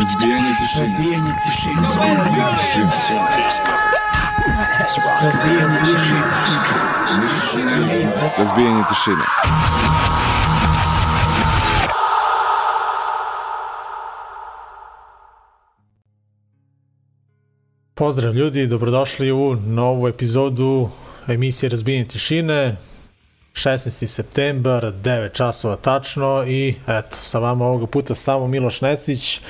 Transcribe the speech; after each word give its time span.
Разбиение 0.00 0.54
тишины. 0.56 0.86
Разбиение 0.86 1.36
тишины. 1.44 1.82
Разбиение 5.20 5.84
тишины. 5.84 6.24
Разбиение 8.38 8.84
тишины. 8.88 9.24
Pozdrav 17.94 18.34
ljudi, 18.34 18.66
dobrodošli 18.66 19.32
u 19.32 19.56
novu 19.56 20.08
epizodu 20.08 20.88
emisije 21.28 21.70
Razbijenje 21.70 22.08
tišine. 22.08 22.76
16. 23.52 24.06
septembar, 24.06 24.92
9 25.02 25.32
časova 25.32 25.76
tačno 25.76 26.44
i 26.46 26.74
eto, 26.86 27.16
sa 27.20 27.38
vama 27.38 27.66
ovoga 27.66 27.86
puta 27.86 28.14
samo 28.14 28.46
Miloš 28.46 28.80
Necić, 28.80 29.40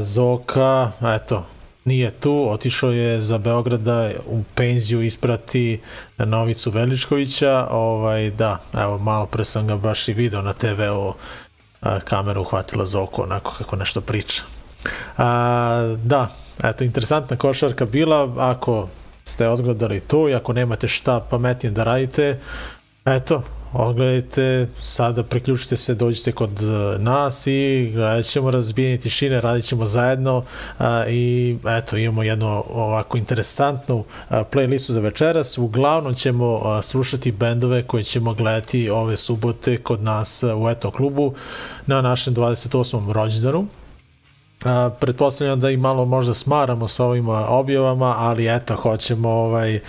Zoka, 0.00 0.92
eto, 1.02 1.46
nije 1.84 2.10
tu, 2.10 2.46
otišao 2.50 2.90
je 2.90 3.20
za 3.20 3.38
Beograda 3.38 4.10
u 4.26 4.42
penziju 4.54 5.02
isprati 5.02 5.80
Novicu 6.18 6.70
Veličkovića, 6.70 7.66
ovaj, 7.70 8.30
da, 8.30 8.58
evo, 8.74 8.98
malo 8.98 9.26
pre 9.26 9.44
sam 9.44 9.66
ga 9.66 9.76
baš 9.76 10.08
i 10.08 10.12
video 10.12 10.42
na 10.42 10.52
TV-u, 10.52 11.14
kamera 12.04 12.40
uhvatila 12.40 12.86
za 12.86 13.00
oko, 13.00 13.22
onako 13.22 13.54
kako 13.58 13.76
nešto 13.76 14.00
priča. 14.00 14.42
A, 15.18 15.96
da, 16.04 16.28
eto, 16.64 16.84
interesantna 16.84 17.36
košarka 17.36 17.86
bila, 17.86 18.34
ako 18.38 18.88
ste 19.24 19.48
odgledali 19.48 20.00
to 20.00 20.28
i 20.28 20.34
ako 20.34 20.52
nemate 20.52 20.88
šta 20.88 21.20
pametnije 21.20 21.70
da 21.72 21.84
radite, 21.84 22.40
eto, 23.04 23.42
odgledajte, 23.72 24.68
sada 24.80 25.22
priključite 25.22 25.76
se, 25.76 25.94
dođite 25.94 26.32
kod 26.32 26.62
e, 26.62 26.98
nas 26.98 27.46
i 27.46 27.90
gledat 27.94 28.24
ćemo 28.24 28.50
razbijanje 28.50 28.96
tišine, 28.96 29.40
radit 29.40 29.64
ćemo 29.64 29.86
zajedno 29.86 30.44
a, 30.78 31.04
i 31.08 31.56
eto, 31.78 31.96
imamo 31.96 32.22
jednu 32.22 32.64
ovako 32.74 33.18
interesantnu 33.18 34.04
a, 34.28 34.44
playlistu 34.44 34.92
za 34.92 35.00
večeras. 35.00 35.58
Uglavnom 35.58 36.14
ćemo 36.14 36.60
a, 36.64 36.82
slušati 36.82 37.32
bendove 37.32 37.82
koje 37.82 38.02
ćemo 38.02 38.34
gledati 38.34 38.90
ove 38.90 39.16
subote 39.16 39.76
kod 39.76 40.02
nas 40.02 40.42
u 40.42 40.70
Etno 40.70 40.90
klubu 40.90 41.34
na 41.86 42.00
našem 42.00 42.34
28. 42.34 43.12
rođendanu. 43.12 43.66
A, 44.64 44.90
pretpostavljam 45.00 45.60
da 45.60 45.70
i 45.70 45.76
malo 45.76 46.04
možda 46.04 46.34
smaramo 46.34 46.88
sa 46.88 47.04
ovim 47.04 47.28
objavama, 47.28 48.14
ali 48.18 48.56
eto, 48.56 48.74
hoćemo 48.74 49.28
ovaj, 49.28 49.80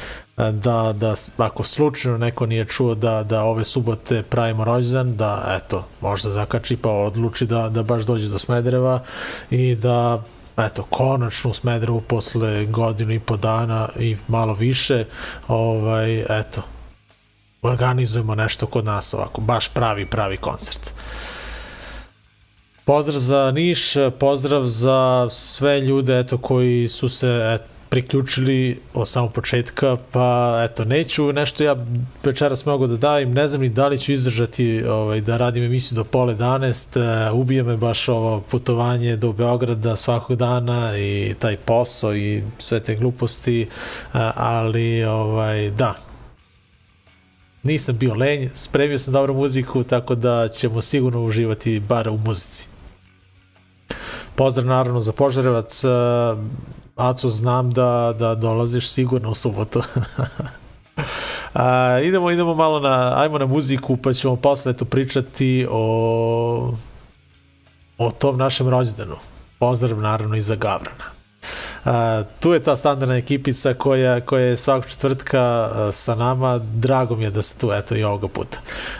da, 0.49 0.93
da 0.95 1.13
ako 1.37 1.63
slučajno 1.63 2.17
neko 2.17 2.45
nije 2.45 2.65
čuo 2.65 2.95
da, 2.95 3.23
da 3.23 3.43
ove 3.43 3.63
subote 3.63 4.23
pravimo 4.23 4.63
rođendan, 4.63 5.15
da 5.15 5.59
eto, 5.59 5.87
možda 6.01 6.31
zakači 6.31 6.77
pa 6.77 6.89
odluči 6.89 7.45
da, 7.45 7.69
da 7.69 7.83
baš 7.83 8.03
dođe 8.03 8.29
do 8.29 8.39
Smedereva 8.39 9.03
i 9.49 9.75
da 9.75 10.23
eto, 10.57 10.83
konačno 10.89 11.51
u 11.51 11.53
Smederevu 11.53 12.01
posle 12.01 12.65
godinu 12.65 13.13
i 13.13 13.19
po 13.19 13.37
dana 13.37 13.89
i 13.99 14.17
malo 14.27 14.53
više, 14.53 15.05
ovaj, 15.47 16.19
eto, 16.39 16.61
organizujemo 17.61 18.35
nešto 18.35 18.65
kod 18.65 18.85
nas 18.85 19.13
ovako, 19.13 19.41
baš 19.41 19.67
pravi, 19.67 20.05
pravi 20.05 20.37
koncert. 20.37 20.93
Pozdrav 22.85 23.19
za 23.19 23.51
Niš, 23.51 23.93
pozdrav 24.19 24.65
za 24.65 25.27
sve 25.31 25.81
ljude 25.81 26.19
eto, 26.19 26.37
koji 26.37 26.87
su 26.87 27.09
se 27.09 27.55
eto, 27.55 27.80
priključili 27.91 28.79
od 28.93 29.07
samog 29.07 29.33
početka, 29.33 29.97
pa 30.11 30.61
eto, 30.69 30.85
neću 30.85 31.33
nešto 31.33 31.63
ja 31.63 31.75
večeras 32.23 32.65
mogu 32.65 32.87
da 32.87 32.97
dajem, 32.97 33.33
ne 33.33 33.47
znam 33.47 33.61
ni 33.61 33.69
da 33.69 33.87
li 33.87 33.99
ću 33.99 34.11
izdržati 34.11 34.83
ovaj, 34.83 35.21
da 35.21 35.37
radim 35.37 35.63
emisiju 35.63 35.95
do 35.95 36.03
pole 36.03 36.35
11, 36.35 37.31
uh, 37.31 37.39
ubije 37.39 37.63
me 37.63 37.77
baš 37.77 38.09
ovo 38.09 38.41
putovanje 38.41 39.15
do 39.15 39.33
Beograda 39.33 39.95
svakog 39.95 40.37
dana 40.37 40.97
i 40.97 41.35
taj 41.39 41.57
posao 41.57 42.15
i 42.15 42.43
sve 42.57 42.79
te 42.79 42.95
gluposti, 42.95 43.67
uh, 43.69 44.19
ali 44.35 45.03
ovaj, 45.03 45.69
da, 45.71 45.95
nisam 47.63 47.97
bio 47.97 48.13
lenj, 48.13 48.49
spremio 48.53 48.99
sam 48.99 49.13
dobru 49.13 49.33
muziku, 49.33 49.83
tako 49.83 50.15
da 50.15 50.47
ćemo 50.47 50.81
sigurno 50.81 51.23
uživati 51.23 51.79
bar 51.79 52.09
u 52.09 52.17
muzici. 52.17 52.67
Pozdrav 54.35 54.65
naravno 54.67 54.99
za 54.99 55.11
Požarevac, 55.11 55.83
Aco, 56.95 57.29
znam 57.29 57.71
da, 57.71 58.15
da 58.19 58.35
dolaziš 58.35 58.89
sigurno 58.89 59.31
u 59.31 59.35
subotu. 59.35 59.81
A, 61.53 61.99
idemo, 62.03 62.31
idemo 62.31 62.55
malo 62.55 62.79
na, 62.79 63.13
ajmo 63.21 63.37
na 63.37 63.45
muziku, 63.45 63.97
pa 63.97 64.13
ćemo 64.13 64.35
posle 64.35 64.73
to 64.73 64.85
pričati 64.85 65.67
o, 65.69 66.73
o 67.97 68.11
tom 68.11 68.37
našem 68.37 68.69
rođendanu. 68.69 69.15
Pozdrav 69.59 69.99
naravno 69.99 70.35
i 70.35 70.41
za 70.41 70.55
Gavrana. 70.55 71.20
A, 71.85 72.23
tu 72.39 72.53
je 72.53 72.63
ta 72.63 72.75
standardna 72.75 73.17
ekipica 73.17 73.73
koja, 73.73 74.21
koja 74.21 74.45
je 74.45 74.57
svakog 74.57 74.89
četvrtka 74.89 75.69
sa 75.91 76.15
nama. 76.15 76.57
Drago 76.57 77.15
mi 77.15 77.23
je 77.23 77.31
da 77.31 77.41
ste 77.41 77.59
tu, 77.59 77.71
eto, 77.73 77.95
i 77.95 78.03
ovoga 78.03 78.27
puta. 78.27 78.57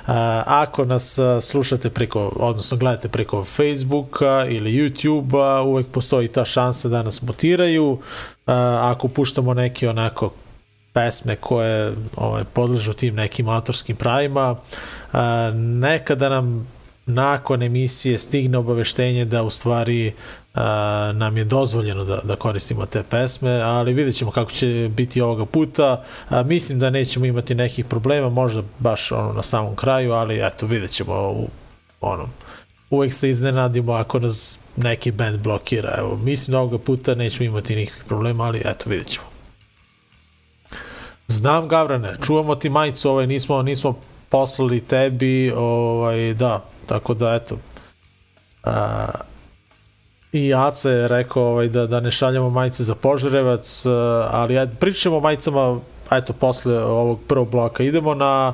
A, 0.08 0.44
ako 0.46 0.86
nas 0.86 1.20
slušate 1.42 1.90
preko, 1.90 2.32
odnosno 2.36 2.78
gledate 2.78 3.10
preko 3.10 3.44
Facebooka 3.44 4.46
ili 4.50 4.72
YouTubea, 4.72 5.64
uvek 5.66 5.88
postoji 5.88 6.28
ta 6.28 6.46
šansa 6.46 6.90
da 6.90 7.04
nas 7.04 7.22
mutiraju. 7.22 8.00
A, 8.48 8.80
ako 8.96 9.08
puštamo 9.08 9.54
neke 9.54 9.90
onako 9.90 10.32
pesme 10.94 11.36
koje 11.36 11.94
ovaj, 12.16 12.44
podležu 12.54 12.94
tim 12.94 13.16
nekim 13.16 13.50
autorskim 13.50 13.96
pravima, 13.96 14.56
a, 15.12 15.52
nekada 15.56 16.30
nam 16.30 16.68
nakon 17.06 17.64
emisije 17.64 18.18
stigne 18.18 18.58
obaveštenje 18.58 19.26
da 19.26 19.44
u 19.44 19.50
stvari 19.50 20.14
a, 20.54 21.12
nam 21.16 21.38
je 21.38 21.44
dozvoljeno 21.44 22.04
da, 22.04 22.22
da 22.24 22.36
koristimo 22.36 22.86
te 22.86 23.04
pesme, 23.04 23.52
ali 23.52 23.94
vidjet 23.94 24.16
ćemo 24.16 24.32
kako 24.32 24.52
će 24.52 24.90
biti 24.96 25.22
ovoga 25.22 25.46
puta. 25.46 26.04
A, 26.30 26.44
mislim 26.44 26.80
da 26.80 26.90
nećemo 26.90 27.26
imati 27.26 27.56
nekih 27.56 27.86
problema, 27.86 28.30
možda 28.30 28.64
baš 28.80 29.12
ono 29.12 29.34
na 29.34 29.44
samom 29.44 29.76
kraju, 29.76 30.12
ali 30.12 30.46
eto 30.48 30.66
vidjet 30.66 30.92
ćemo 30.92 31.14
u 31.32 31.48
onom 32.02 32.30
uvek 32.92 33.14
se 33.14 33.30
iznenadimo 33.30 33.94
ako 33.94 34.20
nas 34.20 34.60
neki 34.78 35.12
band 35.12 35.40
blokira. 35.40 35.96
Evo, 35.98 36.16
mislim 36.16 36.52
da 36.52 36.60
ovoga 36.60 36.78
puta 36.78 37.16
nećemo 37.16 37.50
imati 37.50 37.76
nikakvih 37.76 38.04
problema, 38.06 38.44
ali 38.44 38.62
eto, 38.66 38.90
vidjet 38.90 39.08
ćemo. 39.08 39.26
Znam, 41.28 41.68
Gavrane, 41.68 42.14
čuvamo 42.26 42.56
ti 42.56 42.70
majicu, 42.70 43.10
ovaj, 43.10 43.28
nismo, 43.28 43.62
nismo 43.62 44.00
poslali 44.30 44.82
tebi, 44.82 45.52
ovaj, 45.56 46.34
da, 46.34 46.66
tako 46.86 47.14
da, 47.14 47.34
eto, 47.34 47.58
a, 48.64 49.08
i 50.32 50.54
Aca 50.54 50.90
je 50.90 51.08
rekao 51.08 51.44
ovaj, 51.44 51.68
da, 51.68 51.88
da 51.88 52.00
ne 52.00 52.12
šaljamo 52.12 52.50
majice 52.50 52.84
za 52.84 52.96
Požarevac, 52.96 53.84
ali 54.32 54.54
ja, 54.54 54.68
pričamo 54.80 55.18
o 55.18 55.20
majicama, 55.20 55.80
eto, 56.12 56.34
posle 56.34 56.84
ovog 56.84 57.20
prvog 57.28 57.50
bloka. 57.50 57.84
Idemo 57.84 58.16
na, 58.16 58.54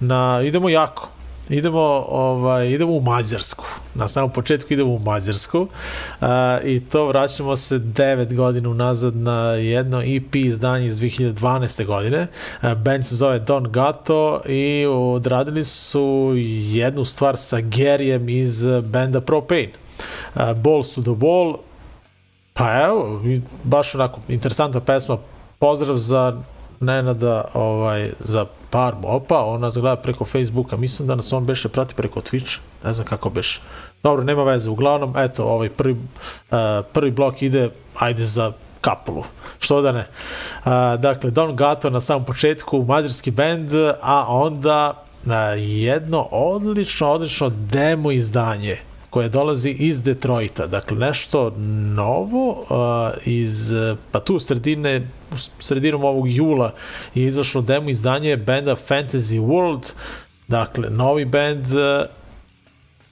na 0.00 0.40
idemo 0.44 0.68
jako. 0.68 1.08
Idemo, 1.52 2.04
ovaj, 2.08 2.68
idemo 2.68 2.92
u 2.92 3.00
Mađarsku. 3.00 3.64
Na 3.94 4.08
samom 4.08 4.30
početku 4.30 4.72
idemo 4.72 4.92
u 4.92 4.98
Mađarsku 4.98 5.60
uh, 5.60 6.26
i 6.64 6.80
to 6.80 7.06
vraćamo 7.06 7.56
se 7.56 7.78
9 7.78 8.34
godina 8.34 8.68
unazad 8.68 9.16
na 9.16 9.40
jedno 9.52 10.02
EP 10.02 10.34
izdanje 10.34 10.86
iz 10.86 11.00
2012. 11.00 11.86
godine. 11.86 12.26
Uh, 12.62 12.72
band 12.74 13.06
se 13.06 13.16
zove 13.16 13.38
Don 13.38 13.72
Gato 13.72 14.40
i 14.46 14.86
odradili 14.86 15.64
su 15.64 16.32
jednu 16.72 17.04
stvar 17.04 17.36
sa 17.36 17.60
Gerijem 17.60 18.28
iz 18.28 18.66
benda 18.82 19.20
Propane. 19.20 19.72
Uh, 20.34 20.52
Balls 20.52 20.94
to 20.94 21.02
the 21.02 21.14
Ball, 21.16 21.56
pa 22.52 22.82
evo, 22.84 23.22
baš 23.64 23.94
onako 23.94 24.20
interesantna 24.28 24.80
pesma, 24.80 25.18
pozdrav 25.58 25.96
za 25.96 26.42
Nenada 26.80 27.44
ovaj, 27.54 28.10
za 28.20 28.46
par 28.72 28.94
opa, 29.02 29.44
on 29.44 29.60
nas 29.60 29.74
gleda 29.74 29.96
preko 29.96 30.24
Facebooka, 30.24 30.76
mislim 30.76 31.08
da 31.08 31.14
nas 31.14 31.32
on 31.32 31.44
beše 31.44 31.68
prati 31.68 31.94
preko 31.94 32.20
Twitch, 32.20 32.58
ne 32.84 32.92
znam 32.92 33.06
kako 33.06 33.30
beše. 33.30 33.60
Dobro, 34.02 34.24
nema 34.24 34.44
veze, 34.44 34.70
uglavnom, 34.70 35.14
eto, 35.16 35.44
ovaj 35.44 35.68
prvi, 35.68 35.92
uh, 35.92 36.58
prvi 36.92 37.10
blok 37.10 37.42
ide, 37.42 37.70
ajde 37.98 38.24
za 38.24 38.52
kapulu, 38.80 39.24
što 39.58 39.82
da 39.82 39.92
ne. 39.92 40.06
Uh, 40.64 40.72
dakle, 41.00 41.30
Don 41.30 41.56
Gato 41.56 41.90
na 41.90 42.00
samom 42.00 42.24
početku, 42.24 42.84
mađarski 42.88 43.30
band, 43.30 43.70
a 44.02 44.24
onda 44.28 45.04
uh, 45.24 45.32
jedno 45.58 46.28
odlično, 46.30 47.08
odlično 47.08 47.48
demo 47.48 48.10
izdanje 48.10 48.76
koje 49.10 49.28
dolazi 49.28 49.70
iz 49.70 50.02
Detroita. 50.02 50.66
Dakle, 50.66 50.96
nešto 50.96 51.52
novo 51.94 52.50
uh, 52.50 53.12
iz, 53.24 53.72
pa 54.10 54.20
tu 54.20 54.40
sredine, 54.40 55.08
sredinom 55.36 56.04
ovog 56.04 56.30
jula 56.30 56.74
je 57.14 57.26
izašlo 57.26 57.62
demo 57.62 57.90
izdanje 57.90 58.36
benda 58.36 58.76
Fantasy 58.76 59.40
World, 59.40 59.92
dakle, 60.48 60.90
novi 60.90 61.24
band 61.24 61.66
uh, 61.66 62.06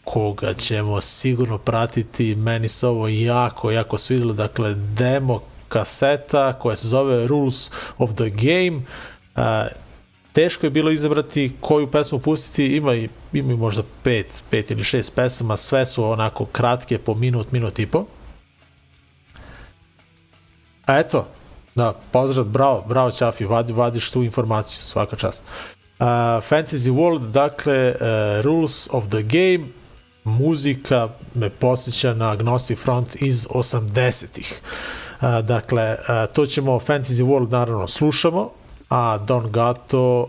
koga 0.05 0.55
ćemo 0.55 1.01
sigurno 1.01 1.59
pratiti, 1.59 2.35
meni 2.35 2.69
se 2.69 2.87
ovo 2.87 3.09
jako, 3.09 3.71
jako 3.71 3.99
svidilo, 3.99 4.33
dakle, 4.33 4.75
demo 4.75 5.41
kaseta 5.69 6.53
koja 6.53 6.77
se 6.77 6.89
zove 6.89 7.27
Rules 7.27 7.71
of 7.99 8.11
the 8.15 8.31
Game, 8.31 8.77
uh, 9.37 9.43
teško 10.33 10.67
je 10.67 10.71
bilo 10.71 10.91
izabrati 10.91 11.53
koju 11.61 11.91
pesmu 11.91 12.19
pustiti, 12.19 12.67
ima 12.67 12.95
i 12.95 13.09
ima 13.33 13.57
možda 13.57 13.83
pet, 14.03 14.43
pet 14.51 14.71
ili 14.71 14.85
šest 14.85 15.15
pesama, 15.15 15.57
sve 15.57 15.87
su 15.87 16.05
onako 16.05 16.45
kratke 16.45 16.99
po 16.99 17.15
minut, 17.15 17.53
minut 17.53 17.79
i 17.79 17.87
po. 17.87 18.07
Eto, 20.87 21.29
da, 21.81 21.93
pozdrav, 22.13 22.45
bravo, 22.45 22.85
bravo 22.89 23.11
Ćafi, 23.11 23.45
vadi, 23.45 23.73
vadiš 23.73 24.11
tu 24.11 24.23
informaciju, 24.23 24.83
svaka 24.83 25.17
čast. 25.17 25.43
Uh, 25.43 26.07
Fantasy 26.51 26.91
World, 26.91 27.31
dakle, 27.31 27.95
uh, 27.95 28.45
Rules 28.45 28.89
of 28.93 29.09
the 29.09 29.23
Game, 29.23 29.69
muzika 30.25 31.09
me 31.35 31.51
posjeća 31.51 32.15
na 32.15 32.31
Agnostic 32.31 32.79
Front 32.79 33.17
iz 33.23 33.47
80-ih. 33.47 34.61
Uh, 35.21 35.39
dakle, 35.45 35.93
uh, 35.93 36.33
to 36.33 36.47
ćemo 36.47 36.73
Fantasy 36.73 37.25
World 37.25 37.51
naravno 37.51 37.89
slušamo, 37.89 38.51
a 38.89 39.19
Don 39.19 39.51
Gato 39.51 40.21
uh, 40.23 40.29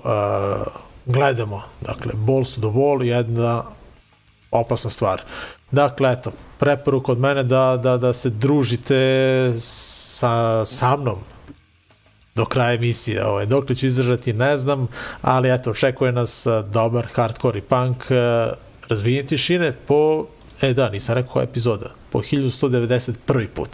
gledamo. 1.05 1.61
Dakle, 1.81 2.11
Balls 2.15 2.55
to 2.55 2.61
the 2.61 2.69
Wall, 2.69 3.03
jedna 3.03 3.63
opasna 4.51 4.89
stvar. 4.89 5.21
Dakle, 5.71 6.11
eto, 6.11 6.31
preporuk 6.59 7.09
od 7.09 7.19
mene 7.19 7.43
da, 7.43 7.79
da, 7.83 7.97
da 7.97 8.13
se 8.13 8.29
družite 8.29 9.53
sa, 9.59 10.65
sa 10.65 10.97
mnom 10.97 11.19
do 12.35 12.45
kraja 12.45 12.73
emisije. 12.73 13.25
Ovaj, 13.25 13.45
dok 13.45 13.69
li 13.69 13.75
ću 13.75 13.85
izdržati 13.85 14.33
ne 14.33 14.57
znam, 14.57 14.87
ali 15.21 15.53
eto, 15.53 15.71
očekuje 15.71 16.11
nas 16.11 16.47
dobar 16.71 17.07
hardcore 17.13 17.59
i 17.59 17.61
punk 17.61 18.03
razvijenje 18.87 19.27
tišine 19.27 19.71
po, 19.71 20.25
e 20.61 20.73
da, 20.73 20.89
nisam 20.89 21.15
rekao 21.15 21.41
epizoda, 21.41 21.89
po 22.09 22.19
1191. 22.19 23.47
put. 23.47 23.69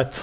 Eto. 0.00 0.20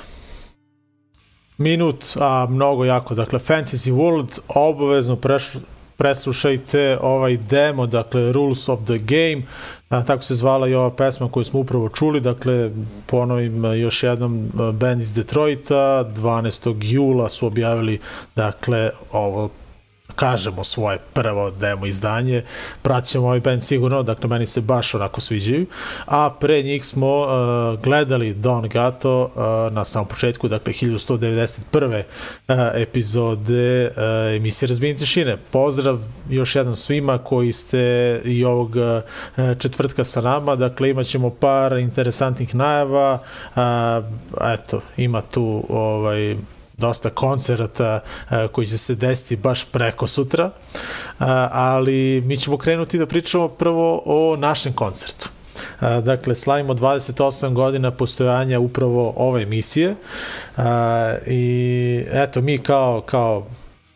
Minut, 1.58 2.18
a 2.20 2.48
mnogo 2.50 2.86
jako. 2.86 3.16
Dakle, 3.16 3.40
Fantasy 3.40 3.92
World, 3.92 4.40
obavezno 4.48 5.16
preš, 5.16 5.52
preslušajte 5.98 6.98
ovaj 7.02 7.38
demo, 7.38 7.88
dakle, 7.88 8.32
Rules 8.32 8.70
of 8.70 8.80
the 8.86 8.98
Game, 8.98 9.42
a, 9.90 10.04
tako 10.04 10.24
se 10.24 10.36
zvala 10.36 10.68
i 10.68 10.74
ova 10.74 10.92
pesma 10.92 11.30
koju 11.32 11.44
smo 11.44 11.60
upravo 11.60 11.90
čuli, 11.90 12.20
dakle, 12.20 12.72
ponovim 13.06 13.66
još 13.66 14.04
jednom 14.04 14.52
band 14.74 15.02
iz 15.02 15.14
Detroita, 15.14 16.06
12. 16.16 16.76
jula 16.82 17.30
su 17.30 17.48
objavili, 17.48 18.00
dakle, 18.36 18.90
ovo 19.12 19.50
kažemo 20.16 20.64
svoje 20.64 20.98
prvo 21.14 21.52
demo 21.52 21.86
izdanje, 21.86 22.44
praćemo 22.82 23.26
ovaj 23.26 23.40
band 23.40 23.64
sigurno, 23.64 24.04
dakle 24.04 24.30
meni 24.30 24.46
se 24.46 24.62
baš 24.62 24.96
onako 24.96 25.22
sviđaju, 25.22 25.66
a 26.06 26.30
pre 26.40 26.64
njih 26.64 26.86
smo 26.86 27.22
uh, 27.22 27.80
gledali 27.84 28.34
Don 28.34 28.70
Gato 28.70 29.24
uh, 29.24 29.74
na 29.74 29.86
samom 29.86 30.08
početku, 30.08 30.48
dakle 30.48 30.74
1191. 30.74 32.04
Uh, 32.48 32.56
epizode 32.74 33.86
uh, 33.88 33.94
emisije 34.36 34.68
Razbijenje 34.68 34.98
tišine. 34.98 35.38
Pozdrav 35.52 36.00
još 36.30 36.56
jednom 36.56 36.76
svima 36.76 37.18
koji 37.18 37.54
ste 37.54 37.82
i 38.26 38.46
ovog 38.46 38.76
uh, 38.76 39.58
četvrtka 39.60 40.04
sa 40.04 40.22
nama, 40.22 40.56
dakle 40.56 40.90
imat 40.90 41.06
ćemo 41.06 41.30
par 41.30 41.78
interesantnih 41.78 42.56
najava, 42.56 43.20
uh, 43.56 43.62
eto, 44.54 44.82
ima 44.98 45.22
tu 45.22 45.64
ovaj, 45.70 46.36
dosta 46.82 47.10
koncerata 47.10 48.00
e, 48.32 48.48
koji 48.48 48.68
će 48.68 48.78
se 48.78 48.96
desiti 48.96 49.36
baš 49.36 49.66
preko 49.66 50.08
sutra, 50.08 50.46
e, 50.46 50.52
ali 51.52 52.22
mi 52.26 52.38
ćemo 52.38 52.58
krenuti 52.58 52.98
da 52.98 53.06
pričamo 53.06 53.48
prvo 53.48 54.02
o 54.06 54.36
našem 54.36 54.74
koncertu. 54.74 55.30
E, 55.82 56.02
dakle, 56.02 56.36
slavimo 56.36 56.74
28 56.74 57.54
godina 57.54 57.92
postojanja 57.92 58.60
upravo 58.60 59.14
ove 59.18 59.42
emisije 59.42 59.96
i 61.28 62.04
eto, 62.12 62.42
mi 62.42 62.58
kao, 62.58 63.02
kao 63.02 63.48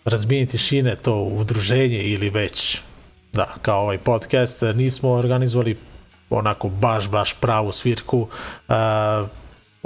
razbini 0.05 0.45
tišine, 0.45 0.95
to 0.95 1.15
udruženje 1.15 1.97
ili 2.03 2.29
već 2.29 2.81
da, 3.33 3.47
kao 3.61 3.81
ovaj 3.81 3.97
podcast, 3.97 4.63
nismo 4.75 5.09
organizovali 5.09 5.77
onako 6.29 6.69
baš, 6.69 7.09
baš 7.09 7.33
pravu 7.33 7.71
svirku, 7.71 8.27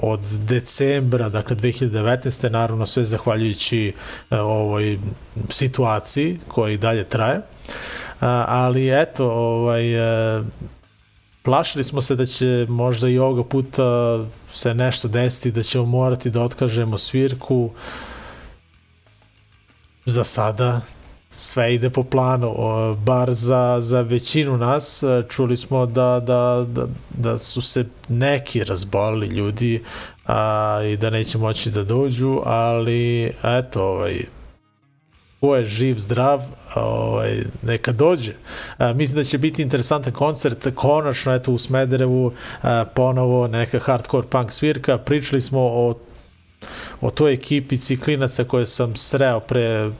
od 0.03 0.19
decembra, 0.19 1.29
dakle 1.29 1.55
2019. 1.55 2.49
naravno 2.49 2.85
sve 2.85 3.03
zahvaljujući 3.03 3.93
e, 4.31 4.37
ovoj 4.39 4.99
situaciji 5.49 6.39
koja 6.47 6.73
i 6.73 6.77
dalje 6.77 7.03
traje. 7.03 7.41
ali 8.47 9.01
eto, 9.01 9.31
ovaj, 9.31 9.93
e, 10.37 10.43
plašili 11.41 11.83
smo 11.83 12.01
se 12.01 12.15
da 12.15 12.25
će 12.25 12.65
možda 12.69 13.09
i 13.09 13.19
ovoga 13.19 13.43
puta 13.43 13.83
se 14.51 14.73
nešto 14.73 15.07
desiti, 15.07 15.51
da 15.51 15.63
ćemo 15.63 15.85
morati 15.85 16.29
da 16.29 16.41
otkažemo 16.41 16.97
svirku. 16.97 17.71
Za 20.05 20.23
sada 20.23 20.81
sve 21.29 21.75
ide 21.75 21.89
po 21.89 22.03
planu, 22.03 22.55
bar 23.05 23.33
za, 23.33 23.77
za 23.79 24.01
većinu 24.01 24.57
nas 24.57 25.03
e, 25.03 25.23
čuli 25.29 25.57
smo 25.57 25.85
da, 25.85 26.21
da, 26.25 26.65
da, 26.67 26.87
da 27.09 27.37
su 27.37 27.61
se 27.61 27.85
neki 28.07 28.63
razbolili 28.63 29.27
ljudi 29.27 29.83
a, 30.25 30.81
i 30.93 30.97
da 30.97 31.09
neće 31.09 31.37
moći 31.37 31.71
da 31.71 31.83
dođu, 31.83 32.41
ali 32.45 33.31
eto, 33.43 33.83
ovaj, 33.83 34.19
ko 35.39 35.55
je 35.55 35.65
živ, 35.65 35.97
zdrav, 35.97 36.41
ovaj, 36.75 37.43
neka 37.61 37.91
dođe. 37.91 38.33
A, 38.77 38.93
mislim 38.93 39.17
da 39.17 39.23
će 39.23 39.37
biti 39.37 39.61
interesantan 39.61 40.13
koncert, 40.13 40.67
konačno 40.75 41.35
eto 41.35 41.51
u 41.51 41.57
Smederevu 41.57 42.31
a, 42.61 42.85
ponovo 42.95 43.47
neka 43.47 43.79
hardcore 43.79 44.27
punk 44.27 44.51
svirka, 44.51 44.97
pričali 44.97 45.41
smo 45.41 45.59
o 45.61 45.93
o 47.01 47.11
toj 47.11 47.33
ekipi 47.33 47.77
ciklinaca 47.77 48.43
koje 48.43 48.65
sam 48.65 48.95
sreo 48.95 49.39
pre 49.39 49.91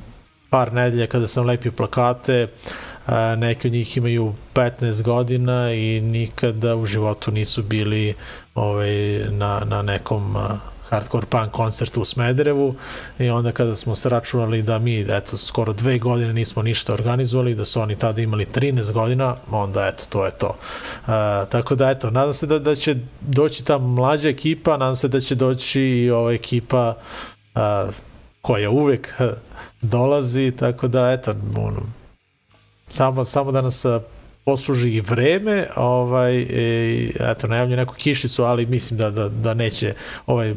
par 0.50 0.74
nedelja 0.74 1.08
kada 1.08 1.28
sam 1.28 1.46
lepio 1.46 1.72
plakate, 1.72 2.48
neki 3.38 3.68
od 3.68 3.74
njih 3.74 3.98
imaju 3.98 4.34
15 4.54 5.02
godina 5.02 5.74
i 5.74 6.02
nikada 6.02 6.76
u 6.76 6.86
životu 6.86 7.32
nisu 7.32 7.64
bili 7.64 8.14
ovaj, 8.56 9.20
na, 9.30 9.62
na 9.66 9.82
nekom 9.82 10.36
hardcore 10.90 11.26
punk 11.26 11.52
koncertu 11.52 12.02
u 12.02 12.06
Smederevu 12.06 12.76
i 13.20 13.30
onda 13.30 13.52
kada 13.52 13.76
smo 13.76 13.96
se 13.96 14.10
računali 14.10 14.62
da 14.62 14.80
mi 14.80 15.06
eto 15.10 15.38
skoro 15.38 15.74
dve 15.74 16.00
godine 16.00 16.34
nismo 16.34 16.62
ništa 16.62 16.94
organizovali, 16.94 17.56
da 17.56 17.66
su 17.66 17.82
oni 17.82 17.96
tada 17.96 18.22
imali 18.22 18.46
13 18.46 18.92
godina, 18.92 19.36
onda 19.52 19.88
eto 19.88 20.04
to 20.10 20.26
je 20.26 20.32
to. 20.32 20.48
Uh, 20.48 21.08
tako 21.50 21.76
da 21.76 21.90
eto, 21.90 22.12
nadam 22.12 22.34
se 22.34 22.48
da, 22.48 22.60
da 22.60 22.76
će 22.76 22.96
doći 23.22 23.66
ta 23.66 23.78
mlađa 23.78 24.30
ekipa, 24.30 24.78
nadam 24.78 24.96
se 24.96 25.08
da 25.08 25.20
će 25.20 25.36
doći 25.36 25.82
i 25.82 26.12
ova 26.12 26.34
ekipa 26.34 26.94
uh, 27.56 27.62
koja 28.42 28.70
uvek 28.70 29.14
dolazi, 29.82 30.52
tako 30.60 30.88
da, 30.88 31.12
eto, 31.12 31.32
ono, 31.58 31.82
samo, 32.88 33.26
samo 33.26 33.52
da 33.52 33.62
nas 33.62 33.86
posluži 34.46 34.90
i 34.90 35.02
vreme, 35.02 35.68
ovaj, 35.76 36.42
e, 36.42 37.12
eto, 37.20 37.48
najavlju 37.48 37.76
neku 37.76 37.94
kišicu, 37.94 38.44
ali 38.44 38.66
mislim 38.66 38.98
da, 38.98 39.10
da, 39.10 39.30
da 39.30 39.54
neće, 39.54 39.94
ovaj, 40.26 40.56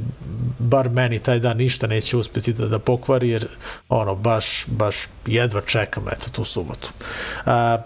bar 0.58 0.88
meni 0.88 1.18
taj 1.18 1.38
dan 1.38 1.56
ništa 1.56 1.86
neće 1.86 2.16
uspeti 2.16 2.52
da, 2.52 2.68
da 2.68 2.78
pokvari, 2.78 3.28
jer, 3.28 3.46
ono, 3.88 4.14
baš, 4.14 4.64
baš 4.66 4.96
jedva 5.26 5.60
čekam, 5.60 6.08
eto, 6.08 6.30
tu 6.30 6.44
subotu. 6.44 6.90
A, 7.46 7.78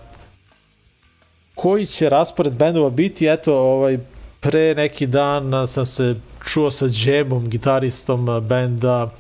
koji 1.55 1.87
će 1.87 2.09
raspored 2.09 2.53
bendova 2.53 2.91
biti, 2.91 3.26
eto, 3.26 3.55
ovaj, 3.59 3.99
pre 4.41 4.75
neki 4.75 5.07
dan 5.07 5.67
sam 5.67 5.87
se 5.87 6.15
čuo 6.45 6.71
sa 6.71 6.87
Džemom, 6.87 7.49
gitaristom 7.49 8.26
benda 8.49 9.05
uh, 9.05 9.11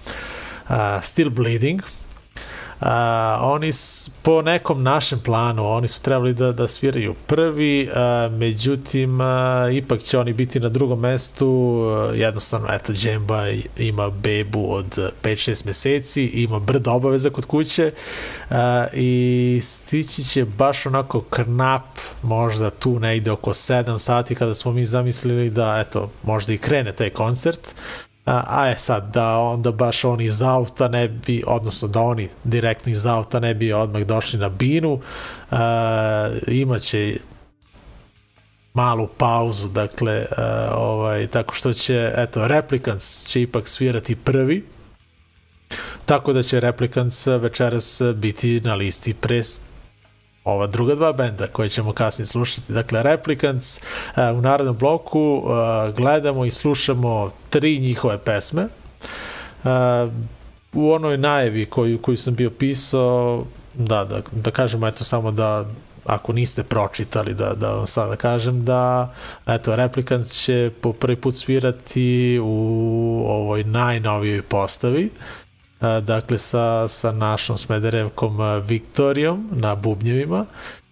Still 1.02 1.30
Bleeding. 1.30 1.82
Uh, 2.80 2.88
oni 3.40 3.72
s, 3.72 4.10
po 4.22 4.42
nekom 4.42 4.82
našem 4.82 5.20
planu, 5.20 5.66
oni 5.66 5.88
su 5.88 6.02
trebali 6.02 6.34
da, 6.34 6.52
da 6.52 6.68
sviraju 6.68 7.14
prvi, 7.26 7.88
uh, 7.88 8.32
međutim, 8.32 9.20
uh, 9.20 9.26
ipak 9.72 10.00
će 10.00 10.18
oni 10.18 10.32
biti 10.32 10.60
na 10.60 10.68
drugom 10.68 11.00
mestu, 11.00 11.48
uh, 11.48 12.18
jednostavno, 12.18 12.68
eto, 12.70 12.92
Džemba 12.92 13.44
ima 13.78 14.10
bebu 14.10 14.74
od 14.74 14.98
5-6 15.22 15.66
meseci, 15.66 16.24
ima 16.24 16.58
brdo 16.58 16.92
obaveza 16.92 17.30
kod 17.30 17.44
kuće 17.44 17.92
uh, 18.50 18.56
i 18.92 19.60
stići 19.62 20.24
će 20.24 20.44
baš 20.44 20.86
onako 20.86 21.20
knap, 21.20 21.98
možda 22.22 22.70
tu 22.70 23.00
negde 23.00 23.30
oko 23.30 23.50
7 23.50 23.98
sati 23.98 24.34
kada 24.34 24.54
smo 24.54 24.72
mi 24.72 24.84
zamislili 24.84 25.50
da, 25.50 25.84
eto, 25.86 26.10
možda 26.22 26.52
i 26.52 26.58
krene 26.58 26.92
taj 26.92 27.10
koncert, 27.10 27.74
A, 28.26 28.66
je 28.66 28.78
sad 28.78 29.14
da 29.14 29.38
onda 29.38 29.72
baš 29.72 30.04
oni 30.04 30.24
iz 30.24 30.42
auta 30.42 30.88
ne 30.88 31.08
bi, 31.08 31.42
odnosno 31.46 31.88
da 31.88 32.00
oni 32.00 32.28
direktno 32.44 32.92
iz 32.92 33.06
auta 33.06 33.40
ne 33.40 33.54
bi 33.54 33.72
odmah 33.72 34.02
došli 34.02 34.38
na 34.38 34.48
binu, 34.48 35.00
a, 35.50 36.30
imaće 36.46 37.18
malu 38.74 39.08
pauzu, 39.18 39.68
dakle, 39.68 40.26
a, 40.36 40.68
ovaj, 40.76 41.26
tako 41.26 41.54
što 41.54 41.72
će, 41.72 42.12
eto, 42.16 42.48
Replicants 42.48 43.26
će 43.26 43.42
ipak 43.42 43.68
svirati 43.68 44.16
prvi, 44.16 44.64
tako 46.06 46.32
da 46.32 46.42
će 46.42 46.60
Replicants 46.60 47.26
večeras 47.26 48.02
biti 48.14 48.60
na 48.60 48.74
listi 48.74 49.14
pre 49.14 49.42
ova 50.46 50.66
druga 50.66 50.94
dva 50.94 51.12
benda 51.12 51.46
koje 51.46 51.68
ćemo 51.68 51.92
kasnije 51.92 52.26
slušati. 52.26 52.72
Dakle, 52.72 53.02
Replicants 53.02 53.80
uh, 53.80 54.38
u 54.38 54.40
narodnom 54.40 54.76
bloku 54.76 55.42
uh, 55.44 55.94
gledamo 55.96 56.44
i 56.44 56.50
slušamo 56.50 57.30
tri 57.50 57.78
njihove 57.78 58.18
pesme. 58.18 58.66
Uh, 59.64 59.70
u 60.72 60.92
onoj 60.92 61.18
najevi 61.18 61.66
koju, 61.66 61.98
koju 61.98 62.16
sam 62.16 62.34
bio 62.34 62.50
pisao, 62.50 63.44
da, 63.74 64.04
da, 64.04 64.20
da 64.32 64.50
kažemo 64.50 64.86
eto 64.86 65.04
samo 65.04 65.30
da 65.30 65.66
ako 66.04 66.32
niste 66.32 66.62
pročitali 66.62 67.34
da, 67.34 67.54
da 67.54 67.72
vam 67.72 67.86
sada 67.86 68.16
kažem 68.16 68.64
da 68.64 69.14
eto 69.46 69.76
Replicants 69.76 70.32
će 70.32 70.70
po 70.80 70.92
prvi 70.92 71.16
put 71.16 71.36
svirati 71.36 72.38
u 72.42 73.24
ovoj 73.28 73.64
najnovijoj 73.64 74.42
postavi 74.42 75.10
dakle 75.80 76.38
sa, 76.38 76.88
sa 76.88 77.12
našom 77.12 77.58
Smederevkom 77.58 78.62
Viktorijom 78.66 79.48
na 79.52 79.74
bubnjevima. 79.74 80.46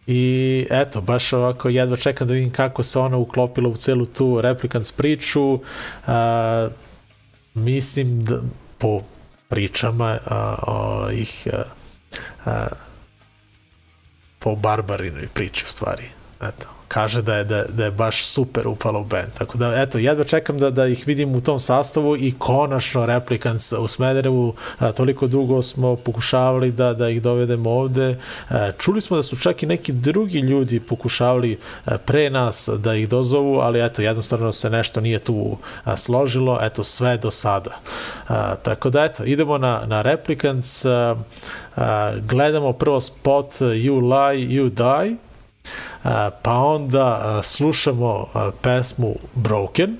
I 0.06 0.66
eto, 0.70 1.00
baš 1.00 1.32
ovako 1.32 1.68
jedva 1.68 1.96
čekam 1.96 2.28
da 2.28 2.34
vidim 2.34 2.52
kako 2.52 2.82
se 2.82 2.98
ona 2.98 3.16
uklopila 3.16 3.68
u 3.68 3.76
celu 3.76 4.06
tu 4.06 4.40
Replicants 4.40 4.92
priču. 4.92 5.58
A, 6.06 6.68
mislim 7.54 8.20
da 8.20 8.40
po 8.78 9.00
pričama 9.48 10.18
a, 10.26 10.56
o, 10.66 11.10
ih 11.10 11.48
a, 11.52 11.62
a, 12.44 12.66
po 14.38 14.54
barbarinoj 14.56 15.28
priči 15.34 15.64
u 15.66 15.70
stvari 15.70 16.04
eto 16.40 16.83
kaže 16.94 17.22
da 17.22 17.36
je, 17.36 17.44
da, 17.44 17.64
da 17.68 17.84
je 17.84 17.90
baš 17.90 18.24
super 18.24 18.68
upala 18.68 18.98
u 18.98 19.04
band. 19.04 19.32
Tako 19.38 19.58
da, 19.58 19.82
eto, 19.82 19.98
jedva 19.98 20.24
čekam 20.24 20.58
da, 20.58 20.70
da 20.70 20.86
ih 20.86 21.02
vidim 21.06 21.34
u 21.34 21.40
tom 21.40 21.60
sastavu 21.60 22.16
i 22.16 22.34
konačno 22.38 23.06
Replicants 23.06 23.72
u 23.72 23.88
Smederevu. 23.88 24.54
A, 24.78 24.92
toliko 24.92 25.26
dugo 25.26 25.62
smo 25.62 25.96
pokušavali 25.96 26.70
da, 26.72 26.92
da 26.94 27.08
ih 27.08 27.22
dovedemo 27.22 27.70
ovde. 27.70 28.18
A, 28.48 28.70
čuli 28.78 29.00
smo 29.00 29.16
da 29.16 29.22
su 29.22 29.36
čak 29.36 29.62
i 29.62 29.66
neki 29.66 29.92
drugi 29.92 30.38
ljudi 30.38 30.80
pokušavali 30.80 31.58
a, 31.84 31.98
pre 31.98 32.30
nas 32.30 32.68
da 32.78 32.94
ih 32.94 33.08
dozovu, 33.08 33.58
ali 33.58 33.84
eto, 33.84 34.02
jednostavno 34.02 34.52
se 34.52 34.70
nešto 34.70 35.00
nije 35.00 35.18
tu 35.18 35.58
a, 35.84 35.96
složilo. 35.96 36.58
Eto, 36.62 36.84
sve 36.84 37.16
do 37.16 37.30
sada. 37.30 37.80
A, 38.28 38.54
tako 38.54 38.90
da, 38.90 39.04
eto, 39.04 39.24
idemo 39.24 39.58
na, 39.58 39.82
na 39.86 40.02
Replicants. 40.02 40.84
A, 40.84 41.16
a, 41.76 42.12
gledamo 42.22 42.72
prvo 42.72 43.00
spot 43.00 43.54
You 43.60 43.98
Lie, 43.98 44.48
You 44.48 44.70
Die 44.70 45.33
pa 46.42 46.52
onda 46.52 47.40
slušamo 47.42 48.26
pesmu 48.62 49.14
Broken, 49.34 49.96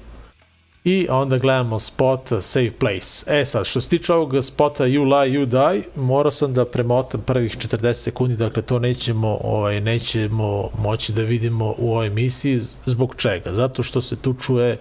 i 0.85 1.07
onda 1.11 1.39
gledamo 1.39 1.79
spot 1.79 2.33
Save 2.41 2.71
Place. 2.71 3.41
E 3.41 3.45
sad, 3.45 3.67
što 3.67 3.81
se 3.81 3.89
tiče 3.89 4.15
ovog 4.15 4.45
spota 4.45 4.85
You 4.85 5.05
Lie, 5.05 5.39
You 5.41 5.47
Die, 5.47 5.83
morao 5.97 6.31
sam 6.31 6.55
da 6.55 6.65
premotam 6.65 7.21
prvih 7.21 7.57
40 7.57 7.93
sekundi, 7.93 8.37
dakle 8.37 8.63
to 8.63 8.79
nećemo, 8.79 9.39
ovaj, 9.45 9.81
nećemo 9.81 10.71
moći 10.79 11.13
da 11.13 11.23
vidimo 11.23 11.75
u 11.79 11.93
ovoj 11.93 12.07
emisiji. 12.07 12.61
Zbog 12.87 13.15
čega? 13.17 13.53
Zato 13.53 13.83
što 13.83 14.01
se 14.01 14.17
tu 14.17 14.35
čuje 14.35 14.73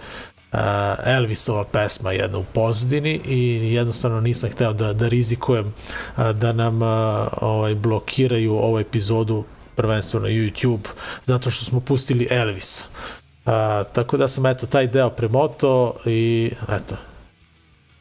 uh, 0.52 0.60
Elvisova 1.06 1.64
pesma 1.64 2.12
jedna 2.12 2.38
u 2.38 2.44
pozadini 2.44 3.22
i 3.26 3.74
jednostavno 3.74 4.22
nisam 4.22 4.50
hteo 4.50 4.74
da, 4.74 4.94
da 4.94 5.08
rizikujem 5.08 5.68
uh, 6.18 6.30
da 6.30 6.52
nam 6.52 6.82
uh, 6.82 7.28
ovaj, 7.42 7.76
blokiraju 7.76 8.56
ovu 8.56 8.80
epizodu 8.80 9.44
prvenstveno 9.76 10.28
YouTube, 10.28 10.88
zato 11.26 11.52
što 11.52 11.66
smo 11.66 11.80
pustili 11.80 12.28
Elvisa. 12.32 12.86
A, 13.46 13.84
tako 13.94 14.18
da 14.18 14.28
sam 14.28 14.46
eto 14.46 14.68
taj 14.68 14.88
deo 14.88 15.10
premoto 15.10 15.96
i 16.06 16.52
eto 16.70 16.96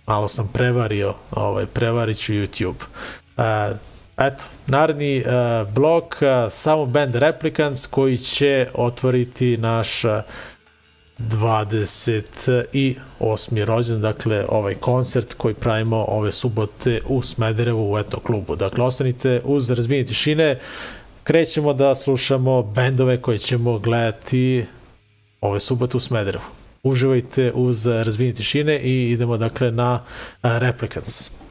malo 0.06 0.28
sam 0.28 0.50
prevario, 0.52 1.14
ovaj, 1.30 1.66
prevarit 1.66 2.18
ću 2.18 2.32
YouTube. 2.32 2.84
A, 3.36 3.72
eto, 4.18 4.44
naredni 4.66 5.24
a, 5.26 5.64
blok 5.74 6.22
a, 6.22 6.50
samo 6.50 6.86
band 6.86 7.14
Replicants 7.14 7.86
koji 7.86 8.18
će 8.18 8.68
otvoriti 8.74 9.56
naš 9.56 10.02
28. 11.18 13.64
rođen, 13.64 14.00
dakle 14.00 14.44
ovaj 14.48 14.74
koncert 14.74 15.34
koji 15.34 15.54
pravimo 15.54 16.04
ove 16.08 16.32
subote 16.32 17.00
u 17.06 17.22
Smederevu 17.22 17.92
u 17.92 17.98
Etno 17.98 18.20
klubu. 18.20 18.56
Dakle, 18.56 18.84
ostanite 18.84 19.40
uz 19.44 19.70
razbijenje 19.70 20.04
tišine, 20.04 20.58
krećemo 21.24 21.72
da 21.72 21.94
slušamo 21.94 22.62
bendove 22.62 23.20
koje 23.20 23.38
ćemo 23.38 23.78
gledati 23.78 24.64
ove 25.40 25.60
subote 25.60 25.96
u 25.96 26.00
Smederevu. 26.00 26.44
Uživajte 26.82 27.52
uz 27.54 27.86
razbijenje 27.86 28.34
tišine 28.34 28.78
i 28.78 29.10
idemo 29.10 29.36
dakle 29.36 29.70
na 29.70 30.04
Replicants. 30.42 31.41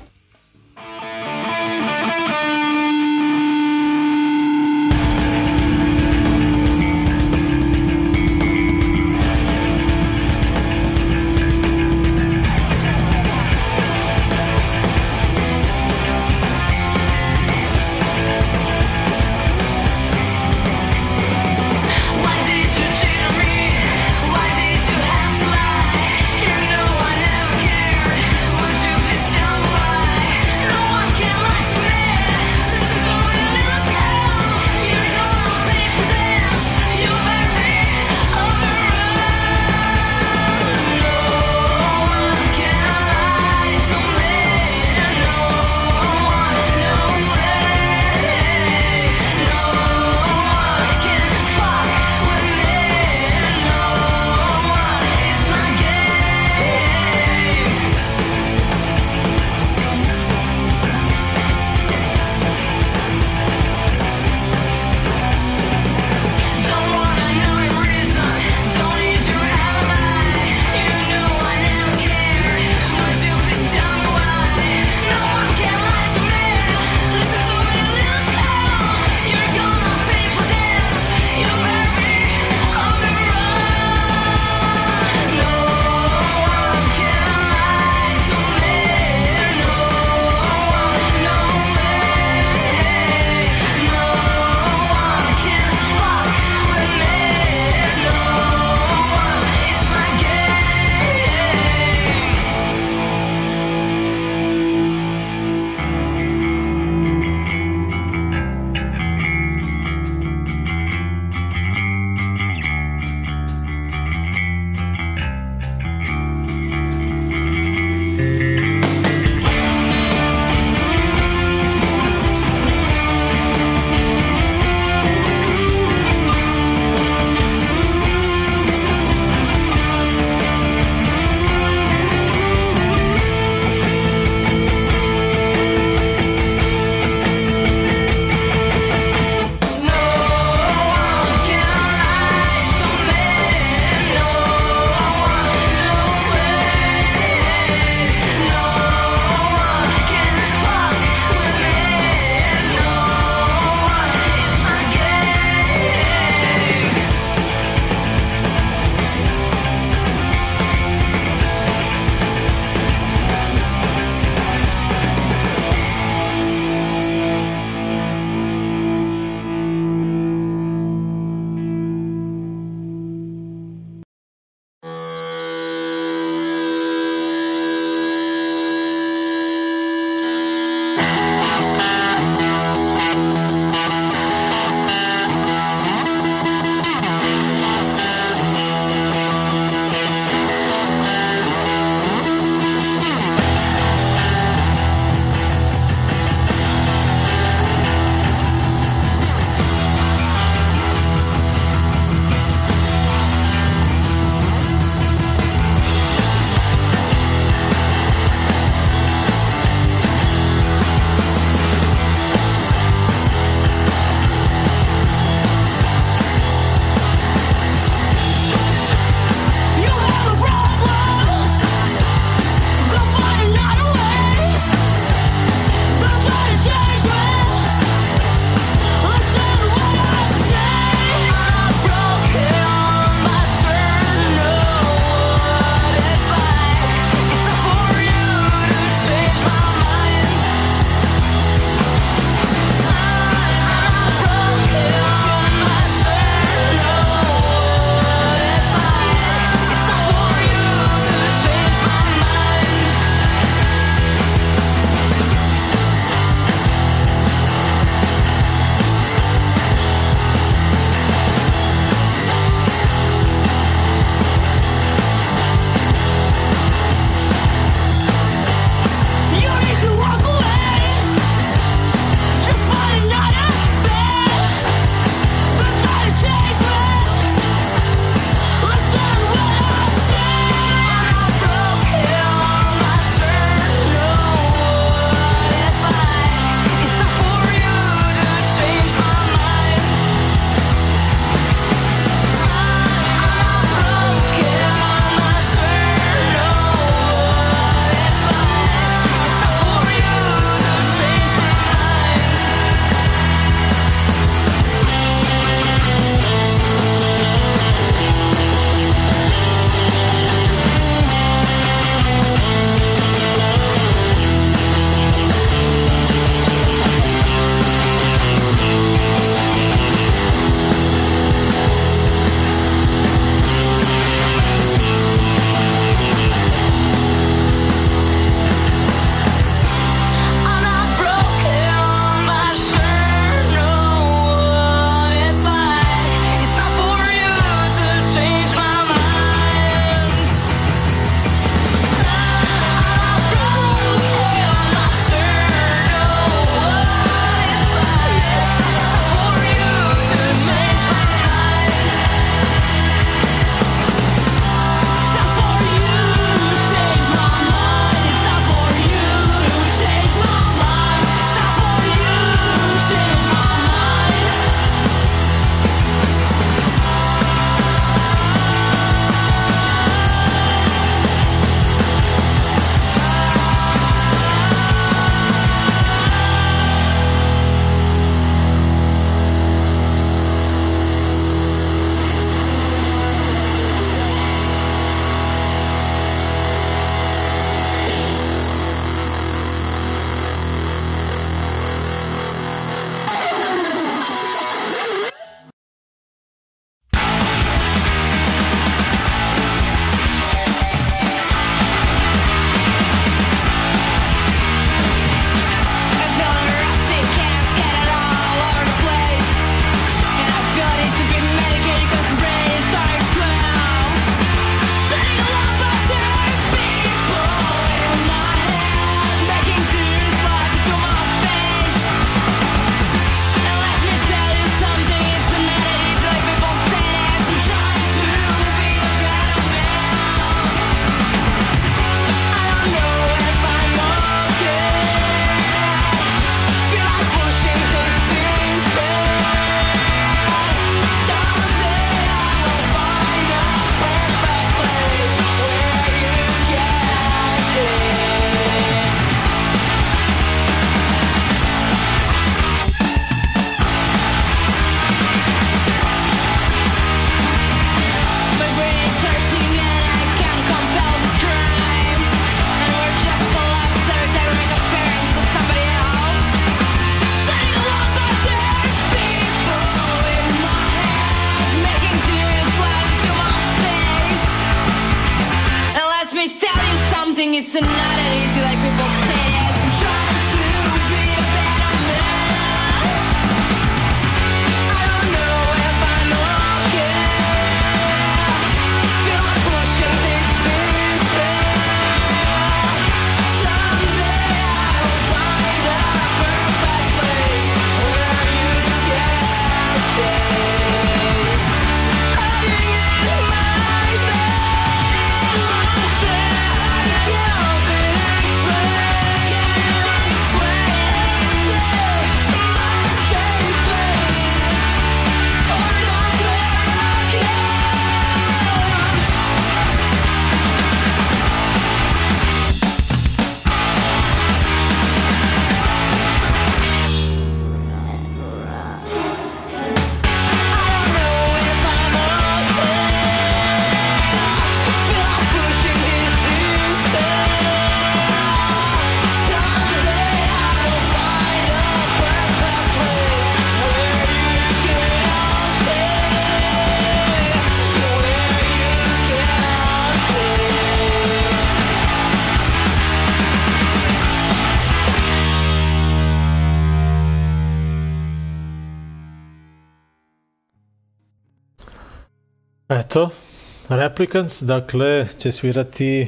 Replicants, 564.01 564.41
dakle, 564.41 565.07
će 565.17 565.31
svirati 565.31 566.07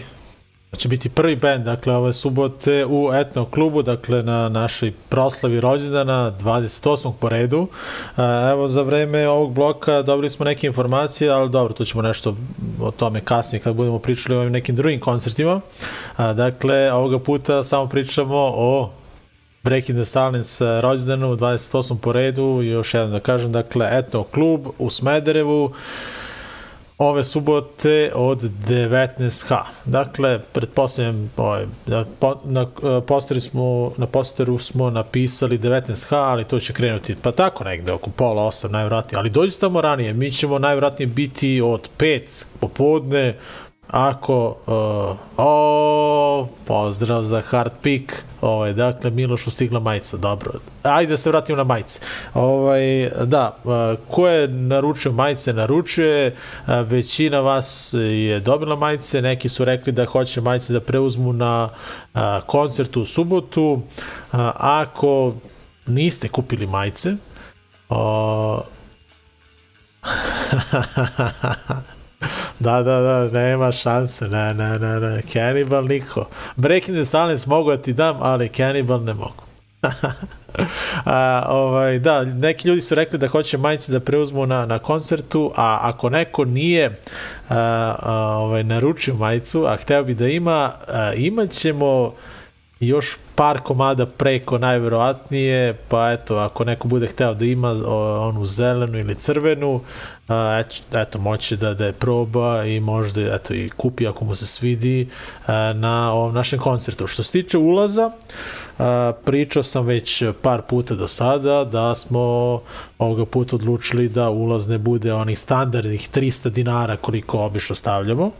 će 0.77 0.87
biti 0.87 1.09
prvi 1.09 1.35
band, 1.35 1.65
dakle, 1.65 1.95
ove 1.95 2.13
subote 2.13 2.85
u 2.85 3.13
etno 3.13 3.45
klubu, 3.45 3.81
dakle, 3.81 4.23
na 4.23 4.49
našoj 4.49 4.93
proslavi 5.09 5.59
rođendana, 5.61 6.33
28. 6.39 7.13
po 7.19 7.29
redu. 7.29 7.67
E, 8.17 8.21
Evo, 8.51 8.67
za 8.67 8.81
vreme 8.81 9.27
ovog 9.27 9.53
bloka 9.53 10.01
dobili 10.01 10.29
smo 10.29 10.45
neke 10.45 10.67
informacije, 10.67 11.29
ali 11.29 11.49
dobro, 11.49 11.73
tu 11.73 11.85
ćemo 11.85 12.01
nešto 12.01 12.35
o 12.81 12.91
tome 12.91 13.21
kasnije 13.21 13.61
kad 13.61 13.75
budemo 13.75 13.99
pričali 13.99 14.35
o 14.35 14.39
ovim 14.39 14.53
nekim 14.53 14.75
drugim 14.75 14.99
koncertima. 14.99 15.61
Dakle, 16.17 16.91
ovoga 16.91 17.19
puta 17.19 17.63
samo 17.63 17.87
pričamo 17.87 18.51
o 18.55 18.89
Breaking 19.63 19.97
the 19.99 20.05
Silence 20.05 20.81
rođendanu, 20.81 21.35
28. 21.35 21.97
po 21.97 22.11
redu, 22.13 22.61
još 22.61 22.93
jednom 22.93 23.11
da 23.11 23.19
kažem, 23.19 23.51
dakle, 23.51 23.89
etno 23.91 24.23
klub 24.23 24.67
u 24.79 24.89
Smederevu, 24.89 25.71
ove 27.03 27.23
subote 27.23 28.11
od 28.15 28.41
19h. 28.67 29.57
Dakle, 29.85 30.39
pretpostavljam, 30.39 31.31
ovaj, 31.37 31.65
da 31.85 32.05
na, 32.43 32.67
posteru 33.07 33.39
smo, 33.39 33.91
na 33.97 34.07
posteru 34.07 34.57
smo 34.57 34.89
napisali 34.89 35.59
19h, 35.59 36.15
ali 36.15 36.43
to 36.43 36.59
će 36.59 36.73
krenuti 36.73 37.15
pa 37.21 37.31
tako 37.31 37.63
negde 37.63 37.91
oko 37.91 38.09
pola 38.09 38.43
8 38.43 38.71
najvratnije, 38.71 39.19
ali 39.19 39.29
dođite 39.29 39.59
tamo 39.59 39.81
ranije, 39.81 40.13
mi 40.13 40.31
ćemo 40.31 40.59
najvratnije 40.59 41.07
biti 41.07 41.61
od 41.61 41.89
5 41.97 42.45
popodne, 42.59 43.37
ako 43.87 44.47
uh, 44.47 45.17
o 45.37 46.47
pozdrav 46.65 47.23
za 47.23 47.41
Hard 47.41 47.71
Peak 47.81 48.25
ovaj, 48.41 48.73
dakle 48.73 49.11
Milošu 49.11 49.51
stigla 49.51 49.79
majica 49.79 50.17
dobro, 50.17 50.51
ajde 50.83 51.09
da 51.09 51.17
se 51.17 51.29
vratimo 51.29 51.57
na 51.57 51.63
majice. 51.63 51.99
Ovaj, 52.33 53.09
da, 53.25 53.57
uh, 53.63 53.71
ko 54.07 54.27
je 54.27 54.47
naručio 54.47 55.11
majice 55.11 55.53
naručuje, 55.53 56.35
uh, 56.67 56.73
većina 56.87 57.39
vas 57.39 57.93
je 57.93 58.39
dobila 58.39 58.75
majice. 58.75 59.21
Neki 59.21 59.49
su 59.49 59.65
rekli 59.65 59.93
da 59.93 60.05
hoće 60.05 60.41
majice 60.41 60.73
da 60.73 60.81
preuzmu 60.81 61.33
na 61.33 61.69
uh, 62.13 62.21
koncertu 62.45 63.01
u 63.01 63.05
subotu. 63.05 63.71
Uh, 63.73 63.81
ako 64.55 65.33
niste 65.85 66.27
kupili 66.27 66.67
majice 66.67 67.15
uh, 67.89 68.59
Da, 72.59 72.83
da, 72.83 73.01
da, 73.01 73.29
nema 73.29 73.71
šanse, 73.71 74.27
ne, 74.27 74.53
ne, 74.53 74.79
ne, 74.79 74.99
ne, 74.99 75.21
Cannibal 75.33 75.85
niko. 75.85 76.25
Breaking 76.55 76.97
the 76.97 77.05
Silence 77.05 77.49
mogu 77.49 77.71
da 77.71 77.77
ti 77.77 77.93
dam, 77.93 78.17
ali 78.21 78.49
Cannibal 78.49 79.03
ne 79.03 79.13
mogu. 79.13 79.43
a, 81.05 81.45
ovaj, 81.49 81.99
da, 81.99 82.23
neki 82.23 82.67
ljudi 82.67 82.81
su 82.81 82.95
rekli 82.95 83.19
da 83.19 83.27
hoće 83.27 83.57
majice 83.57 83.91
da 83.91 83.99
preuzmu 83.99 84.45
na, 84.45 84.65
na 84.65 84.79
koncertu, 84.79 85.51
a 85.55 85.79
ako 85.81 86.09
neko 86.09 86.45
nije 86.45 86.99
a, 87.49 87.95
a, 87.99 88.13
ovaj, 88.37 88.63
naručio 88.63 89.13
majicu, 89.15 89.65
a 89.65 89.75
hteo 89.75 90.03
bi 90.03 90.13
da 90.13 90.27
ima, 90.27 90.71
a, 90.87 91.13
imat 91.13 91.53
još 92.79 93.17
par 93.35 93.59
komada 93.59 94.05
preko 94.05 94.57
najverovatnije, 94.57 95.73
pa 95.89 96.11
eto, 96.11 96.35
ako 96.35 96.63
neko 96.63 96.87
bude 96.87 97.07
hteo 97.07 97.33
da 97.33 97.45
ima 97.45 97.75
onu 98.19 98.45
zelenu 98.45 98.99
ili 98.99 99.15
crvenu, 99.15 99.81
a, 100.27 100.59
eto, 100.59 100.99
eto 100.99 101.19
moće 101.19 101.55
da, 101.55 101.73
da 101.73 101.85
je 101.85 101.93
proba 101.93 102.65
i 102.65 102.79
možda 102.79 103.35
eto, 103.35 103.53
i 103.53 103.69
kupi 103.69 104.07
ako 104.07 104.25
mu 104.25 104.35
se 104.35 104.47
svidi 104.47 105.07
a, 105.45 105.73
na 105.73 106.13
ovom 106.13 106.33
našem 106.33 106.59
koncertu. 106.59 107.07
Što 107.07 107.23
se 107.23 107.31
tiče 107.31 107.57
ulaza, 107.57 108.11
a, 108.77 109.11
pričao 109.25 109.63
sam 109.63 109.85
već 109.85 110.23
par 110.41 110.61
puta 110.61 110.95
do 110.95 111.07
sada 111.07 111.63
da 111.63 111.95
smo 111.95 112.61
ovoga 112.97 113.25
puta 113.25 113.55
odlučili 113.55 114.09
da 114.09 114.29
ulaz 114.29 114.67
ne 114.67 114.77
bude 114.77 115.13
onih 115.13 115.39
standardnih 115.39 116.09
300 116.09 116.49
dinara 116.49 116.97
koliko 116.97 117.39
obično 117.39 117.75
stavljamo, 117.75 118.31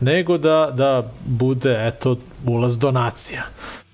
nego 0.00 0.38
da, 0.38 0.70
da 0.74 1.10
bude 1.26 1.86
eto 1.86 2.16
ulaz 2.46 2.78
donacija. 2.78 3.42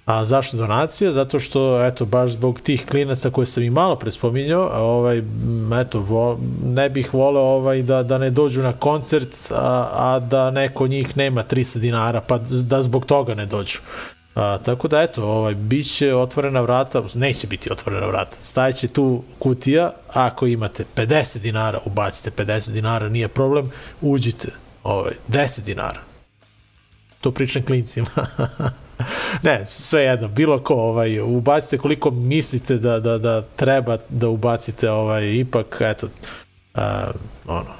A 0.07 0.25
zašto 0.25 0.57
donacija? 0.57 1.12
Zato 1.12 1.40
što, 1.40 1.85
eto, 1.85 2.05
baš 2.05 2.31
zbog 2.31 2.61
tih 2.61 2.87
klinaca 2.87 3.31
koje 3.31 3.47
sam 3.47 3.62
i 3.62 3.71
malo 3.71 3.97
prespominjao, 3.97 4.71
ovaj, 4.75 5.19
m, 5.19 5.73
eto, 5.73 6.01
vo, 6.01 6.38
ne 6.64 6.90
bih 6.90 7.14
voleo 7.14 7.43
ovaj, 7.43 7.83
da, 7.83 8.03
da 8.03 8.19
ne 8.19 8.31
dođu 8.31 8.62
na 8.62 8.73
koncert, 8.73 9.37
a, 9.51 9.88
a 9.93 10.19
da 10.21 10.51
neko 10.51 10.87
njih 10.87 11.17
nema 11.17 11.45
300 11.45 11.79
dinara, 11.79 12.21
pa 12.21 12.38
da 12.38 12.83
zbog 12.83 13.07
toga 13.07 13.35
ne 13.35 13.47
dođu. 13.47 13.79
A, 14.35 14.59
tako 14.59 14.88
da, 14.88 15.03
eto, 15.03 15.25
ovaj, 15.25 15.55
bit 15.55 15.97
će 15.97 16.14
otvorena 16.14 16.61
vrata, 16.61 17.03
neće 17.14 17.47
biti 17.47 17.73
otvorena 17.73 18.07
vrata, 18.07 18.37
stajeće 18.40 18.88
tu 18.88 19.23
kutija, 19.38 19.93
ako 20.12 20.47
imate 20.47 20.85
50 20.97 21.38
dinara, 21.38 21.81
ubacite 21.85 22.31
50 22.31 22.73
dinara, 22.73 23.09
nije 23.09 23.29
problem, 23.29 23.71
uđite, 24.01 24.49
ovaj, 24.83 25.12
10 25.29 25.64
dinara, 25.64 26.01
to 27.21 27.31
pričam 27.33 27.62
klincima. 27.62 28.09
ne, 29.43 29.64
sve 29.64 30.03
jedno, 30.03 30.29
bilo 30.29 30.59
ko, 30.59 30.75
ovaj, 30.75 31.21
ubacite 31.21 31.79
koliko 31.79 32.11
mislite 32.11 32.79
da, 32.79 33.01
da, 33.01 33.19
da 33.19 33.43
treba 33.43 33.99
da 34.09 34.29
ubacite, 34.29 34.90
ovaj, 34.90 35.33
ipak, 35.33 35.77
eto, 35.81 36.07
uh, 36.75 36.83
ono, 37.47 37.71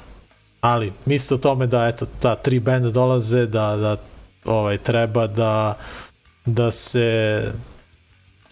ali 0.61 0.93
mislite 1.05 1.33
o 1.33 1.37
tome 1.37 1.67
da, 1.67 1.87
eto, 1.87 2.05
ta 2.19 2.35
tri 2.35 2.59
benda 2.59 2.89
dolaze, 2.89 3.45
da, 3.45 3.75
da 3.75 3.97
ovaj, 4.45 4.77
treba 4.77 5.27
da, 5.27 5.77
da 6.45 6.71
se 6.71 7.41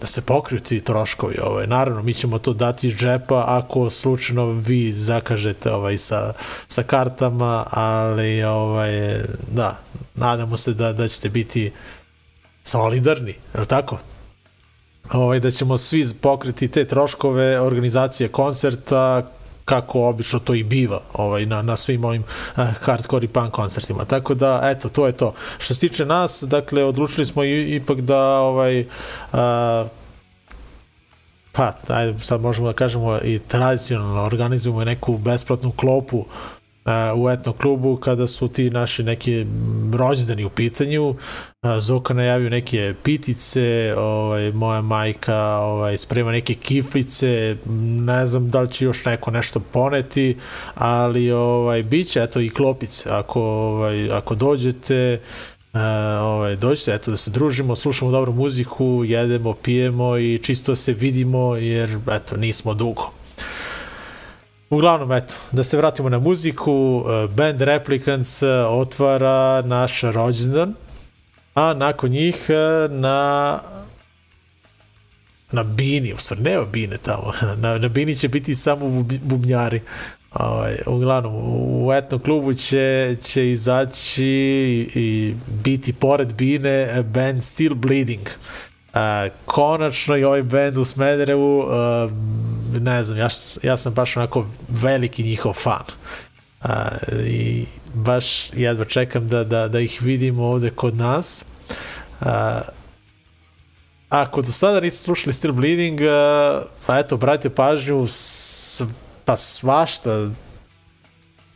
da 0.04 0.08
se 0.08 0.22
pokriju 0.22 0.60
ti 0.60 0.82
troškovi, 0.82 1.36
ovaj. 1.44 1.68
naravno 1.68 2.02
mi 2.02 2.14
ćemo 2.14 2.40
to 2.40 2.54
dati 2.54 2.88
iz 2.88 2.96
džepa 2.96 3.44
ako 3.48 3.90
slučajno 3.90 4.46
vi 4.46 4.92
zakažete 4.92 5.72
ovaj 5.72 5.98
sa, 5.98 6.34
sa 6.68 6.84
kartama, 6.84 7.66
ali 7.70 8.44
ovaj 8.44 9.22
da, 9.52 9.80
nadamo 10.16 10.58
se 10.58 10.74
da 10.74 10.94
da 10.94 11.08
ćete 11.08 11.30
biti 11.30 11.72
solidarni, 12.64 13.36
je 13.54 13.60
li 13.60 13.66
tako? 13.66 13.98
Ovaj 15.14 15.40
da 15.40 15.52
ćemo 15.52 15.78
svi 15.78 16.06
pokriti 16.22 16.68
te 16.68 16.86
troškove 16.86 17.60
organizacije 17.60 18.30
koncerta 18.30 19.32
kako 19.66 20.08
obično 20.08 20.40
to 20.40 20.54
i 20.54 20.64
biva 20.64 21.02
ovaj, 21.14 21.46
na, 21.46 21.62
na 21.62 21.76
svim 21.78 22.06
ovim 22.06 22.24
uh, 22.24 22.64
hardcore 22.82 23.26
i 23.26 23.28
punk 23.28 23.52
koncertima. 23.52 24.06
Tako 24.06 24.34
da, 24.34 24.62
eto, 24.64 24.90
to 24.90 25.08
je 25.08 25.12
to. 25.12 25.34
Što 25.58 25.74
se 25.74 25.80
tiče 25.80 26.06
nas, 26.06 26.44
dakle, 26.48 26.84
odlučili 26.84 27.26
smo 27.26 27.44
i, 27.44 27.76
ipak 27.76 28.02
da 28.02 28.40
ovaj, 28.40 28.82
uh, 28.82 28.88
pa, 31.52 31.74
ajde, 31.88 32.20
sad 32.20 32.42
možemo 32.42 32.68
da 32.68 32.74
kažemo 32.74 33.20
i 33.24 33.40
tradicionalno 33.40 34.24
organizujemo 34.24 34.84
neku 34.84 35.18
besplatnu 35.18 35.72
klopu 35.72 36.26
u 37.16 37.30
etno 37.30 37.54
klubu 37.54 37.96
kada 37.96 38.28
su 38.28 38.48
ti 38.48 38.70
naši 38.70 39.04
neki 39.04 39.46
rođendani 39.94 40.46
u 40.46 40.50
pitanju. 40.50 41.16
Zoka 41.80 42.14
najavio 42.14 42.50
neke 42.50 42.94
pitice, 43.04 43.94
ovaj, 43.98 44.52
moja 44.52 44.82
majka 44.82 45.38
ovaj, 45.58 45.98
sprema 45.98 46.32
neke 46.32 46.54
kiflice, 46.54 47.58
ne 48.00 48.26
znam 48.26 48.50
da 48.50 48.62
li 48.62 48.72
će 48.72 48.86
još 48.86 49.06
neko 49.06 49.32
nešto 49.32 49.60
poneti, 49.60 50.38
ali 50.76 51.32
ovaj, 51.32 51.84
bit 51.84 52.08
će 52.08 52.24
eto 52.24 52.40
i 52.40 52.50
klopice. 52.50 53.10
Ako, 53.10 53.42
ovaj, 53.42 54.12
ako 54.12 54.36
dođete, 54.36 55.20
Uh, 55.74 55.80
ovaj, 56.22 56.56
dođite, 56.56 56.94
eto, 56.94 57.12
da 57.12 57.18
se 57.18 57.32
družimo, 57.32 57.76
slušamo 57.76 58.12
dobru 58.12 58.34
muziku, 58.34 59.04
jedemo, 59.06 59.54
pijemo 59.54 60.18
i 60.18 60.38
čisto 60.38 60.76
se 60.76 60.94
vidimo, 60.94 61.56
jer, 61.56 62.00
eto, 62.12 62.38
nismo 62.38 62.74
dugo. 62.74 63.12
Uglavnom, 64.74 65.12
eto, 65.12 65.34
da 65.52 65.64
se 65.64 65.78
vratimo 65.78 66.10
na 66.10 66.20
muziku, 66.20 66.74
uh, 66.74 67.30
band 67.30 67.62
Replicants 67.62 68.42
uh, 68.42 68.50
otvara 68.70 69.62
naš 69.62 70.02
rođendan, 70.02 70.74
a 71.56 71.74
nakon 71.74 72.10
njih 72.10 72.36
uh, 72.50 72.92
na 72.92 73.60
na 75.52 75.64
Bini, 75.64 76.14
u 76.14 76.18
stvari 76.18 76.42
nema 76.42 76.66
Bine 76.66 76.98
tamo, 76.98 77.34
na, 77.62 77.78
na 77.78 77.88
Bini 77.88 78.16
će 78.16 78.28
biti 78.28 78.56
samo 78.56 78.86
bub- 78.86 79.20
bubnjari. 79.24 79.82
Ovaj, 80.34 80.78
uglavnom, 80.86 81.34
u 81.86 81.94
etnom 81.94 82.22
klubu 82.22 82.54
će, 82.54 83.16
će 83.22 83.52
izaći 83.52 84.26
i, 84.26 84.90
i 84.96 85.36
biti 85.64 85.94
pored 85.94 86.34
Bine 86.34 87.04
band 87.14 87.44
Still 87.44 87.76
Bleeding. 87.76 88.22
Uh, 88.22 88.73
konačno 89.46 90.18
i 90.18 90.24
ovaj 90.24 90.44
band 90.44 90.78
u 90.78 90.86
Smederevu, 90.86 91.60
uh, 91.60 92.12
ne 92.82 93.04
znam, 93.04 93.18
ja, 93.18 93.28
ja 93.64 93.78
sam 93.78 93.94
baš 93.94 94.18
onako 94.18 94.46
veliki 94.70 95.24
njihov 95.24 95.54
fan. 95.54 95.86
Uh, 96.64 96.70
I 97.26 97.66
baš 97.94 98.54
jedva 98.54 98.86
čekam 98.86 99.28
da, 99.28 99.44
da, 99.44 99.68
da 99.68 99.80
ih 99.80 100.02
vidimo 100.02 100.44
ovde 100.44 100.70
kod 100.70 100.96
nas. 100.96 101.46
Uh, 102.22 102.28
ako 104.10 104.42
do 104.42 104.52
sada 104.52 104.80
niste 104.80 105.04
slušali 105.04 105.34
Still 105.34 105.54
Bleeding, 105.54 106.00
uh, 106.00 106.64
pa 106.86 107.00
eto, 107.00 107.18
brajte 107.18 107.50
pažnju, 107.50 108.08
s, 108.08 108.82
pa 109.26 109.38
svašta 109.38 110.28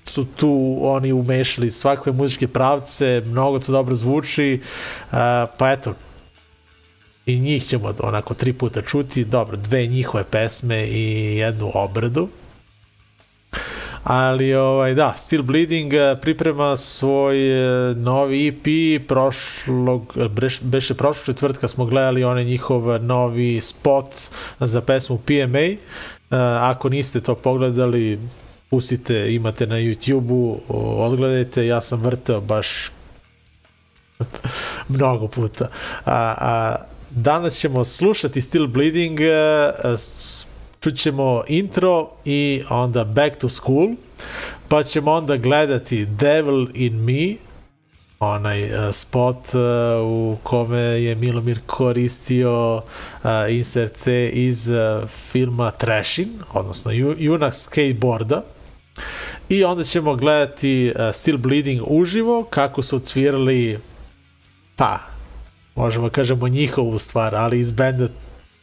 su 0.04 0.26
tu 0.26 0.78
oni 0.82 1.14
umešali 1.14 1.70
svakve 1.70 2.12
muzičke 2.12 2.48
pravce, 2.48 3.24
mnogo 3.26 3.60
to 3.60 3.72
dobro 3.72 3.96
zvuči, 3.96 4.62
uh, 4.62 5.18
pa 5.58 5.72
eto, 5.72 5.94
i 7.28 7.40
njih 7.40 7.64
ćemo 7.64 7.94
onako 8.00 8.34
tri 8.34 8.54
puta 8.54 8.82
čuti, 8.82 9.26
dobro, 9.26 9.58
dve 9.58 9.88
njihove 9.88 10.24
pesme 10.24 10.88
i 10.88 11.36
jednu 11.38 11.72
obradu. 11.74 12.28
Ali 14.04 14.54
ovaj 14.56 14.94
da, 14.94 15.14
Still 15.18 15.44
Bleeding 15.44 15.94
eh, 15.94 16.16
priprema 16.22 16.76
svoj 16.76 17.38
eh, 17.38 17.96
novi 17.96 18.48
EP 18.48 18.66
prošlog 19.08 20.18
breš, 20.30 20.62
beše 20.62 20.94
prošlog 20.94 21.26
četvrtka 21.26 21.68
smo 21.68 21.86
gledali 21.86 22.24
onaj 22.24 22.44
njihov 22.44 23.04
novi 23.04 23.62
spot 23.62 24.16
za 24.60 24.82
pesmu 24.82 25.18
PMA. 25.18 25.60
Eh, 25.60 25.78
Ako 26.62 26.90
niste 26.90 27.22
to 27.22 27.36
pogledali, 27.36 28.20
pustite, 28.70 29.34
imate 29.34 29.68
na 29.68 29.76
YouTube-u, 29.76 30.60
odgledajte, 31.04 31.68
ja 31.68 31.82
sam 31.82 32.02
vrtao 32.02 32.42
baš 32.42 32.92
mnogo 34.96 35.28
puta. 35.28 35.68
A, 36.06 36.36
a 36.38 36.76
danas 37.18 37.60
ćemo 37.60 37.84
slušati 37.84 38.42
Still 38.42 38.68
Bleeding, 38.68 39.20
a, 39.22 39.72
s- 39.98 40.48
čućemo 40.80 41.44
intro 41.48 42.10
i 42.26 42.62
onda 42.70 43.04
Back 43.04 43.38
to 43.38 43.50
School, 43.50 43.88
pa 44.70 44.84
ćemo 44.84 45.12
onda 45.12 45.38
gledati 45.38 46.06
Devil 46.06 46.68
in 46.74 46.96
Me, 46.96 47.36
onaj 48.20 48.64
uh, 48.64 48.70
spot 48.92 49.38
u 50.04 50.38
kome 50.44 50.80
je 50.80 51.16
Milomir 51.16 51.60
koristio 51.66 52.76
uh, 52.76 52.82
inserte 53.50 54.30
iz 54.30 54.72
filma 55.32 55.72
Trashin, 55.72 56.30
odnosno 56.54 56.92
ju, 56.92 57.16
Junak 57.18 57.54
skateboarda. 57.56 58.44
I 59.50 59.64
onda 59.64 59.84
ćemo 59.84 60.16
gledati 60.16 60.94
Still 61.14 61.38
Bleeding 61.38 61.82
uživo, 61.88 62.44
kako 62.44 62.82
su 62.82 62.96
odsvirali 62.96 63.80
pa, 64.76 65.00
možemo 65.78 66.10
kažemo 66.10 66.48
njihovu 66.48 67.00
stvar, 67.00 67.36
ali 67.36 67.60
iz 67.60 67.72
benda 67.72 68.08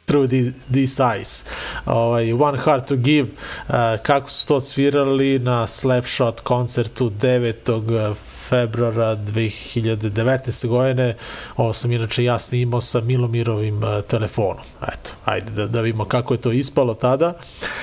the, 0.07 0.53
These 0.71 1.03
Eyes. 1.03 1.45
Ovaj, 1.87 2.33
One 2.33 2.59
Heart 2.59 2.89
to 2.89 2.97
Give, 2.97 3.29
uh, 3.69 3.75
kako 4.03 4.31
su 4.31 4.47
to 4.47 4.61
svirali 4.61 5.39
na 5.39 5.67
Slapshot 5.67 6.41
koncertu 6.41 7.11
9. 7.11 8.15
februara 8.49 9.17
2019. 9.17 10.67
godine. 10.67 11.17
Ovo 11.57 11.73
sam 11.73 11.93
inače 11.93 12.25
ja 12.25 12.39
snimao 12.39 12.81
sa 12.81 13.01
Milomirovim 13.01 13.83
uh, 13.83 14.05
telefonom. 14.09 14.65
Eto, 14.83 15.11
ajde 15.25 15.53
da, 15.53 15.67
da 15.67 15.81
vidimo 15.81 16.05
kako 16.05 16.35
je 16.35 16.41
to 16.41 16.53
ispalo 16.53 16.95
tada. 16.95 17.33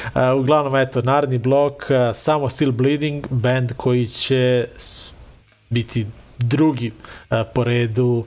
Uh, 0.05 0.21
uglavnom, 0.39 0.75
eto, 0.75 1.01
naredni 1.01 1.37
blok, 1.37 1.73
uh, 1.73 2.15
samo 2.15 2.49
Still 2.49 2.71
Bleeding, 2.71 3.27
band 3.29 3.73
koji 3.77 4.07
će 4.07 4.67
biti 5.69 6.05
drugi 6.43 6.91
uh, 6.91 7.37
po 7.53 7.63
redu 7.63 8.05
uh, 8.05 8.25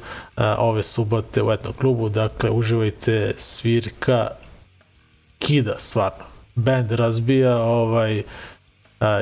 ove 0.58 0.82
subote 0.82 1.42
u 1.42 1.52
etnom 1.52 1.74
klubu, 1.74 2.08
dakle 2.08 2.50
uživajte 2.50 3.34
svirka 3.36 4.28
kida 5.38 5.74
stvarno. 5.78 6.24
Band 6.54 6.92
razbija 6.92 7.56
ovaj 7.56 8.18
uh, 8.18 8.24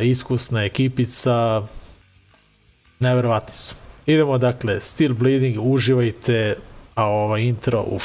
iskusna 0.00 0.64
ekipica 0.64 1.62
neverovatni 3.00 3.55
su. 3.55 3.74
Idemo 4.07 4.38
dakle 4.38 4.81
Still 4.81 5.14
Bleeding, 5.14 5.59
uživajte 5.61 6.57
a 6.94 7.05
ovaj 7.05 7.42
intro, 7.42 7.85
uf. 7.87 8.02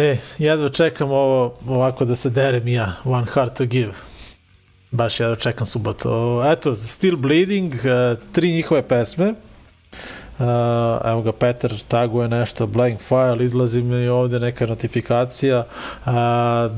E, 0.00 0.16
jedva 0.38 0.68
čekam 0.68 1.10
ovo 1.10 1.54
ovako 1.66 2.04
da 2.04 2.14
se 2.14 2.30
derem 2.30 2.68
ja, 2.68 2.92
One 3.04 3.26
Heart 3.34 3.54
to 3.56 3.64
Give. 3.64 3.92
Baš 4.90 5.20
jedva 5.20 5.36
čekam 5.36 5.66
subotu. 5.66 6.42
Eto, 6.44 6.76
Still 6.76 7.16
Bleeding, 7.16 7.74
uh, 7.74 8.18
tri 8.32 8.52
njihove 8.52 8.82
pesme. 8.82 9.34
Uh, 10.38 10.46
evo 11.04 11.22
ga, 11.22 11.32
Petar 11.32 11.72
taguje 11.88 12.28
nešto, 12.28 12.66
Blank 12.66 13.00
File, 13.00 13.44
izlazi 13.44 13.82
mi 13.82 14.08
ovde 14.08 14.38
neka 14.38 14.66
notifikacija. 14.66 15.58
Uh, 15.58 16.12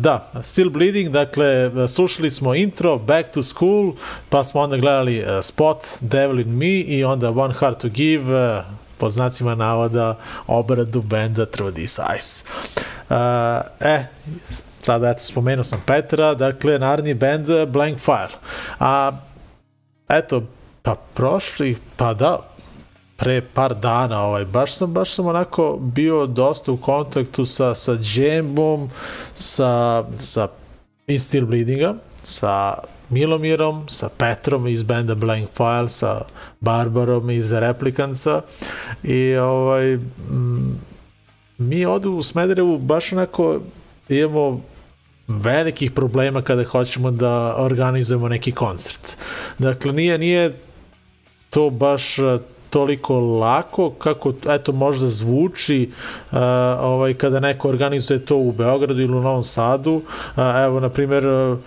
da, 0.00 0.30
Still 0.42 0.70
Bleeding, 0.70 1.10
dakle, 1.10 1.70
slušali 1.88 2.30
smo 2.30 2.54
intro, 2.54 2.98
Back 2.98 3.30
to 3.30 3.42
School, 3.42 3.92
pa 4.28 4.44
smo 4.44 4.60
onda 4.60 4.76
gledali 4.76 5.24
Spot, 5.42 5.78
Devil 6.00 6.40
in 6.40 6.56
Me 6.56 6.80
i 6.80 7.04
onda 7.04 7.30
One 7.30 7.54
Heart 7.54 7.78
to 7.78 7.88
Give, 7.88 8.62
po 9.02 9.10
znacima 9.10 9.54
navoda 9.54 10.18
obradu 10.46 11.02
benda 11.02 11.46
This 11.74 11.98
Ice. 12.18 12.44
Uh, 13.10 13.16
e, 13.80 14.04
sada 14.82 15.10
eto 15.10 15.24
spomenuo 15.24 15.64
sam 15.64 15.82
Petra, 15.86 16.34
dakle 16.34 16.78
naredni 16.78 17.14
band 17.14 17.48
uh, 17.48 17.68
Blank 17.68 17.98
Fire. 17.98 18.38
A 18.78 19.12
eto, 20.08 20.42
pa 20.82 20.94
prošli, 21.14 21.76
pa 21.96 22.14
da, 22.14 22.38
pre 23.16 23.40
par 23.54 23.74
dana, 23.74 24.22
ovaj, 24.22 24.44
baš 24.44 24.76
sam, 24.76 24.92
baš 24.94 25.14
sam 25.14 25.26
onako 25.26 25.78
bio 25.80 26.26
dosta 26.26 26.72
u 26.72 26.76
kontaktu 26.76 27.44
sa, 27.44 27.74
sa 27.74 27.96
Jambom, 28.14 28.90
sa, 29.34 30.04
sa 30.18 30.48
Instill 31.06 31.46
Bleedinga, 31.46 31.94
sa 32.22 32.78
Milomirom, 33.12 33.84
sa 33.88 34.08
Petrom 34.08 34.66
iz 34.66 34.82
benda 34.82 35.14
Blank 35.14 35.48
File, 35.56 35.88
sa 35.88 36.20
Barbarom 36.60 37.30
iz 37.30 37.52
Replikanca 37.52 38.40
i 39.02 39.36
ovaj, 39.36 39.96
mm, 39.96 40.80
mi 41.58 41.86
odu 41.86 42.10
u 42.10 42.22
Smederevu 42.22 42.78
baš 42.78 43.12
onako 43.12 43.60
imamo 44.08 44.60
velikih 45.28 45.90
problema 45.90 46.42
kada 46.42 46.64
hoćemo 46.64 47.10
da 47.10 47.54
organizujemo 47.58 48.28
neki 48.28 48.52
koncert. 48.52 49.16
Dakle, 49.58 49.92
nije, 49.92 50.18
nije 50.18 50.58
to 51.50 51.70
baš 51.70 52.18
eh, 52.18 52.38
toliko 52.72 53.20
lako 53.20 53.90
kako 53.90 54.32
eto 54.48 54.72
možda 54.72 55.08
zvuči 55.08 55.90
uh, 55.90 56.38
ovaj 56.80 57.14
kada 57.14 57.40
neko 57.40 57.68
organizuje 57.68 58.24
to 58.24 58.36
u 58.36 58.52
Beogradu 58.52 59.02
ili 59.02 59.16
u 59.16 59.20
Novom 59.20 59.42
Sadu 59.42 59.92
uh, 59.92 60.02
evo 60.64 60.80
na 60.80 60.88
primjer 60.88 61.26
uh, 61.26 61.58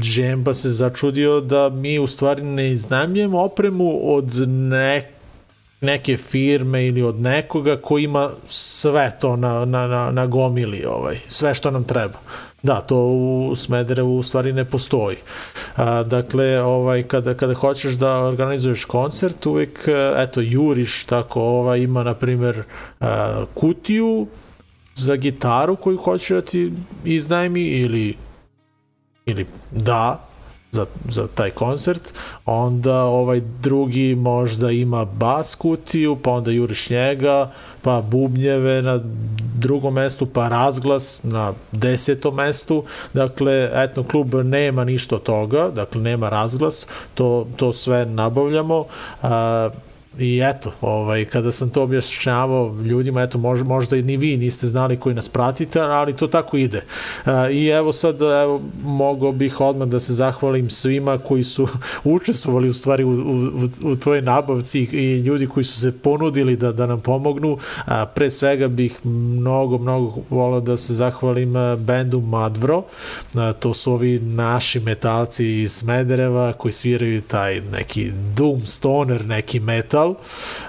Džemba 0.00 0.54
se 0.54 0.70
začudio 0.70 1.40
da 1.40 1.68
mi 1.68 1.98
u 1.98 2.06
stvari 2.06 2.42
ne 2.42 2.70
iznajmljujemo 2.70 3.40
opremu 3.40 4.14
od 4.14 4.48
nek 4.48 5.04
neke 5.84 6.16
firme 6.16 6.86
ili 6.86 7.02
od 7.02 7.20
nekoga 7.20 7.76
ko 7.76 7.98
ima 7.98 8.30
sve 8.48 9.12
to 9.20 9.36
na, 9.36 9.64
na, 9.64 9.86
na, 9.86 10.10
na 10.10 10.26
gomili, 10.26 10.84
ovaj, 10.84 11.16
sve 11.28 11.54
što 11.54 11.70
nam 11.70 11.84
treba. 11.84 12.18
Da, 12.62 12.80
to 12.80 12.96
u 12.96 13.56
Smederevu 13.56 14.18
u 14.18 14.22
stvari 14.22 14.52
ne 14.52 14.64
postoji. 14.64 15.16
A, 15.76 16.02
dakle, 16.02 16.62
ovaj, 16.62 17.02
kada, 17.02 17.34
kada 17.34 17.54
hoćeš 17.54 17.94
da 17.94 18.18
organizuješ 18.18 18.84
koncert, 18.84 19.46
uvek, 19.46 19.88
eto, 20.16 20.40
juriš 20.40 21.04
tako, 21.04 21.42
ovaj, 21.42 21.80
ima, 21.80 22.02
na 22.02 22.14
primer, 22.14 22.62
a, 23.00 23.44
kutiju 23.54 24.26
za 24.94 25.16
gitaru 25.16 25.76
koju 25.76 25.96
hoće 25.96 26.34
da 26.34 26.40
ti 26.40 26.72
iznajmi 27.04 27.62
ili 27.62 28.14
ili 29.26 29.46
da 29.70 30.20
za, 30.74 30.86
za 31.08 31.26
taj 31.34 31.50
koncert, 31.50 32.12
onda 32.46 33.02
ovaj 33.02 33.40
drugi 33.40 34.14
možda 34.14 34.70
ima 34.70 35.04
bas 35.04 35.54
kutiju, 35.54 36.16
pa 36.16 36.30
onda 36.30 36.50
juriš 36.50 36.90
njega, 36.90 37.50
pa 37.82 38.00
bubnjeve 38.00 38.82
na 38.82 39.00
drugom 39.54 39.94
mestu, 39.94 40.26
pa 40.26 40.48
razglas 40.48 41.20
na 41.22 41.52
desetom 41.72 42.34
mestu, 42.34 42.84
dakle, 43.12 43.70
etno 43.74 44.04
klub 44.04 44.34
nema 44.34 44.84
ništa 44.84 45.18
toga, 45.18 45.68
dakle, 45.68 46.00
nema 46.00 46.28
razglas, 46.28 46.86
to, 47.14 47.46
to 47.56 47.72
sve 47.72 48.06
nabavljamo, 48.06 48.84
a, 49.22 49.70
I 50.18 50.40
eto, 50.42 50.72
ovaj, 50.80 51.24
kada 51.24 51.52
sam 51.52 51.70
to 51.70 51.82
objašnjavao 51.82 52.76
ljudima, 52.84 53.22
eto, 53.22 53.38
možda, 53.38 53.64
možda 53.64 53.96
i 53.96 54.02
ni 54.02 54.16
vi 54.16 54.36
niste 54.36 54.66
znali 54.66 54.96
koji 54.96 55.14
nas 55.14 55.28
pratite, 55.28 55.80
ali 55.80 56.16
to 56.16 56.26
tako 56.26 56.56
ide. 56.56 56.82
Uh, 57.26 57.32
I 57.50 57.66
evo 57.66 57.92
sad, 57.92 58.22
evo, 58.22 58.60
mogao 58.84 59.32
bih 59.32 59.60
odmah 59.60 59.88
da 59.88 60.00
se 60.00 60.14
zahvalim 60.14 60.70
svima 60.70 61.18
koji 61.18 61.44
su 61.44 61.68
učestvovali 62.04 62.68
u 62.68 62.72
stvari 62.72 63.04
u, 63.04 63.10
u, 63.10 63.68
u 63.82 63.96
tvojoj 63.96 64.22
nabavci 64.22 64.80
i 64.80 65.18
ljudi 65.18 65.46
koji 65.46 65.64
su 65.64 65.80
se 65.80 65.98
ponudili 65.98 66.56
da, 66.56 66.72
da 66.72 66.86
nam 66.86 67.00
pomognu. 67.00 67.52
Uh, 67.52 67.92
pre 68.14 68.30
svega 68.30 68.68
bih 68.68 69.06
mnogo, 69.06 69.78
mnogo 69.78 70.14
volao 70.30 70.60
da 70.60 70.76
se 70.76 70.94
zahvalim 70.94 71.56
uh, 71.56 71.78
bendu 71.78 72.20
Madvro. 72.20 72.78
Uh, 72.78 73.40
to 73.60 73.74
su 73.74 73.92
ovi 73.92 74.18
naši 74.20 74.80
metalci 74.80 75.46
iz 75.46 75.72
Smedereva 75.72 76.52
koji 76.52 76.72
sviraju 76.72 77.22
taj 77.22 77.60
neki 77.60 78.12
doom 78.36 78.66
stoner, 78.66 79.26
neki 79.26 79.60
metal 79.60 80.03
metal, 80.04 80.14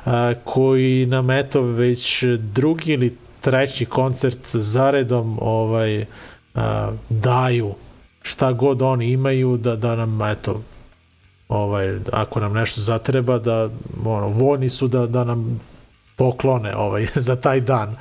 a, 0.05 0.33
koji 0.43 1.05
nam 1.05 1.31
eto 1.31 1.61
već 1.61 2.23
drugi 2.53 2.93
ili 2.93 3.17
treći 3.41 3.85
koncert 3.85 4.55
zaredom 4.55 5.37
ovaj 5.41 6.05
a, 6.55 6.91
daju 7.09 7.73
šta 8.21 8.51
god 8.51 8.81
oni 8.81 9.11
imaju 9.11 9.57
da, 9.57 9.75
da 9.75 9.95
nam 9.95 10.21
eto 10.21 10.61
ovaj, 11.49 11.99
ako 12.11 12.39
nam 12.39 12.53
nešto 12.53 12.81
zatreba 12.81 13.39
da 13.39 13.69
ono, 14.05 14.27
voljni 14.27 14.69
su 14.69 14.87
da, 14.87 15.07
da 15.07 15.23
nam 15.23 15.59
poklone 16.15 16.75
ovaj, 16.75 17.07
za 17.27 17.35
taj 17.35 17.61
dan. 17.61 17.95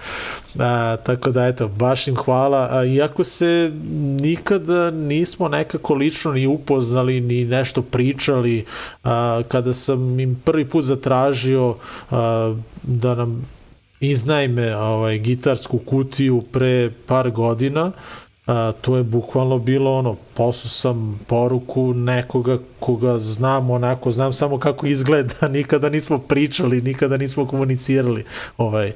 A, 0.59 0.97
tako 0.97 1.31
da, 1.31 1.47
eto, 1.47 1.69
baš 1.69 2.09
im 2.09 2.17
hvala. 2.17 2.69
A, 2.71 2.85
iako 2.85 3.25
se 3.25 3.73
nikada 4.21 4.91
nismo 4.91 5.49
nekako 5.49 5.95
lično 5.95 6.33
ni 6.33 6.47
upoznali, 6.47 7.21
ni 7.21 7.45
nešto 7.45 7.83
pričali, 7.83 8.65
a, 9.05 9.43
kada 9.49 9.73
sam 9.73 10.21
im 10.21 10.41
prvi 10.45 10.65
put 10.69 10.85
zatražio 10.85 11.77
a, 12.11 12.55
da 12.83 13.15
nam 13.15 13.47
iznajme 14.01 14.77
ovaj, 14.77 15.19
gitarsku 15.19 15.79
kutiju 15.79 16.43
pre 16.53 16.91
par 17.07 17.31
godina, 17.31 17.93
a, 18.47 18.73
to 18.81 18.97
je 18.97 19.03
bukvalno 19.03 19.59
bilo 19.59 19.95
ono, 19.95 20.17
poslao 20.35 20.69
sam 20.69 21.21
poruku 21.27 21.95
nekoga 21.95 22.59
koga 22.81 23.19
znam 23.19 23.71
onako, 23.71 24.11
znam 24.11 24.33
samo 24.33 24.59
kako 24.59 24.87
izgleda, 24.87 25.49
nikada 25.59 25.89
nismo 25.89 26.19
pričali, 26.19 26.83
nikada 26.83 27.17
nismo 27.17 27.47
komunicirali. 27.47 28.25
Ovaj. 28.57 28.93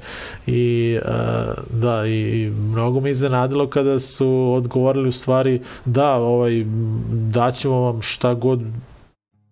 I 0.47 0.97
a, 1.05 1.53
da, 1.69 2.05
i 2.07 2.49
mnogo 2.49 2.99
me 2.99 3.11
iznenadilo 3.11 3.67
kada 3.67 3.99
su 3.99 4.53
odgovorili 4.55 5.09
u 5.09 5.11
stvari 5.11 5.61
da, 5.85 6.13
ovaj, 6.13 6.65
daćemo 7.11 7.79
vam 7.81 8.01
šta 8.01 8.33
god 8.33 8.61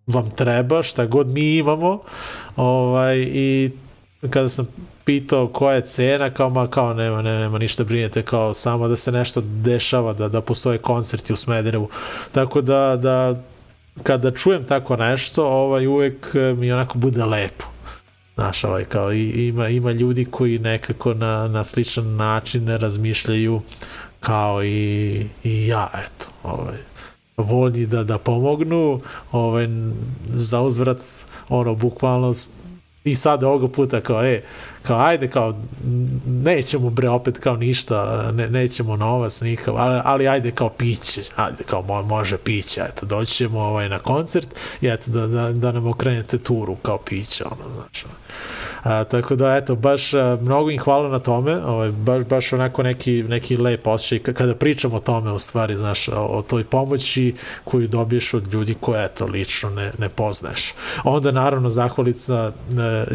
vam 0.08 0.32
treba, 0.32 0.84
šta 0.84 1.06
god 1.06 1.28
mi 1.28 1.58
imamo, 1.58 2.00
ovaj, 2.56 3.18
i 3.18 3.72
kada 4.30 4.50
sam 4.50 4.68
pitao 5.08 5.48
koja 5.48 5.76
je 5.76 5.82
cena, 5.82 6.30
kao 6.30 6.50
ma 6.50 6.68
kao 6.68 6.94
nema, 6.94 7.22
nema, 7.22 7.40
nema 7.40 7.58
ništa 7.58 7.84
brinete, 7.84 8.22
kao 8.22 8.54
samo 8.54 8.88
da 8.88 8.96
se 8.96 9.12
nešto 9.12 9.42
dešava, 9.46 10.14
da, 10.14 10.28
da 10.28 10.42
postoje 10.42 10.78
koncerti 10.78 11.34
u 11.34 11.36
Smederevu. 11.36 11.90
Tako 12.32 12.62
da, 12.62 12.98
da 13.02 13.36
kada 14.04 14.32
čujem 14.32 14.66
tako 14.66 14.96
nešto, 14.96 15.48
ovaj, 15.48 15.88
uvek 15.88 16.36
mi 16.58 16.72
onako 16.72 16.98
bude 16.98 17.26
lepo. 17.26 17.66
Znaš, 18.36 18.64
ovaj, 18.64 18.86
kao, 18.86 19.14
i, 19.14 19.48
ima, 19.48 19.70
ima 19.70 19.92
ljudi 19.92 20.26
koji 20.26 20.60
nekako 20.60 21.14
na, 21.14 21.48
na 21.48 21.64
sličan 21.64 22.16
način 22.16 22.68
razmišljaju 22.68 23.62
kao 24.20 24.64
i, 24.64 25.26
i 25.44 25.68
ja, 25.68 25.90
eto, 25.94 26.26
ovaj, 26.44 26.78
voljni 27.38 27.86
da, 27.86 28.04
da 28.04 28.18
pomognu, 28.18 29.02
ovaj, 29.32 29.68
za 30.34 30.62
uzvrat, 30.62 31.00
ono, 31.50 31.76
bukvalno 31.76 32.34
i 33.04 33.16
sad 33.16 33.44
ovoga 33.44 33.68
puta 33.68 34.02
kao, 34.02 34.24
e, 34.26 34.42
kao 34.88 35.00
ajde 35.00 35.28
kao 35.28 35.54
nećemo 36.26 36.90
bre 36.90 37.10
opet 37.10 37.38
kao 37.40 37.56
ništa 37.56 38.32
ne, 38.32 38.50
nećemo 38.50 38.96
novac 38.96 39.42
nikav 39.42 39.78
ali, 39.78 40.02
ali 40.04 40.28
ajde 40.28 40.52
kao 40.52 40.70
piće 40.70 41.22
ajde 41.36 41.64
kao 41.64 41.82
mo, 41.82 42.02
može 42.02 42.38
piće 42.38 42.82
eto 42.90 43.06
doći 43.06 43.34
ćemo 43.34 43.60
ovaj, 43.60 43.90
na 43.90 44.00
koncert 44.00 44.48
i 44.82 44.88
eto 44.88 45.12
da, 45.12 45.28
da, 45.28 45.52
da 45.52 45.72
nam 45.72 45.88
okrenete 45.88 46.38
turu 46.38 46.76
kao 46.76 46.98
piće 46.98 47.44
ono 47.44 47.74
znači 47.76 48.06
A, 48.84 49.04
tako 49.04 49.36
da, 49.36 49.56
eto, 49.56 49.76
baš 49.76 50.14
a, 50.14 50.38
mnogo 50.42 50.70
im 50.70 50.80
hvala 50.80 51.10
na 51.10 51.20
tome, 51.20 51.66
ovaj, 51.66 51.92
baš, 51.92 52.24
baš 52.24 52.54
onako 52.54 52.84
neki, 52.84 53.24
neki 53.24 53.58
lep 53.58 53.88
osjećaj 53.88 54.34
kada 54.34 54.56
pričamo 54.56 54.96
o 54.96 55.00
tome, 55.00 55.32
u 55.32 55.40
stvari, 55.40 55.78
znaš, 55.78 56.08
o, 56.08 56.26
o 56.26 56.42
toj 56.42 56.64
pomoći 56.64 57.36
koju 57.64 57.88
dobiješ 57.88 58.34
od 58.34 58.54
ljudi 58.54 58.76
koje, 58.80 59.06
eto, 59.06 59.26
lično 59.26 59.70
ne, 59.70 59.92
ne 59.98 60.10
poznaješ. 60.10 60.74
Onda, 61.04 61.32
naravno, 61.32 61.70
zahvalica 61.70 62.52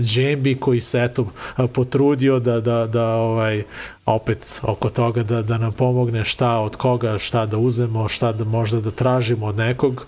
Džembi 0.00 0.54
koji 0.54 0.80
se, 0.80 1.04
eto, 1.04 1.26
potrudio 1.68 2.38
da, 2.38 2.60
da, 2.60 2.86
da 2.86 3.06
ovaj, 3.06 3.62
opet 4.06 4.60
oko 4.62 4.90
toga 4.90 5.22
da, 5.22 5.42
da 5.42 5.58
nam 5.58 5.72
pomogne 5.72 6.24
šta 6.24 6.58
od 6.58 6.76
koga, 6.76 7.18
šta 7.18 7.46
da 7.46 7.58
uzemo, 7.58 8.08
šta 8.08 8.32
da 8.32 8.44
možda 8.44 8.80
da 8.80 8.90
tražimo 8.90 9.46
od 9.46 9.56
nekog. 9.56 10.06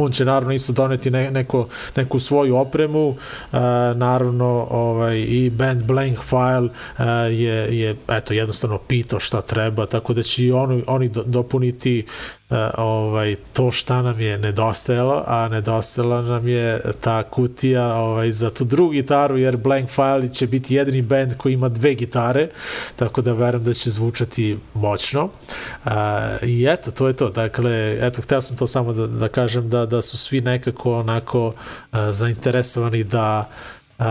On 0.00 0.12
će 0.12 0.24
naravno 0.24 0.54
isto 0.54 0.72
doneti 0.72 1.10
ne, 1.10 1.30
neko, 1.30 1.68
neku 1.96 2.20
svoju 2.20 2.56
opremu, 2.56 3.10
e, 3.10 3.16
naravno 3.94 4.66
ovaj, 4.70 5.18
i 5.18 5.50
band 5.50 5.82
Blank 5.82 6.18
File 6.18 6.68
e, 6.98 7.04
je, 7.32 7.78
je 7.78 7.96
eto, 8.08 8.34
jednostavno 8.34 8.78
pitao 8.78 9.20
šta 9.20 9.42
treba, 9.42 9.86
tako 9.86 10.14
da 10.14 10.22
će 10.22 10.44
i 10.44 10.52
oni, 10.52 10.84
oni 10.86 11.08
do, 11.08 11.22
dopuniti 11.22 12.06
ovaj, 12.76 13.36
to 13.52 13.70
šta 13.70 14.02
nam 14.02 14.20
je 14.20 14.38
nedostajalo, 14.38 15.24
a 15.26 15.48
nedostajala 15.48 16.22
nam 16.22 16.48
je 16.48 16.80
ta 17.00 17.22
kutija 17.22 17.94
ovaj, 17.94 18.30
za 18.30 18.50
tu 18.50 18.64
drugu 18.64 18.90
gitaru, 18.90 19.38
jer 19.38 19.56
Blank 19.56 19.90
File 19.90 20.28
će 20.32 20.46
biti 20.46 20.74
jedini 20.74 21.02
band 21.02 21.36
koji 21.36 21.52
ima 21.52 21.68
dve 21.68 21.94
gitare, 21.94 22.48
tako 22.96 23.22
da 23.22 23.32
verujem 23.32 23.64
da 23.64 23.74
će 23.74 23.90
zvučati 23.90 24.58
moćno. 24.74 25.28
E, 25.84 25.90
I 26.42 26.66
eto, 26.68 26.90
to 26.90 27.06
je 27.06 27.12
to. 27.12 27.30
Dakle, 27.30 27.98
eto, 28.00 28.22
hteo 28.22 28.40
sam 28.40 28.56
to 28.56 28.66
samo 28.66 28.92
da, 28.92 29.06
da 29.06 29.28
kažem 29.28 29.68
da, 29.68 29.86
da 29.86 30.02
su 30.02 30.18
svi 30.18 30.40
nekako 30.40 30.94
onako 30.94 31.46
uh, 31.46 31.54
zainteresovani 32.10 33.04
da 33.04 33.48
uh, 33.98 34.04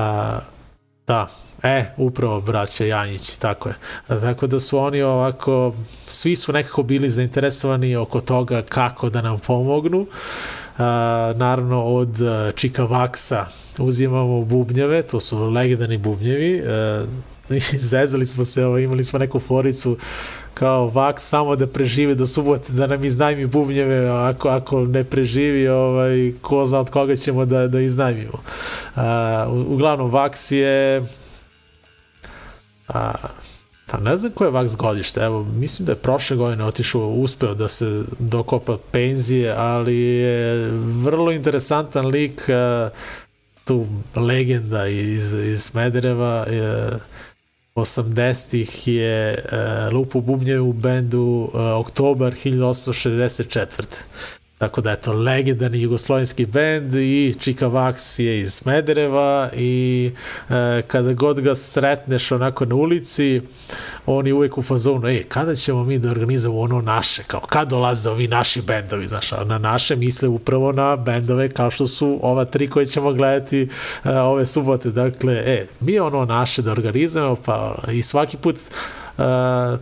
da, 1.07 1.27
E, 1.63 1.85
upravo 1.97 2.41
braća 2.41 2.85
Janjić, 2.85 3.37
tako 3.37 3.69
je. 3.69 3.75
Tako 4.07 4.47
da 4.47 4.59
su 4.59 4.79
oni 4.79 5.01
ovako, 5.01 5.73
svi 6.07 6.35
su 6.35 6.53
nekako 6.53 6.83
bili 6.83 7.09
zainteresovani 7.09 7.95
oko 7.95 8.21
toga 8.21 8.61
kako 8.61 9.09
da 9.09 9.21
nam 9.21 9.39
pomognu. 9.39 9.99
Uh, 9.99 10.83
naravno 11.35 11.83
od 11.83 12.17
Čika 12.55 12.83
Vaksa 12.83 13.45
uzimamo 13.79 14.41
bubnjeve, 14.41 15.01
to 15.01 15.19
su 15.19 15.49
legendarni 15.49 15.97
bubnjevi. 15.97 16.61
Uh, 16.61 17.09
zezali 17.91 18.25
smo 18.25 18.43
se, 18.43 18.65
ovo, 18.65 18.77
imali 18.77 19.03
smo 19.03 19.19
neku 19.19 19.39
foricu 19.39 19.97
kao 20.53 20.87
vaks 20.87 21.23
samo 21.23 21.55
da 21.55 21.67
preživi 21.67 22.15
do 22.15 22.27
subote, 22.27 22.73
da 22.73 22.87
nam 22.87 23.03
iznajmi 23.03 23.45
bubnjeve, 23.45 24.09
ako, 24.09 24.49
ako 24.49 24.85
ne 24.85 25.03
preživi, 25.03 25.67
ovaj, 25.67 26.33
ko 26.41 26.65
zna 26.65 26.79
od 26.79 26.89
koga 26.89 27.15
ćemo 27.15 27.45
da, 27.45 27.67
da 27.67 27.79
iznajmimo. 27.79 28.41
Uh, 28.95 29.01
uglavnom, 29.67 30.11
vaks 30.11 30.51
je 30.51 31.05
a, 32.87 33.13
pa 33.91 33.97
ne 33.97 34.17
znam 34.17 34.31
koje 34.31 34.47
je 34.47 34.51
vaks 34.51 34.75
godište, 34.75 35.19
evo, 35.19 35.43
mislim 35.43 35.85
da 35.85 35.91
je 35.91 35.95
prošle 35.95 36.37
godine 36.37 36.65
otišao, 36.65 37.07
uspeo 37.07 37.53
da 37.53 37.67
se 37.67 38.03
dokopa 38.19 38.77
penzije, 38.91 39.53
ali 39.57 39.97
je 39.97 40.69
vrlo 41.03 41.31
interesantan 41.31 42.05
lik, 42.05 42.49
a, 42.49 42.89
tu 43.63 43.85
legenda 44.15 44.87
iz, 44.87 45.33
iz 45.33 45.63
Smedereva, 45.63 46.45
je, 46.49 46.89
80-ih 47.77 48.87
je 48.87 49.45
uh, 49.45 49.93
Lupu 49.93 50.21
Bubnjeve 50.21 50.61
u 50.61 50.73
bendu 50.73 51.49
uh, 51.53 51.61
Oktobar 51.79 52.33
1864. 52.33 53.83
Tako 54.57 54.81
da, 54.81 54.91
eto, 54.91 55.13
legendarni 55.13 55.81
jugoslovenski 55.81 56.45
bend 56.45 56.95
i 56.95 57.35
Čika 57.39 57.67
Vaks 57.67 58.19
je 58.19 58.39
iz 58.39 58.53
Smedereva 58.53 59.49
i 59.55 60.11
e, 60.49 60.81
kada 60.87 61.13
god 61.13 61.39
ga 61.41 61.55
sretneš 61.55 62.31
onako 62.31 62.65
na 62.65 62.75
ulici, 62.75 63.41
on 64.05 64.27
je 64.27 64.33
uvek 64.33 64.57
u 64.57 64.61
fazonu, 64.61 65.07
ej, 65.07 65.23
kada 65.23 65.55
ćemo 65.55 65.83
mi 65.83 65.99
da 65.99 66.11
organizujemo 66.11 66.59
ono 66.59 66.81
naše, 66.81 67.23
kao 67.23 67.39
kad 67.39 67.69
dolaze 67.69 68.09
ovi 68.09 68.27
naši 68.27 68.61
bendovi, 68.61 69.07
znaš, 69.07 69.31
na 69.31 69.57
naše 69.57 69.95
misle 69.95 70.27
upravo 70.27 70.71
na 70.71 70.95
bendove 70.95 71.49
kao 71.49 71.71
što 71.71 71.87
su 71.87 72.19
ova 72.21 72.45
tri 72.45 72.69
koje 72.69 72.85
ćemo 72.85 73.13
gledati 73.13 73.69
e, 74.03 74.09
ove 74.09 74.45
subote, 74.45 74.91
dakle, 74.91 75.33
e, 75.33 75.65
mi 75.79 75.99
ono 75.99 76.25
naše 76.25 76.61
da 76.61 76.71
organizujemo, 76.71 77.35
pa 77.45 77.75
i 77.91 78.03
svaki 78.03 78.37
put 78.37 78.55
Uh, 79.17 79.23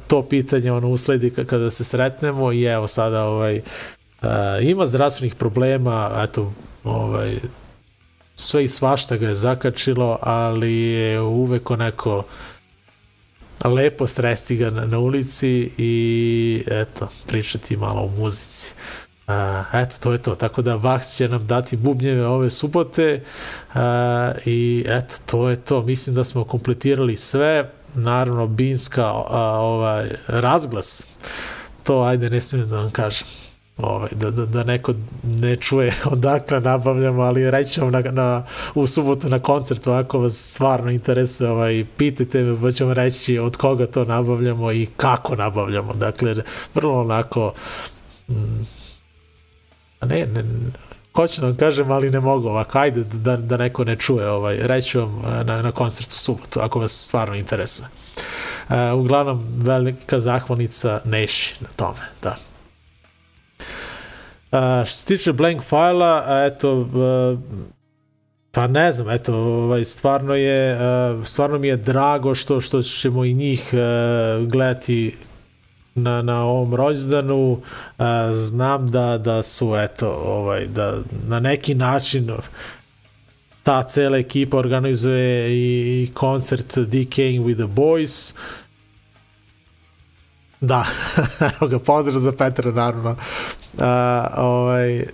to 0.08 0.28
pitanje 0.30 0.72
ono 0.72 0.90
usledi 0.90 1.30
kada 1.30 1.70
se 1.70 1.84
sretnemo 1.84 2.52
i 2.52 2.64
evo 2.64 2.88
sada 2.88 3.24
ovaj 3.24 3.62
ima 4.62 4.86
zdravstvenih 4.86 5.36
problema, 5.36 6.24
eto, 6.24 6.54
ovaj, 6.84 7.36
sve 8.36 8.64
i 8.64 8.68
svašta 8.68 9.18
ga 9.18 9.28
je 9.28 9.36
zakačilo, 9.36 10.18
ali 10.22 10.76
je 10.76 11.22
uvek 11.22 11.72
onako 11.72 12.24
lepo 13.66 14.08
sresti 14.08 14.56
ga 14.56 14.70
na, 14.70 14.86
na 14.86 15.00
ulici 15.00 15.72
i 15.78 16.64
eto, 16.68 17.08
pričati 17.28 17.78
malo 17.78 18.02
o 18.02 18.22
muzici. 18.22 18.74
Uh, 19.28 19.34
eto, 19.74 19.96
to 20.04 20.12
je 20.12 20.18
to. 20.18 20.36
Tako 20.36 20.62
da 20.62 20.78
Vax 20.78 21.18
će 21.18 21.28
nam 21.28 21.48
dati 21.48 21.78
bubnjeve 21.78 22.28
ove 22.28 22.50
subote 22.50 23.24
uh, 23.70 23.80
i 24.46 24.86
eto, 24.88 25.16
to 25.26 25.50
je 25.50 25.56
to. 25.56 25.82
Mislim 25.82 26.16
da 26.16 26.24
smo 26.24 26.44
kompletirali 26.44 27.16
sve. 27.16 27.72
Naravno, 27.96 28.48
Binska 28.48 29.14
uh, 29.14 29.26
ovaj, 29.60 30.10
razglas. 30.28 31.06
To, 31.84 32.02
ajde, 32.02 32.30
ne 32.30 32.42
smijem 32.42 32.70
da 32.70 32.78
vam 32.78 32.92
kažem 32.92 33.28
ovaj, 33.78 34.10
da, 34.12 34.32
da, 34.32 34.46
da 34.46 34.64
neko 34.64 34.94
ne 35.24 35.56
čuje 35.56 35.94
odakle 36.12 36.60
nabavljamo, 36.60 37.22
ali 37.22 37.52
reći 37.52 37.82
vam 37.82 37.92
na, 37.92 38.02
na, 38.02 38.44
u 38.76 38.88
subotu 38.88 39.30
na 39.30 39.40
koncertu 39.40 39.92
ako 39.92 40.20
vas 40.20 40.54
stvarno 40.54 40.92
interesuje, 40.92 41.50
ovaj, 41.50 41.86
pitajte 41.98 42.44
me, 42.44 42.62
pa 42.62 42.72
ćemo 42.72 42.94
reći 42.94 43.40
od 43.40 43.58
koga 43.58 43.88
to 43.88 44.06
nabavljamo 44.06 44.72
i 44.72 44.88
kako 44.98 45.36
nabavljamo. 45.36 45.94
Dakle, 45.94 46.36
vrlo 46.76 47.02
onako 47.02 47.54
mm, 48.30 48.66
ne, 50.02 50.26
ne, 50.26 50.44
hoću 51.16 51.42
da 51.42 51.48
vam 51.48 51.56
kažem, 51.56 51.92
ali 51.92 52.10
ne 52.10 52.20
mogu 52.20 52.48
ovako, 52.48 52.80
ajde 52.80 53.04
da, 53.04 53.38
da 53.38 53.58
neko 53.58 53.84
ne 53.84 53.96
čuje, 53.96 54.30
ovaj, 54.30 54.58
reći 54.62 54.98
vam 54.98 55.22
na, 55.46 55.62
na 55.62 55.72
koncertu 55.72 56.16
subotu, 56.16 56.60
ako 56.60 56.80
vas 56.80 56.92
stvarno 56.92 57.36
interesuje. 57.36 57.88
Uh, 58.70 58.76
uglavnom, 59.00 59.46
velika 59.58 60.20
zahvalnica 60.20 61.02
Neši 61.06 61.56
na 61.60 61.68
tome, 61.76 62.00
da. 62.22 62.36
A, 64.56 64.84
što 64.86 64.96
se 64.96 65.06
tiče 65.06 65.34
blank 65.34 65.64
fajla, 65.64 66.26
eto, 66.28 66.88
pa 68.52 68.68
ne 68.68 68.92
znam, 68.92 69.10
eto, 69.10 69.36
ovaj, 69.36 69.86
stvarno 69.86 70.36
je, 70.36 70.78
stvarno 71.24 71.58
mi 71.58 71.68
je 71.68 71.78
drago 71.78 72.36
što, 72.36 72.62
što 72.62 72.82
ćemo 72.82 73.26
i 73.26 73.34
njih 73.34 73.74
gledati 74.48 75.16
na, 75.96 76.22
na 76.22 76.44
ovom 76.44 76.76
rođendanu. 76.76 77.62
Znam 78.34 78.88
da, 78.88 79.18
da 79.18 79.44
su 79.44 79.76
eto 79.78 80.10
ovaj 80.26 80.68
da 80.68 80.98
na 81.28 81.40
neki 81.40 81.76
način 81.76 82.32
ta 83.64 83.84
cela 83.84 84.18
ekipa 84.18 84.58
organizuje 84.58 85.50
i, 85.50 86.04
i 86.04 86.14
koncert 86.14 86.78
Decaying 86.78 87.44
with 87.46 87.56
the 87.56 87.68
Boys. 87.76 88.34
uh, 88.34 88.65
Da, 90.62 90.86
evo 91.56 91.68
ga, 91.68 91.80
pozdrav 91.80 92.20
za 92.20 92.32
Petra, 92.32 92.72
naravno. 92.72 93.16
A, 93.80 94.28
ovaj, 94.38 95.06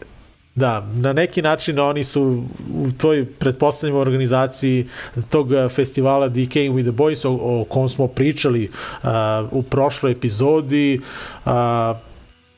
Da, 0.56 0.88
na 0.96 1.14
neki 1.14 1.42
način 1.42 1.80
oni 1.80 2.04
su 2.04 2.44
u 2.74 2.92
toj 2.92 3.26
pretpostavljamo 3.26 4.00
organizaciji 4.00 4.88
tog 5.30 5.48
festivala 5.76 6.30
Decaying 6.30 6.74
with 6.74 6.84
the 6.84 6.92
Boys 6.92 7.28
o, 7.28 7.62
o 7.62 7.64
kom 7.64 7.90
smo 7.90 8.08
pričali 8.08 8.70
uh, 9.04 9.10
u 9.52 9.64
prošloj 9.64 10.12
epizodi 10.12 11.00
uh, 11.46 11.52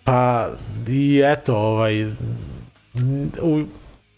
pa 0.03 0.49
i 0.87 1.21
eto 1.25 1.55
ovaj 1.57 2.05
u, 3.41 3.63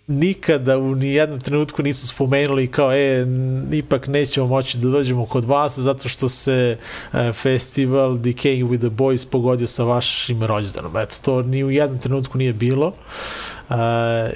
nikada 0.08 0.78
u 0.78 0.96
nijednom 0.96 1.40
trenutku 1.40 1.84
nisu 1.84 2.08
spomenuli 2.08 2.68
kao 2.68 2.94
e, 2.94 3.28
ipak 3.72 4.08
nećemo 4.08 4.48
moći 4.48 4.78
da 4.78 4.90
dođemo 4.90 5.26
kod 5.26 5.46
vas 5.46 5.80
zato 5.80 6.10
što 6.10 6.30
se 6.30 6.78
e, 7.14 7.34
festival 7.34 8.12
Decaying 8.12 8.70
with 8.70 8.80
the 8.80 8.90
Boys 8.90 9.30
pogodio 9.32 9.68
sa 9.68 9.84
vašim 9.84 10.44
rođendanom. 10.44 10.98
Eto, 10.98 11.16
to 11.26 11.42
ni 11.42 11.64
u 11.64 11.72
jednom 11.72 12.00
trenutku 12.00 12.38
nije 12.38 12.54
bilo. 12.54 12.88
Uh, 12.88 13.55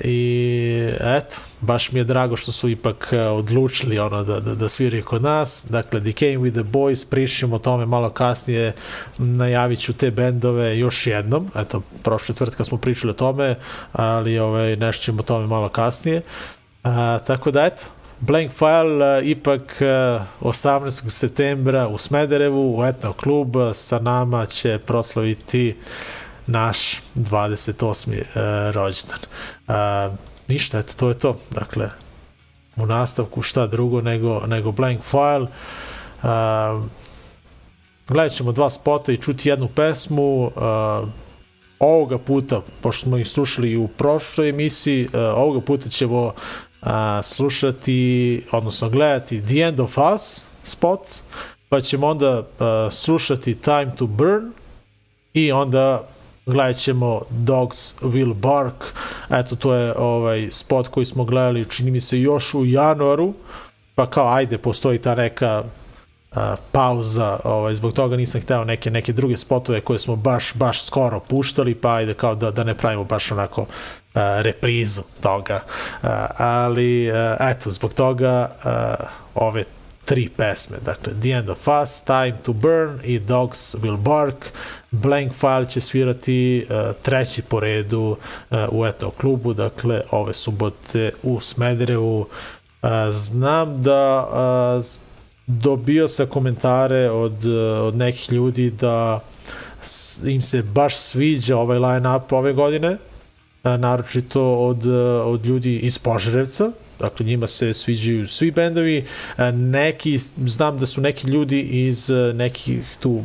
i 0.04 0.92
eto, 1.02 1.36
baš 1.62 1.92
mi 1.92 2.00
je 2.00 2.04
drago 2.04 2.36
što 2.36 2.52
su 2.52 2.70
ipak 2.70 3.14
uh, 3.14 3.32
odlučili 3.32 4.00
ono 4.00 4.24
da, 4.24 4.40
da, 4.40 4.56
da 4.56 4.70
sviraju 4.70 5.04
kod 5.04 5.22
nas. 5.22 5.66
Dakle, 5.70 6.02
Decaying 6.02 6.40
with 6.40 6.54
the 6.54 6.64
Boys, 6.64 7.10
pričamo 7.10 7.56
o 7.56 7.60
tome 7.60 7.86
malo 7.86 8.10
kasnije, 8.10 8.74
najavit 9.18 9.80
ću 9.80 9.94
te 9.94 10.12
bendove 10.12 10.80
još 10.80 11.08
jednom. 11.08 11.52
Eto, 11.56 11.82
prošle 12.04 12.36
tvrtka 12.36 12.64
smo 12.64 12.78
pričali 12.78 13.12
o 13.12 13.14
tome, 13.14 13.56
ali 13.92 14.40
ovaj, 14.40 14.76
nešto 14.76 15.04
ćemo 15.04 15.20
o 15.20 15.24
tome 15.24 15.48
malo 15.48 15.70
kasnije. 15.70 16.22
Uh, 16.84 16.92
tako 17.28 17.52
da, 17.52 17.66
eto, 17.66 17.84
Blank 18.20 18.52
File 18.52 19.20
uh, 19.20 19.28
ipak 19.28 19.62
uh, 20.42 20.52
18. 20.52 21.10
septembra 21.10 21.88
u 21.88 21.98
Smederevu, 21.98 22.80
u 22.80 22.86
Etno 22.86 23.14
klub, 23.14 23.56
sa 23.74 24.00
nama 24.00 24.46
će 24.46 24.80
proslaviti 24.86 25.76
naš 26.50 27.02
28. 27.16 28.10
Uh, 28.10 28.76
rođendan. 28.76 29.20
Uh, 29.68 30.18
ništa, 30.48 30.80
eto, 30.80 30.94
to 30.98 31.08
je 31.10 31.18
to. 31.18 31.38
Dakle, 31.52 31.90
u 32.76 32.86
nastavku 32.86 33.42
šta 33.42 33.68
drugo 33.68 34.02
nego, 34.02 34.40
nego 34.48 34.72
Blank 34.72 35.02
File. 35.02 35.48
Uh, 36.24 36.84
gledat 38.08 38.32
ćemo 38.32 38.52
dva 38.52 38.70
spota 38.70 39.12
i 39.12 39.18
čuti 39.18 39.50
jednu 39.50 39.68
pesmu. 39.68 40.52
Ovoga 41.80 42.18
puta, 42.18 42.62
pošto 42.82 43.04
smo 43.06 43.18
ih 43.18 43.28
slušali 43.28 43.78
u 43.78 43.88
prošloj 43.88 44.50
emisiji, 44.50 45.10
ovoga 45.14 45.62
puta 45.62 45.90
ćemo 45.90 46.34
slušati, 47.24 48.44
odnosno 48.52 48.90
gledati 48.90 49.46
The 49.46 49.60
End 49.60 49.80
of 49.80 49.98
Us 49.98 50.46
spot, 50.64 51.00
pa 51.70 51.82
ćemo 51.82 52.08
onda 52.08 52.44
slušati 52.92 53.56
Time 53.56 53.92
to 53.98 54.08
Burn 54.08 54.52
i 55.34 55.52
onda 55.52 56.08
gledat 56.50 56.76
ćemo 56.76 57.22
Dogs 57.30 57.96
Will 58.02 58.34
Bark, 58.34 58.84
eto 59.30 59.56
to 59.56 59.74
je 59.74 59.94
ovaj 59.98 60.48
spot 60.52 60.88
koji 60.88 61.06
smo 61.06 61.24
gledali, 61.24 61.66
čini 61.66 61.92
mi 61.92 62.00
se 62.00 62.22
još 62.22 62.54
u 62.54 62.66
januaru, 62.66 63.34
pa 63.96 64.06
kao 64.06 64.34
ajde, 64.34 64.58
postoji 64.58 64.98
ta 64.98 65.16
neka 65.16 65.64
a, 66.32 66.56
pauza, 66.72 67.40
ovaj, 67.44 67.74
zbog 67.74 67.94
toga 67.94 68.18
nisam 68.18 68.42
hteo 68.42 68.64
neke 68.64 68.92
neke 68.92 69.14
druge 69.14 69.38
spotove 69.38 69.82
koje 69.82 70.00
smo 70.00 70.16
baš 70.16 70.54
baš 70.54 70.84
skoro 70.84 71.20
puštali, 71.20 71.76
pa 71.76 71.94
ajde 71.94 72.14
kao 72.14 72.36
da, 72.36 72.52
da 72.52 72.64
ne 72.64 72.76
pravimo 72.76 73.04
baš 73.04 73.32
onako 73.32 73.66
a, 74.14 74.42
reprizu 74.42 75.02
toga. 75.22 75.60
A, 76.04 76.28
ali 76.38 77.12
a, 77.12 77.38
eto, 77.40 77.72
zbog 77.72 77.94
toga 77.94 78.56
a, 78.64 78.96
ove 79.36 79.64
tri 80.10 80.30
pesme, 80.38 80.78
dakle 80.86 81.14
The 81.22 81.30
End 81.30 81.50
of 81.50 81.68
Us, 81.84 82.02
Time 82.02 82.38
to 82.46 82.54
Burn 82.54 83.00
i 83.04 83.20
Dogs 83.20 83.76
Will 83.76 83.98
Bark. 83.98 84.52
Blank 84.92 85.34
File 85.34 85.70
će 85.70 85.82
svirati 85.82 86.66
uh, 86.70 86.96
treći 87.02 87.42
po 87.42 87.60
redu 87.60 88.02
uh, 88.02 88.58
u 88.72 88.86
etno 88.86 89.10
klubu, 89.10 89.54
dakle 89.54 90.02
ove 90.12 90.34
subote 90.34 91.12
u 91.24 91.40
Smederevu. 91.40 92.20
Uh, 92.20 92.90
znam 93.10 93.82
da 93.82 94.28
uh, 94.80 94.86
dobio 95.48 96.08
sa 96.08 96.26
komentare 96.26 97.10
od, 97.12 97.46
od 97.84 97.96
nekih 97.96 98.32
ljudi 98.32 98.72
da 98.72 99.20
im 100.26 100.42
se 100.42 100.64
baš 100.64 100.98
sviđa 100.98 101.58
ovaj 101.58 101.80
line-up 101.80 102.34
ove 102.34 102.54
godine, 102.54 102.98
naročito 103.64 104.56
od, 104.56 104.86
od 105.26 105.46
ljudi 105.46 105.78
iz 105.78 105.98
Požarevca, 105.98 106.72
dakle 107.00 107.26
njima 107.26 107.48
se 107.48 107.74
sviđaju 107.74 108.28
svi 108.28 108.52
bendovi, 108.52 109.06
a, 109.38 109.52
neki, 109.52 110.18
znam 110.46 110.78
da 110.78 110.86
su 110.86 111.02
neki 111.02 111.28
ljudi 111.28 111.62
iz 111.62 112.10
uh, 112.10 112.36
nekih 112.36 112.98
tu 113.00 113.24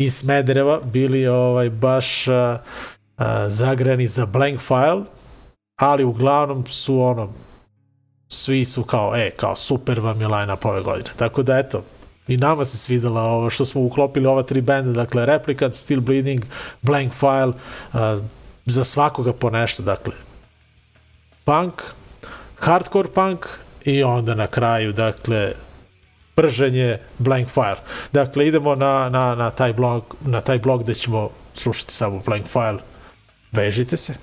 iz 0.00 0.14
Smedereva 0.14 0.80
bili 0.80 1.26
ovaj 1.26 1.70
baš 1.70 2.28
a, 2.28 2.58
a, 3.16 3.48
zagrani 3.48 4.06
za 4.06 4.26
Blank 4.26 4.60
File, 4.60 5.04
ali 5.76 6.04
uglavnom 6.04 6.66
su 6.66 7.02
ono 7.02 7.32
svi 8.28 8.64
su 8.64 8.82
kao, 8.82 9.16
e, 9.16 9.30
kao 9.30 9.56
super 9.56 10.00
vam 10.00 10.20
je 10.20 10.28
line-up 10.28 10.64
ove 10.64 10.82
godine. 10.82 11.10
Tako 11.16 11.42
da, 11.42 11.58
eto, 11.58 11.84
i 12.28 12.36
nama 12.36 12.64
se 12.64 12.76
svidela 12.78 13.22
ovo 13.22 13.50
što 13.50 13.64
smo 13.64 13.82
uklopili 13.82 14.26
ova 14.26 14.42
tri 14.42 14.60
benda, 14.60 14.92
dakle 14.92 15.26
Replicant, 15.26 15.74
Still 15.74 16.00
Bleeding, 16.00 16.44
Blank 16.82 17.12
File, 17.12 17.52
uh, 17.92 18.24
za 18.66 18.84
svakoga 18.84 19.32
po 19.32 19.50
nešto, 19.50 19.82
dakle 19.82 20.14
punk, 21.44 21.82
hardcore 22.60 23.08
punk 23.08 23.46
i 23.84 24.02
onda 24.02 24.34
na 24.34 24.46
kraju, 24.46 24.92
dakle 24.92 25.52
prženje 26.34 26.98
Blank 27.18 27.48
File. 27.48 27.80
Dakle, 28.12 28.46
idemo 28.46 28.74
na, 28.74 29.08
na, 29.08 29.34
na, 29.34 29.50
taj 29.50 29.72
blog, 29.72 30.16
na 30.20 30.40
taj 30.40 30.58
blog 30.58 30.82
gde 30.82 30.94
ćemo 30.94 31.30
slušati 31.54 31.92
samo 31.92 32.22
Blank 32.26 32.46
File. 32.46 32.78
Vežite 33.52 33.96
se. 33.96 34.14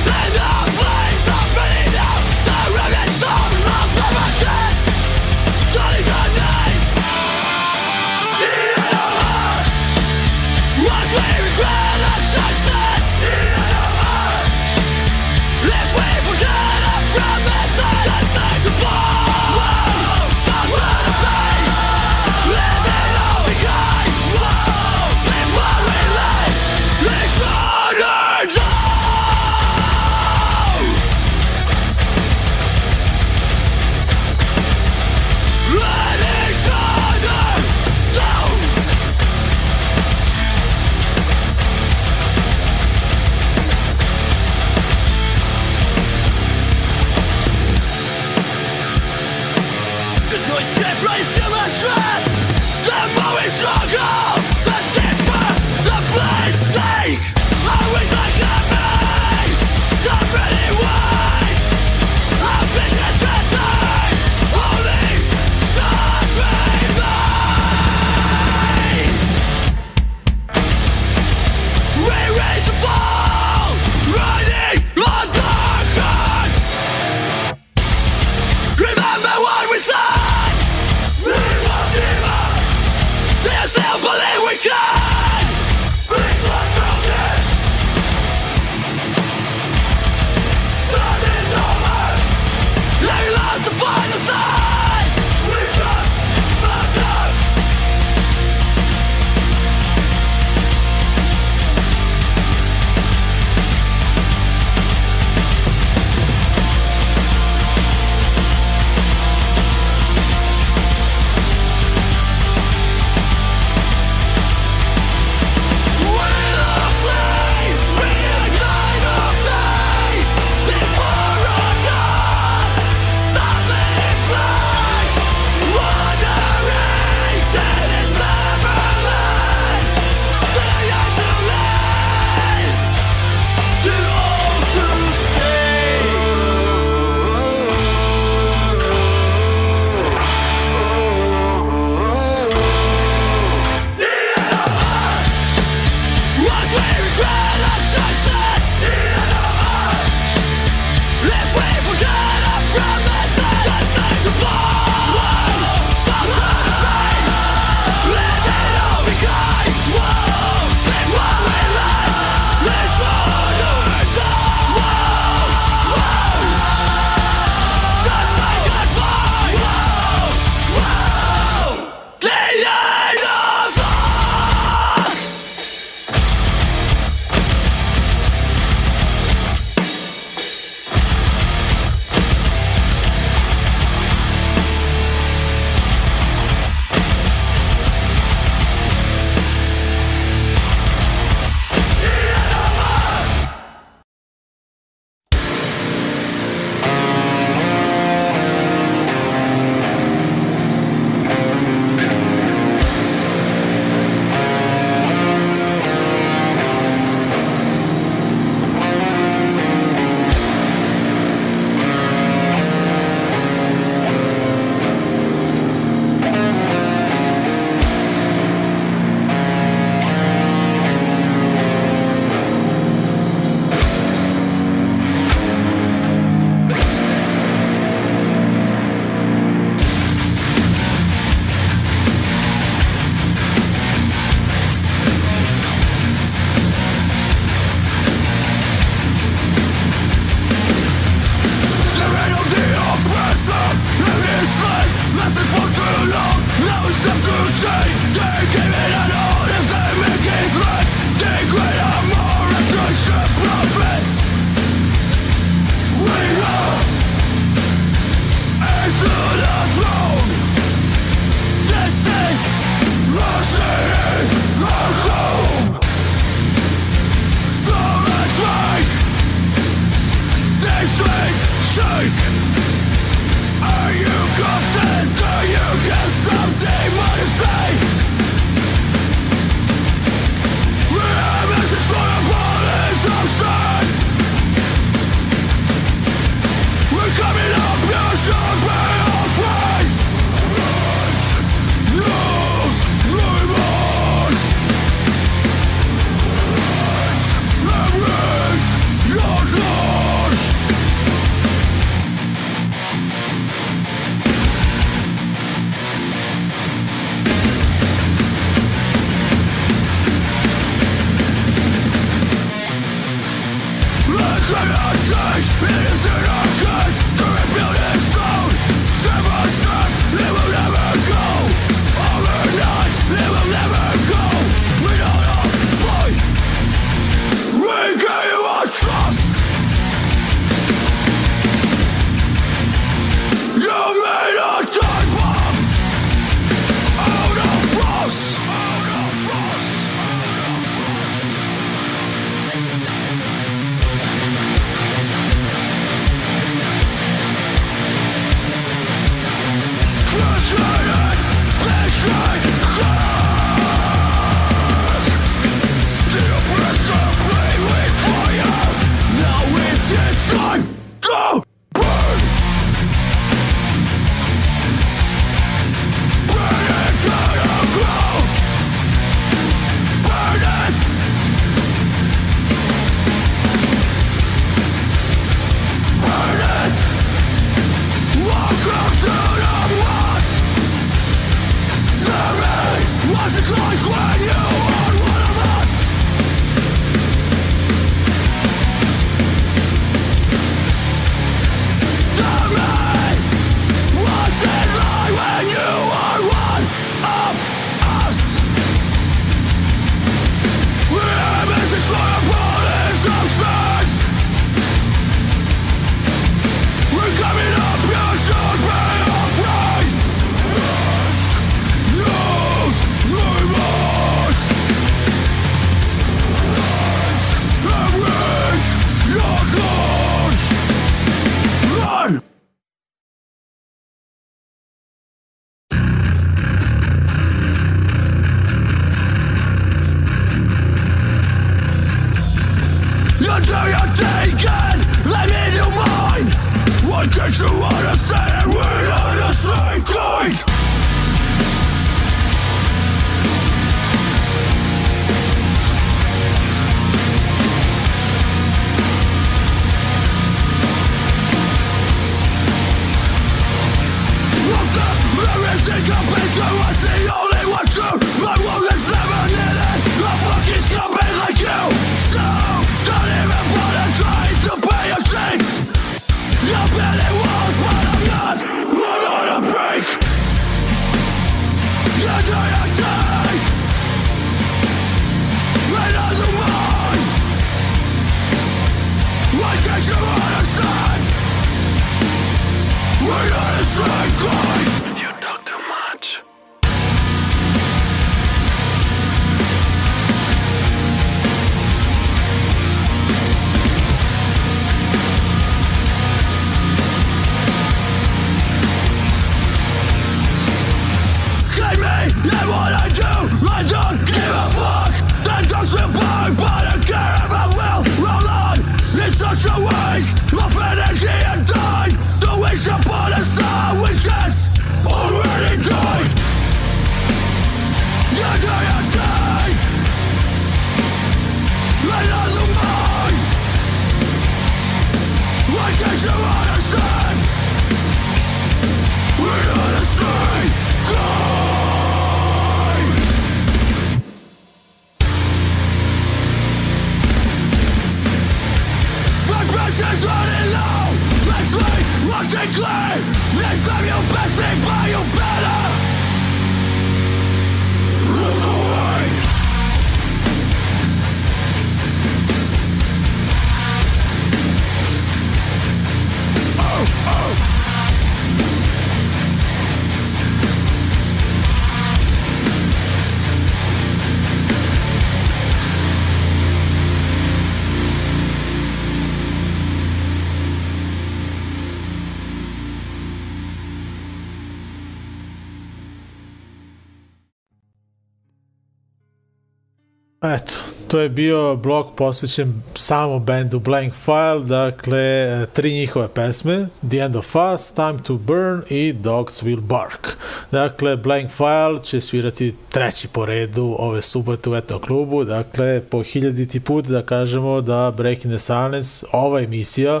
Eto, 580.36 580.54
to 580.88 581.00
je 581.00 581.08
bio 581.08 581.56
blog 581.56 581.94
posvećen 581.96 582.62
samom 582.74 583.24
bendu 583.24 583.58
Blank 583.58 583.94
File, 583.94 584.44
dakle, 584.44 585.46
tri 585.52 585.72
njihove 585.72 586.08
pesme, 586.08 586.66
The 586.90 586.98
End 586.98 587.16
of 587.16 587.36
Us, 587.54 587.70
Time 587.70 587.98
to 588.02 588.14
Burn 588.14 588.62
i 588.68 588.92
Dogs 588.92 589.42
Will 589.42 589.60
Bark. 589.60 590.16
Dakle, 590.50 590.96
Blank 590.96 591.30
File 591.30 591.82
će 591.82 592.00
svirati 592.00 592.54
treći 592.68 593.08
po 593.08 593.26
redu 593.26 593.76
ove 593.78 594.02
subote 594.02 594.50
u 594.50 594.56
etnom 594.56 594.80
klubu, 594.80 595.24
dakle, 595.24 595.80
po 595.80 596.02
hiljaditi 596.02 596.60
put 596.60 596.84
da 596.84 597.02
kažemo 597.02 597.60
da 597.60 597.90
Breaking 597.96 598.34
the 598.34 598.38
Silence, 598.38 599.06
ova 599.12 599.40
emisija, 599.40 600.00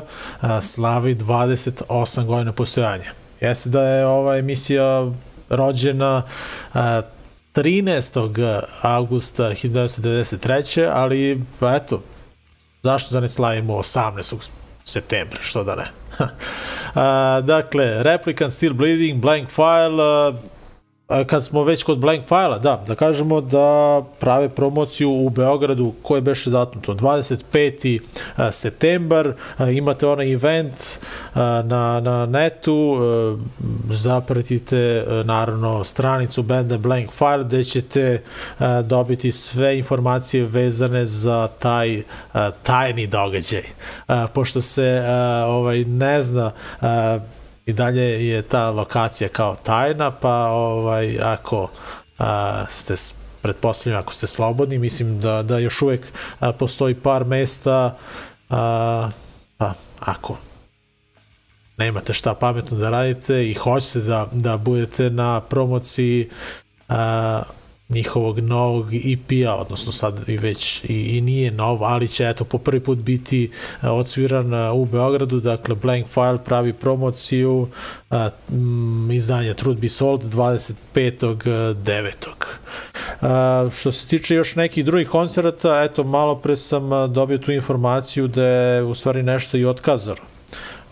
slavi 0.60 1.14
28 1.14 2.24
godina 2.24 2.52
postojanja. 2.52 3.10
Jeste 3.40 3.70
da 3.70 3.82
je 3.82 4.06
ova 4.06 4.36
emisija 4.36 5.12
rođena 5.48 6.22
a, 6.74 7.02
13. 7.56 8.62
augusta 8.82 9.50
1993. 9.50 10.90
ali 10.92 11.42
pa 11.60 11.76
eto, 11.76 12.02
zašto 12.82 13.14
da 13.14 13.20
ne 13.20 13.28
slavimo 13.28 13.74
18. 13.74 14.50
septembra, 14.84 15.38
što 15.42 15.64
da 15.64 15.74
ne. 15.74 15.84
A, 16.94 17.40
dakle, 17.44 18.02
Replicant 18.02 18.52
Still 18.52 18.74
Bleeding, 18.74 19.20
Blank 19.20 19.48
File, 19.48 20.02
a, 20.02 20.32
kad 21.26 21.44
smo 21.44 21.64
već 21.64 21.82
kod 21.82 21.98
Blank 21.98 22.24
File-a, 22.24 22.58
da, 22.58 22.84
da 22.86 22.94
kažemo 22.94 23.40
da 23.40 24.02
prave 24.18 24.48
promociju 24.48 25.10
u 25.10 25.30
Beogradu, 25.30 25.92
koje 26.02 26.20
beše 26.20 26.50
datum 26.50 26.82
to, 26.82 26.94
25. 26.94 28.00
a, 28.36 28.52
septembar, 28.52 29.32
imate 29.72 30.06
onaj 30.06 30.32
event 30.32 30.74
na, 31.64 32.00
na 32.00 32.26
netu, 32.26 32.96
a, 33.00 33.36
zapratite 33.90 35.04
a, 35.08 35.22
naravno 35.22 35.84
stranicu 35.84 36.42
benda 36.42 36.78
Blank 36.78 37.10
File, 37.12 37.44
gde 37.44 37.64
ćete 37.64 38.22
a, 38.58 38.82
dobiti 38.82 39.32
sve 39.32 39.78
informacije 39.78 40.44
vezane 40.44 41.06
za 41.06 41.48
taj 41.58 42.02
tajni 42.62 43.06
događaj. 43.06 43.62
Pošto 44.34 44.60
se 44.60 45.02
ovaj 45.46 45.84
ne 45.84 46.22
zna 46.22 46.50
i 47.66 47.72
dalje 47.72 48.28
je 48.28 48.42
ta 48.42 48.70
lokacija 48.70 49.28
kao 49.28 49.54
tajna, 49.54 50.10
pa 50.10 50.46
ovaj 50.46 51.18
ako 51.22 51.70
a, 52.18 52.64
ste 52.68 52.94
pretpostavljam 53.42 54.00
ako 54.00 54.12
ste 54.12 54.26
slobodni, 54.26 54.78
mislim 54.78 55.20
da, 55.20 55.42
da 55.42 55.58
još 55.58 55.82
uvek 55.82 56.12
a, 56.40 56.52
postoji 56.52 56.94
par 56.94 57.24
mesta 57.24 57.96
a, 58.50 59.10
pa 59.56 59.72
ako 60.00 60.36
nemate 61.76 62.12
šta 62.12 62.34
pametno 62.34 62.78
da 62.78 62.90
radite 62.90 63.50
i 63.50 63.54
hoćete 63.54 64.00
da, 64.00 64.28
da 64.32 64.56
budete 64.56 65.10
na 65.10 65.40
promociji 65.40 66.30
a, 66.88 67.42
njihovog 67.88 68.38
novog 68.38 68.94
EP-a, 68.94 69.54
odnosno 69.54 69.92
sad 69.92 70.28
i 70.28 70.36
već 70.36 70.84
i, 70.84 71.16
i 71.16 71.20
nije 71.20 71.50
nov, 71.50 71.84
ali 71.84 72.08
će 72.08 72.28
eto 72.28 72.44
po 72.44 72.58
prvi 72.58 72.80
put 72.80 72.98
biti 72.98 73.50
a, 73.80 73.92
odsviran 73.92 74.54
a, 74.54 74.72
u 74.72 74.84
Beogradu, 74.84 75.40
dakle 75.40 75.74
Blank 75.74 76.06
File 76.06 76.38
pravi 76.44 76.72
promociju 76.72 77.68
a, 78.10 78.30
m, 78.50 79.10
izdanja 79.12 79.54
Truth 79.54 79.80
Be 79.80 79.88
Sold 79.88 80.22
25.9. 80.22 82.12
A, 83.20 83.68
što 83.74 83.92
se 83.92 84.08
tiče 84.08 84.34
još 84.34 84.56
nekih 84.56 84.84
drugih 84.84 85.08
koncerata, 85.08 85.82
eto 85.82 86.04
malo 86.04 86.34
pre 86.36 86.56
sam 86.56 87.12
dobio 87.12 87.38
tu 87.38 87.52
informaciju 87.52 88.28
da 88.28 88.44
je 88.44 88.82
u 88.82 88.94
stvari 88.94 89.22
nešto 89.22 89.56
i 89.56 89.64
otkazano 89.64 90.35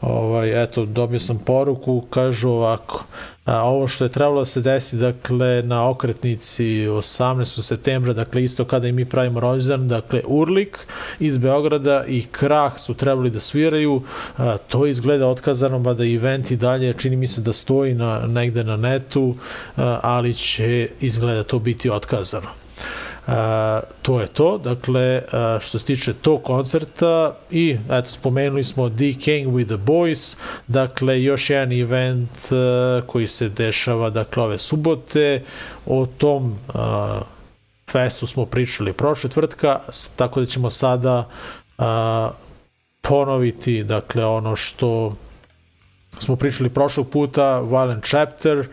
ovaj, 0.06 0.62
eto, 0.62 0.84
dobio 0.84 1.20
sam 1.20 1.38
poruku, 1.38 2.00
kažu 2.10 2.50
ovako, 2.50 3.04
a, 3.44 3.62
ovo 3.62 3.86
što 3.86 4.04
je 4.04 4.08
trebalo 4.08 4.40
da 4.40 4.44
se 4.44 4.60
desi, 4.60 4.96
dakle, 4.96 5.62
na 5.62 5.88
okretnici 5.88 6.64
18. 6.64 7.62
septembra, 7.62 8.12
dakle, 8.12 8.44
isto 8.44 8.64
kada 8.64 8.88
i 8.88 8.92
mi 8.92 9.04
pravimo 9.04 9.40
rođendan, 9.40 9.88
dakle, 9.88 10.20
Urlik 10.26 10.78
iz 11.20 11.38
Beograda 11.38 12.04
i 12.08 12.22
Krah 12.22 12.78
su 12.78 12.94
trebali 12.94 13.30
da 13.30 13.40
sviraju, 13.40 14.02
a, 14.36 14.56
to 14.68 14.86
izgleda 14.86 15.28
otkazano, 15.28 15.78
mada 15.78 16.04
event 16.04 16.50
i 16.50 16.56
dalje, 16.56 16.92
čini 16.92 17.16
mi 17.16 17.26
se 17.26 17.40
da 17.40 17.52
stoji 17.52 17.94
na, 17.94 18.26
negde 18.26 18.64
na 18.64 18.76
netu, 18.76 19.34
a, 19.76 19.98
ali 20.02 20.34
će 20.34 20.88
izgleda 21.00 21.42
to 21.42 21.58
biti 21.58 21.90
otkazano. 21.90 22.48
Uh, 23.26 23.34
to 24.02 24.20
je 24.20 24.26
to, 24.26 24.58
dakle, 24.58 25.16
uh, 25.16 25.60
što 25.60 25.78
se 25.78 25.84
tiče 25.84 26.12
tog 26.12 26.42
koncerta 26.42 27.36
i, 27.50 27.76
eto, 27.90 28.10
spomenuli 28.10 28.64
smo 28.64 28.88
Decaying 28.88 29.48
with 29.48 29.66
the 29.66 29.76
Boys, 29.76 30.36
dakle, 30.66 31.22
još 31.22 31.50
jedan 31.50 31.72
event 31.72 32.30
uh, 32.30 33.06
koji 33.06 33.26
se 33.26 33.48
dešava, 33.48 34.10
dakle, 34.10 34.42
ove 34.42 34.58
subote, 34.58 35.42
o 35.86 36.06
tom 36.06 36.58
uh, 36.68 36.74
festu 37.90 38.26
smo 38.26 38.46
pričali 38.46 38.92
prošle 38.92 39.30
tvrtka, 39.30 39.80
tako 40.16 40.40
da 40.40 40.46
ćemo 40.46 40.70
sada 40.70 41.28
uh, 41.78 41.84
ponoviti, 43.00 43.84
dakle, 43.84 44.24
ono 44.24 44.56
što 44.56 45.16
smo 46.18 46.36
pričali 46.36 46.70
prošlog 46.70 47.10
puta, 47.10 47.60
Violent 47.60 48.04
Chapter, 48.04 48.58
uh, 48.58 48.66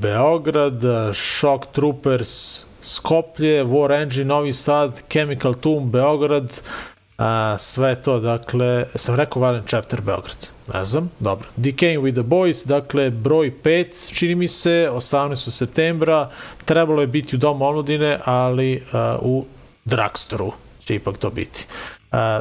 Beograd, 0.00 0.82
Shock 1.14 1.66
Troopers, 1.72 2.64
Skoplje, 2.86 3.64
War 3.64 3.92
Engine, 3.92 4.24
Novi 4.24 4.52
Sad, 4.52 5.02
Chemical 5.12 5.54
Tomb, 5.54 5.90
Beograd, 5.90 6.60
a, 7.18 7.56
sve 7.58 8.02
to, 8.02 8.20
dakle, 8.20 8.86
sam 8.94 9.14
rekao 9.14 9.42
Violent 9.42 9.68
Chapter 9.68 10.00
Beograd, 10.00 10.46
ne 10.74 10.84
znam, 10.84 11.10
dobro. 11.18 11.48
Decaying 11.56 12.02
with 12.02 12.12
the 12.12 12.22
Boys, 12.22 12.66
dakle, 12.66 13.10
broj 13.10 13.52
5, 13.64 14.14
čini 14.14 14.34
mi 14.34 14.48
se, 14.48 14.88
18. 14.92 15.50
septembra, 15.50 16.30
trebalo 16.64 17.00
je 17.00 17.06
biti 17.06 17.36
u 17.36 17.38
Domu 17.38 17.64
omladine, 17.64 18.18
ali 18.24 18.82
a, 18.92 19.18
u 19.22 19.44
Dragstoru 19.84 20.52
će 20.84 20.94
ipak 20.94 21.18
to 21.18 21.30
biti. 21.30 21.66
A, 22.12 22.40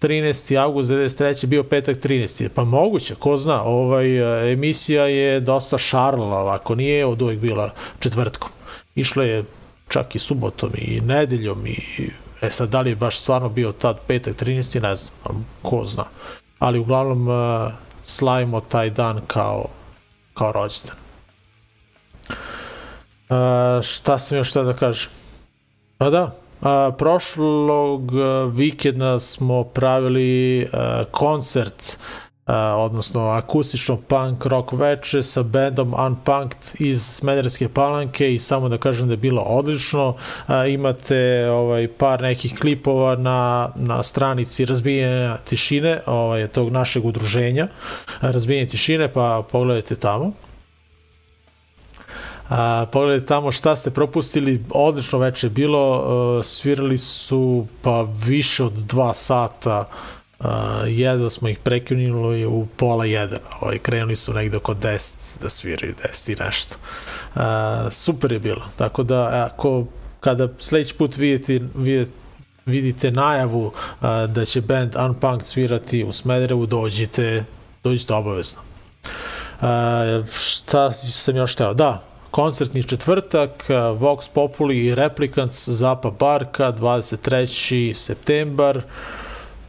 13. 0.00 0.62
august 0.62 0.90
93. 0.90 1.46
bio 1.46 1.64
petak 1.64 1.96
13. 1.96 2.48
Pa 2.54 2.64
moguće, 2.64 3.14
ko 3.14 3.36
zna, 3.36 3.62
ovaj, 3.62 4.52
emisija 4.52 5.04
je 5.04 5.40
dosta 5.40 5.78
šarlala 5.78 6.38
ovako, 6.38 6.74
nije 6.74 7.06
od 7.06 7.22
uvijek 7.22 7.40
bila 7.40 7.70
četvrtkom. 8.00 8.50
Išla 8.94 9.24
je 9.24 9.44
čak 9.88 10.14
i 10.14 10.18
subotom 10.18 10.70
i 10.74 11.00
nedeljom 11.00 11.66
i 11.66 12.10
e 12.40 12.50
sad 12.50 12.68
da 12.68 12.80
li 12.80 12.90
je 12.90 12.96
baš 12.96 13.18
stvarno 13.18 13.48
bio 13.48 13.72
tad 13.72 13.98
petak 14.06 14.36
13. 14.42 14.82
ne 14.82 14.96
znam, 14.96 15.46
ko 15.62 15.84
zna. 15.84 16.04
Ali 16.58 16.78
uglavnom 16.78 17.28
uh, 17.28 17.72
slavimo 18.04 18.60
taj 18.60 18.90
dan 18.90 19.20
kao, 19.26 19.66
kao 20.34 20.52
rođendan. 20.52 20.96
Uh, 23.28 23.82
šta 23.82 24.18
sam 24.18 24.38
još 24.38 24.50
šta 24.50 24.62
da 24.62 24.72
kažem? 24.72 25.10
Pa 25.98 26.10
da, 26.10 26.34
a, 26.62 26.92
prošlog 26.98 28.12
a, 28.14 28.44
vikenda 28.44 29.20
smo 29.20 29.64
pravili 29.64 30.68
a, 30.72 31.04
koncert 31.10 31.98
a, 32.46 32.76
odnosno 32.76 33.28
akustično 33.28 33.96
punk 33.96 34.46
rock 34.46 34.72
veče 34.72 35.22
sa 35.22 35.42
bendom 35.42 35.94
Unpunked 36.06 36.58
iz 36.78 37.02
Smederevske 37.02 37.68
palanke 37.68 38.34
i 38.34 38.38
samo 38.38 38.68
da 38.68 38.78
kažem 38.78 39.06
da 39.06 39.12
je 39.12 39.16
bilo 39.16 39.42
odlično. 39.42 40.14
A, 40.46 40.66
imate 40.66 41.50
ovaj 41.50 41.88
par 41.88 42.22
nekih 42.22 42.58
klipova 42.58 43.16
na, 43.16 43.68
na 43.74 44.02
stranici 44.02 44.64
razbijenja 44.64 45.36
tišine 45.36 46.00
ovaj, 46.06 46.46
tog 46.48 46.70
našeg 46.70 47.04
udruženja 47.04 47.68
razbijenje 48.20 48.66
tišine 48.66 49.12
pa 49.12 49.42
pogledajte 49.52 49.96
tamo. 49.96 50.32
A, 52.48 52.86
pogledajte 52.92 53.26
tamo 53.26 53.52
šta 53.52 53.76
ste 53.76 53.90
propustili, 53.90 54.64
odlično 54.70 55.18
veče 55.18 55.48
bilo, 55.48 55.98
uh, 56.38 56.44
svirali 56.44 56.98
su 56.98 57.66
pa 57.82 58.06
više 58.26 58.64
od 58.64 58.72
dva 58.72 59.14
sata, 59.14 59.80
uh, 59.80 60.16
jedva 60.86 61.30
smo 61.30 61.48
ih 61.48 61.58
prekinuli 61.58 62.46
u 62.46 62.66
pola 62.76 63.04
jedan, 63.04 63.38
ovaj, 63.60 63.78
krenuli 63.78 64.16
su 64.16 64.32
negde 64.32 64.56
oko 64.56 64.74
10 64.74 65.14
da 65.42 65.48
sviraju, 65.48 65.94
10 66.04 66.32
i 66.32 66.44
nešto. 66.44 66.76
Uh, 67.34 67.42
super 67.90 68.32
je 68.32 68.38
bilo, 68.38 68.62
tako 68.76 69.02
da 69.02 69.50
ako 69.50 69.84
kada 70.20 70.48
sledeći 70.58 70.94
put 70.94 71.16
vidite, 71.16 71.64
vidite 71.74 72.26
vidite 72.66 73.10
najavu 73.10 73.66
uh, 73.66 73.74
da 74.28 74.44
će 74.44 74.60
band 74.60 74.96
Unpunked 74.96 75.46
svirati 75.46 76.04
u 76.04 76.12
Smederevu, 76.12 76.66
dođite, 76.66 77.44
dođite 77.84 78.14
obavezno. 78.14 78.60
Uh, 79.60 79.66
šta 80.36 80.92
sam 80.92 81.36
još 81.36 81.54
teo? 81.54 81.74
Da, 81.74 82.02
koncertni 82.30 82.82
četvrtak, 82.82 83.50
uh, 83.68 83.76
Vox 83.76 84.30
Populi 84.34 84.86
i 84.86 84.94
Replicants, 84.94 85.68
Zapa 85.68 86.10
Barka, 86.10 86.72
23. 86.72 87.94
septembar, 87.94 88.82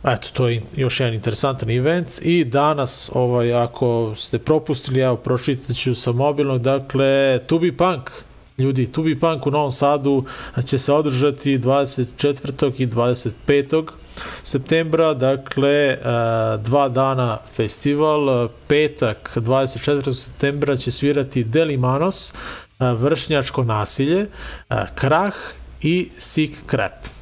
Eto, 0.07 0.27
to 0.33 0.47
je 0.47 0.61
još 0.75 0.99
jedan 0.99 1.13
interesantan 1.13 1.69
event 1.69 2.07
i 2.21 2.45
danas, 2.45 3.11
ovaj, 3.13 3.53
ako 3.53 4.13
ste 4.15 4.39
propustili, 4.39 4.99
evo, 4.99 5.15
pročitat 5.15 5.75
ću 5.75 5.95
sa 5.95 6.11
mobilnog, 6.11 6.61
dakle, 6.61 7.39
Tubi 7.47 7.77
Punk, 7.77 8.11
ljudi, 8.57 8.91
Tubi 8.91 9.19
Punk 9.19 9.47
u 9.47 9.51
Novom 9.51 9.71
Sadu 9.71 10.25
će 10.65 10.77
se 10.77 10.93
održati 10.93 11.59
24. 11.59 12.73
i 12.77 12.87
25 12.87 13.87
septembra, 14.43 15.13
dakle 15.13 15.97
dva 16.63 16.89
dana 16.89 17.37
festival, 17.53 18.49
petak 18.67 19.31
24. 19.35 20.13
septembra 20.13 20.77
će 20.77 20.91
svirati 20.91 21.43
Delimanos, 21.43 22.33
vršnjačko 22.79 23.63
nasilje, 23.63 24.27
Krah 24.95 25.33
i 25.81 26.09
Sick 26.17 26.53
Crap. 26.69 27.16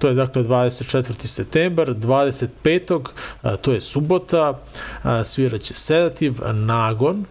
To 0.00 0.08
je 0.08 0.14
dakle 0.14 0.42
24. 0.44 1.12
septembar, 1.26 1.88
25. 1.88 3.00
a, 3.42 3.56
to 3.56 3.72
je 3.72 3.80
subota, 3.80 4.60
sviraće 5.24 5.74
Sedative, 5.74 6.52
Nagon, 6.52 7.24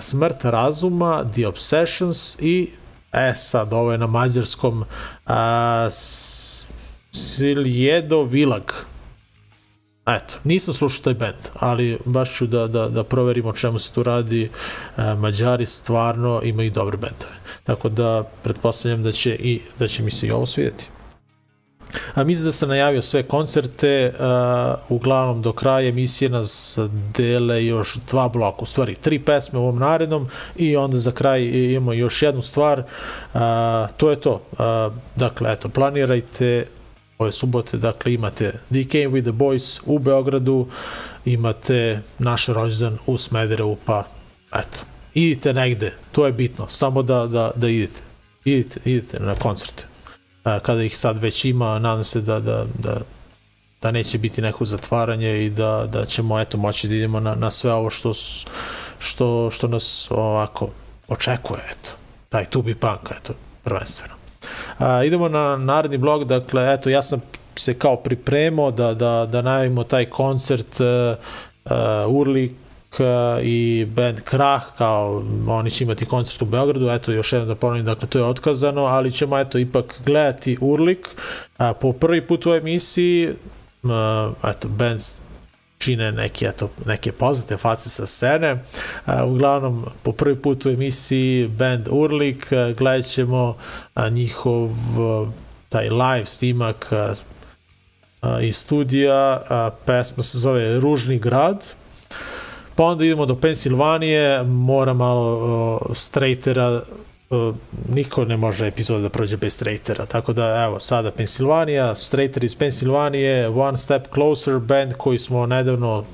Smrt 0.00 0.44
razuma, 0.44 1.24
The 1.32 1.46
Obsessions 1.46 2.36
i 2.40 2.70
e 3.12 3.32
sad, 3.36 3.72
ovo 3.72 3.92
je 3.92 3.98
na 3.98 4.06
mađarskom 4.06 4.84
a, 5.26 5.88
Siljedo 7.12 8.22
Vilag. 8.22 8.72
Eto, 10.06 10.34
nisam 10.44 10.74
slušao 10.74 11.04
taj 11.04 11.14
band, 11.14 11.48
ali 11.54 11.98
baš 12.04 12.36
ću 12.36 12.46
da, 12.46 12.66
da, 12.66 12.88
da 12.88 13.04
proverim 13.04 13.46
o 13.46 13.52
čemu 13.52 13.78
se 13.78 13.92
tu 13.92 14.02
radi. 14.02 14.50
E, 14.96 15.14
Mađari 15.14 15.66
stvarno 15.66 16.40
imaju 16.44 16.70
dobre 16.70 16.96
bendove. 16.96 17.40
Tako 17.64 17.88
da 17.88 18.22
pretpostavljam 18.42 19.02
da 19.02 19.12
će, 19.12 19.34
i, 19.34 19.60
da 19.78 19.88
će 19.88 20.02
mi 20.02 20.10
se 20.10 20.26
i 20.26 20.30
ovo 20.30 20.46
svidjeti. 20.46 20.88
A 22.14 22.24
mislim 22.24 22.44
da 22.44 22.52
sam 22.52 22.68
najavio 22.68 23.02
sve 23.02 23.22
koncerte, 23.22 24.12
uh, 24.14 24.96
uglavnom 24.96 25.42
do 25.42 25.52
kraja 25.52 25.88
emisije 25.88 26.28
nas 26.28 26.78
dele 27.16 27.66
još 27.66 27.96
dva 28.10 28.28
bloka, 28.28 28.62
u 28.62 28.66
stvari 28.66 28.94
tri 28.94 29.18
pesme 29.18 29.58
u 29.58 29.62
ovom 29.62 29.78
narednom 29.78 30.28
i 30.56 30.76
onda 30.76 30.98
za 30.98 31.12
kraj 31.12 31.42
imamo 31.44 31.92
još 31.92 32.22
jednu 32.22 32.42
stvar, 32.42 32.80
uh, 32.80 33.40
to 33.96 34.10
je 34.10 34.20
to. 34.20 34.42
Uh, 34.52 34.58
dakle, 35.16 35.52
eto, 35.52 35.68
planirajte 35.68 36.66
ove 37.18 37.32
subote, 37.32 37.76
dakle 37.76 38.14
imate 38.14 38.52
Came 38.70 39.08
with 39.08 39.22
the 39.22 39.32
Boys 39.32 39.80
u 39.86 39.98
Beogradu, 39.98 40.66
imate 41.24 42.00
naš 42.18 42.46
rođendan 42.46 42.98
u 43.06 43.18
Smederevu, 43.18 43.76
pa 43.84 44.04
eto, 44.54 44.78
idite 45.14 45.52
negde, 45.52 45.94
to 46.12 46.26
je 46.26 46.32
bitno, 46.32 46.66
samo 46.68 47.02
da, 47.02 47.26
da, 47.26 47.50
da 47.56 47.68
idete, 47.68 48.00
idite, 48.44 48.80
idite 48.84 49.20
na 49.20 49.34
koncerte 49.34 49.89
kada 50.42 50.82
ih 50.82 50.98
sad 50.98 51.18
već 51.18 51.44
ima, 51.44 51.78
nadam 51.78 52.04
se 52.04 52.20
da, 52.20 52.40
da, 52.40 52.64
da, 52.78 53.00
da 53.82 53.90
neće 53.90 54.18
biti 54.18 54.42
neko 54.42 54.64
zatvaranje 54.64 55.44
i 55.44 55.50
da, 55.50 55.86
da 55.92 56.04
ćemo 56.04 56.40
eto 56.40 56.58
moći 56.58 56.88
da 56.88 56.94
idemo 56.94 57.20
na, 57.20 57.34
na 57.34 57.50
sve 57.50 57.72
ovo 57.72 57.90
što, 57.90 58.12
što, 58.98 59.50
što 59.50 59.68
nas 59.68 60.08
ovako 60.10 60.68
očekuje, 61.08 61.60
eto, 61.70 61.90
taj 62.28 62.44
tubi 62.44 62.74
punk, 62.74 63.10
eto, 63.20 63.32
prvenstveno. 63.64 64.14
A, 64.78 65.04
idemo 65.04 65.28
na 65.28 65.56
naredni 65.56 65.98
blog, 65.98 66.24
dakle, 66.24 66.72
eto, 66.74 66.90
ja 66.90 67.02
sam 67.02 67.20
se 67.56 67.78
kao 67.78 67.96
pripremao 67.96 68.70
da, 68.70 68.94
da, 68.94 69.28
da 69.32 69.42
najavimo 69.42 69.84
taj 69.84 70.04
koncert 70.04 70.80
uh, 70.80 70.86
uh, 71.64 71.72
i 73.42 73.86
band 73.88 74.20
Krah, 74.20 74.62
kao 74.78 75.24
oni 75.48 75.70
će 75.70 75.84
imati 75.84 76.06
koncert 76.06 76.42
u 76.42 76.44
Beogradu, 76.44 76.90
eto 76.90 77.12
još 77.12 77.32
jednom 77.32 77.48
da 77.48 77.54
ponovim, 77.54 77.84
dakle 77.84 78.08
to 78.08 78.18
je 78.18 78.24
otkazano, 78.24 78.84
ali 78.84 79.12
ćemo 79.12 79.38
eto 79.38 79.58
ipak 79.58 79.94
gledati 80.06 80.58
Urlik 80.60 81.08
a, 81.56 81.74
po 81.74 81.92
prvi 81.92 82.26
put 82.26 82.46
u 82.46 82.54
emisiji, 82.54 83.28
uh, 83.82 83.90
eto 84.50 84.68
band 84.68 85.00
čine 85.78 86.12
neke, 86.12 86.46
eto, 86.46 86.70
neke 86.84 87.12
poznate 87.12 87.56
face 87.56 87.88
sa 87.88 88.06
scene. 88.06 88.62
A, 89.04 89.24
uglavnom, 89.24 89.86
po 90.02 90.12
prvi 90.12 90.36
put 90.36 90.66
u 90.66 90.68
emisiji 90.68 91.48
band 91.48 91.88
Urlik, 91.90 92.52
a, 92.52 92.72
gledat 92.72 93.06
ćemo 93.06 93.56
a, 93.94 94.08
njihov 94.08 94.70
a, 94.70 95.30
taj 95.68 95.88
live 95.88 96.26
snimak 96.26 96.92
a, 96.92 97.14
a, 98.20 98.40
iz 98.40 98.56
studija, 98.56 99.42
a, 99.48 99.70
pesma 99.86 100.22
se 100.22 100.38
zove 100.38 100.80
Ružni 100.80 101.18
grad, 101.18 101.74
pa 102.80 102.84
onda 102.84 103.04
idemo 103.04 103.26
do 103.26 103.36
Pensilvanije, 103.36 104.44
mora 104.44 104.94
malo 104.94 105.36
uh, 105.36 105.96
straightera, 105.96 106.82
uh, 107.30 107.54
niko 107.94 108.24
ne 108.24 108.36
može 108.36 108.66
epizoda 108.66 109.02
da 109.02 109.08
prođe 109.08 109.36
bez 109.36 109.54
straightera, 109.54 110.06
tako 110.06 110.32
da 110.32 110.64
evo 110.64 110.80
sada 110.80 111.10
Pensilvanija, 111.10 111.94
straighter 111.94 112.44
iz 112.44 112.56
Pensilvanije, 112.56 113.48
One 113.48 113.76
Step 113.76 114.08
Closer, 114.14 114.58
band 114.58 114.92
koji 114.92 115.18
smo 115.18 115.46
nedavno 115.46 116.04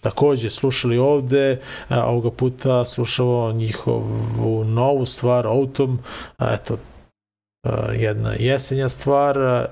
takođe 0.00 0.50
slušali 0.50 0.98
ovde, 0.98 1.60
a, 1.88 2.04
ovoga 2.04 2.30
puta 2.30 2.84
slušamo 2.84 3.52
njihovu 3.52 4.64
novu 4.64 5.06
stvar, 5.06 5.46
Autumn, 5.46 5.98
a, 6.38 6.54
eto, 6.54 6.76
a, 7.66 7.92
jedna 7.92 8.34
jesenja 8.38 8.88
stvar, 8.88 9.66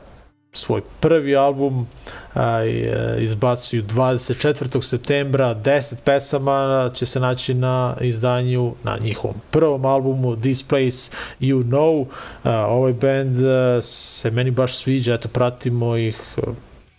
svoj 0.52 0.80
prvi 1.00 1.36
album 1.36 1.86
a, 2.34 2.64
e, 2.64 3.16
izbacuju 3.18 3.82
24. 3.82 4.82
septembra 4.82 5.54
10 5.54 5.94
pesama 6.04 6.90
će 6.94 7.06
se 7.06 7.20
naći 7.20 7.54
na 7.54 7.96
izdanju 8.00 8.74
na 8.84 8.98
njihovom 9.00 9.36
prvom 9.50 9.84
albumu 9.84 10.36
This 10.36 10.62
Place 10.62 11.10
You 11.40 11.64
Know 11.64 12.06
a, 12.42 12.66
ovaj 12.66 12.92
band 12.92 13.44
a, 13.44 13.82
se 13.82 14.30
meni 14.30 14.50
baš 14.50 14.76
sviđa 14.76 15.14
eto 15.14 15.28
pratimo 15.28 15.96
ih 15.96 16.20
a, 16.36 16.50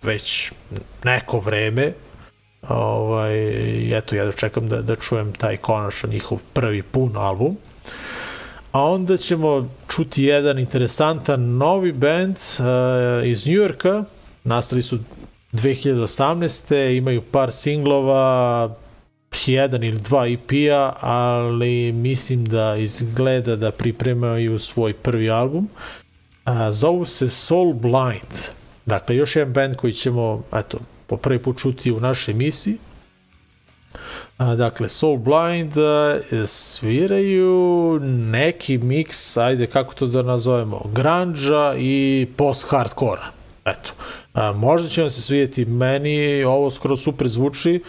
već 0.03 0.51
neko 1.03 1.39
vreme 1.39 1.93
ovaj, 2.69 3.97
eto 3.97 4.15
ja 4.15 4.31
čekam 4.31 4.67
da, 4.67 4.81
da 4.81 4.95
čujem 4.95 5.33
taj 5.33 5.57
konačno 5.57 6.09
njihov 6.09 6.39
prvi 6.53 6.81
pun 6.83 7.17
album 7.17 7.57
a 8.71 8.83
onda 8.83 9.17
ćemo 9.17 9.69
čuti 9.89 10.23
jedan 10.23 10.59
interesantan 10.59 11.57
novi 11.57 11.91
band 11.91 12.35
uh, 12.35 13.27
iz 13.27 13.47
Njujorka, 13.47 14.03
nastali 14.43 14.81
su 14.81 14.99
2018. 15.53 16.97
imaju 16.97 17.21
par 17.21 17.51
singlova, 17.51 18.75
jedan 19.45 19.83
ili 19.83 19.99
dva 19.99 20.27
EP-a, 20.27 20.93
ali 20.99 21.91
mislim 21.91 22.45
da 22.45 22.75
izgleda 22.75 23.55
da 23.55 23.71
pripremaju 23.71 24.59
svoj 24.59 24.93
prvi 24.93 25.29
album. 25.29 25.69
Uh, 26.45 26.53
zovu 26.71 27.05
se 27.05 27.29
Soul 27.29 27.73
Blind. 27.73 28.33
Dakle, 28.85 29.15
još 29.15 29.35
jedan 29.35 29.53
band 29.53 29.75
koji 29.75 29.93
ćemo, 29.93 30.43
eto, 30.53 30.77
po 31.07 31.17
prvi 31.17 31.39
put 31.39 31.59
čuti 31.59 31.91
u 31.91 31.99
našoj 31.99 32.31
emisiji. 32.31 32.77
Dakle, 34.41 34.89
Soul 34.89 35.17
Blind 35.17 35.73
sviraju 36.45 37.99
neki 38.03 38.77
miks, 38.77 39.37
ajde 39.37 39.67
kako 39.67 39.93
to 39.93 40.07
da 40.07 40.21
nazovemo, 40.21 40.81
grunge 40.93 41.77
i 41.77 42.27
post-hardkora. 42.37 43.25
Eto, 43.65 43.91
a, 44.33 44.51
možda 44.51 44.89
će 44.89 45.01
vam 45.01 45.09
se 45.09 45.21
svidjeti, 45.21 45.65
meni 45.65 46.43
ovo 46.43 46.69
skoro 46.69 46.95
super 46.95 47.27
zvuči, 47.27 47.83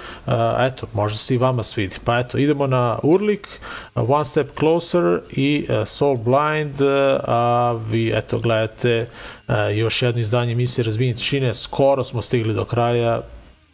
eto, 0.59 0.87
možda 0.93 1.19
se 1.19 1.35
i 1.35 1.39
vama 1.39 1.63
svidi. 1.63 1.97
Pa 2.05 2.19
eto, 2.19 2.39
idemo 2.39 2.67
na 2.67 2.99
Urlik, 3.03 3.49
One 3.95 4.25
Step 4.25 4.59
Closer 4.59 5.21
i 5.31 5.67
Soul 5.87 6.17
Blind, 6.17 6.75
a, 6.81 7.79
vi 7.89 8.13
eto 8.15 8.39
gledate 8.39 9.07
još 9.75 10.03
jedno 10.03 10.21
izdanje 10.21 10.53
emisije 10.53 10.85
Razbijenje 10.85 11.15
tišine, 11.15 11.55
skoro 11.55 12.05
smo 12.05 12.23
stigli 12.23 12.55
do 12.55 12.65
kraja, 12.65 13.21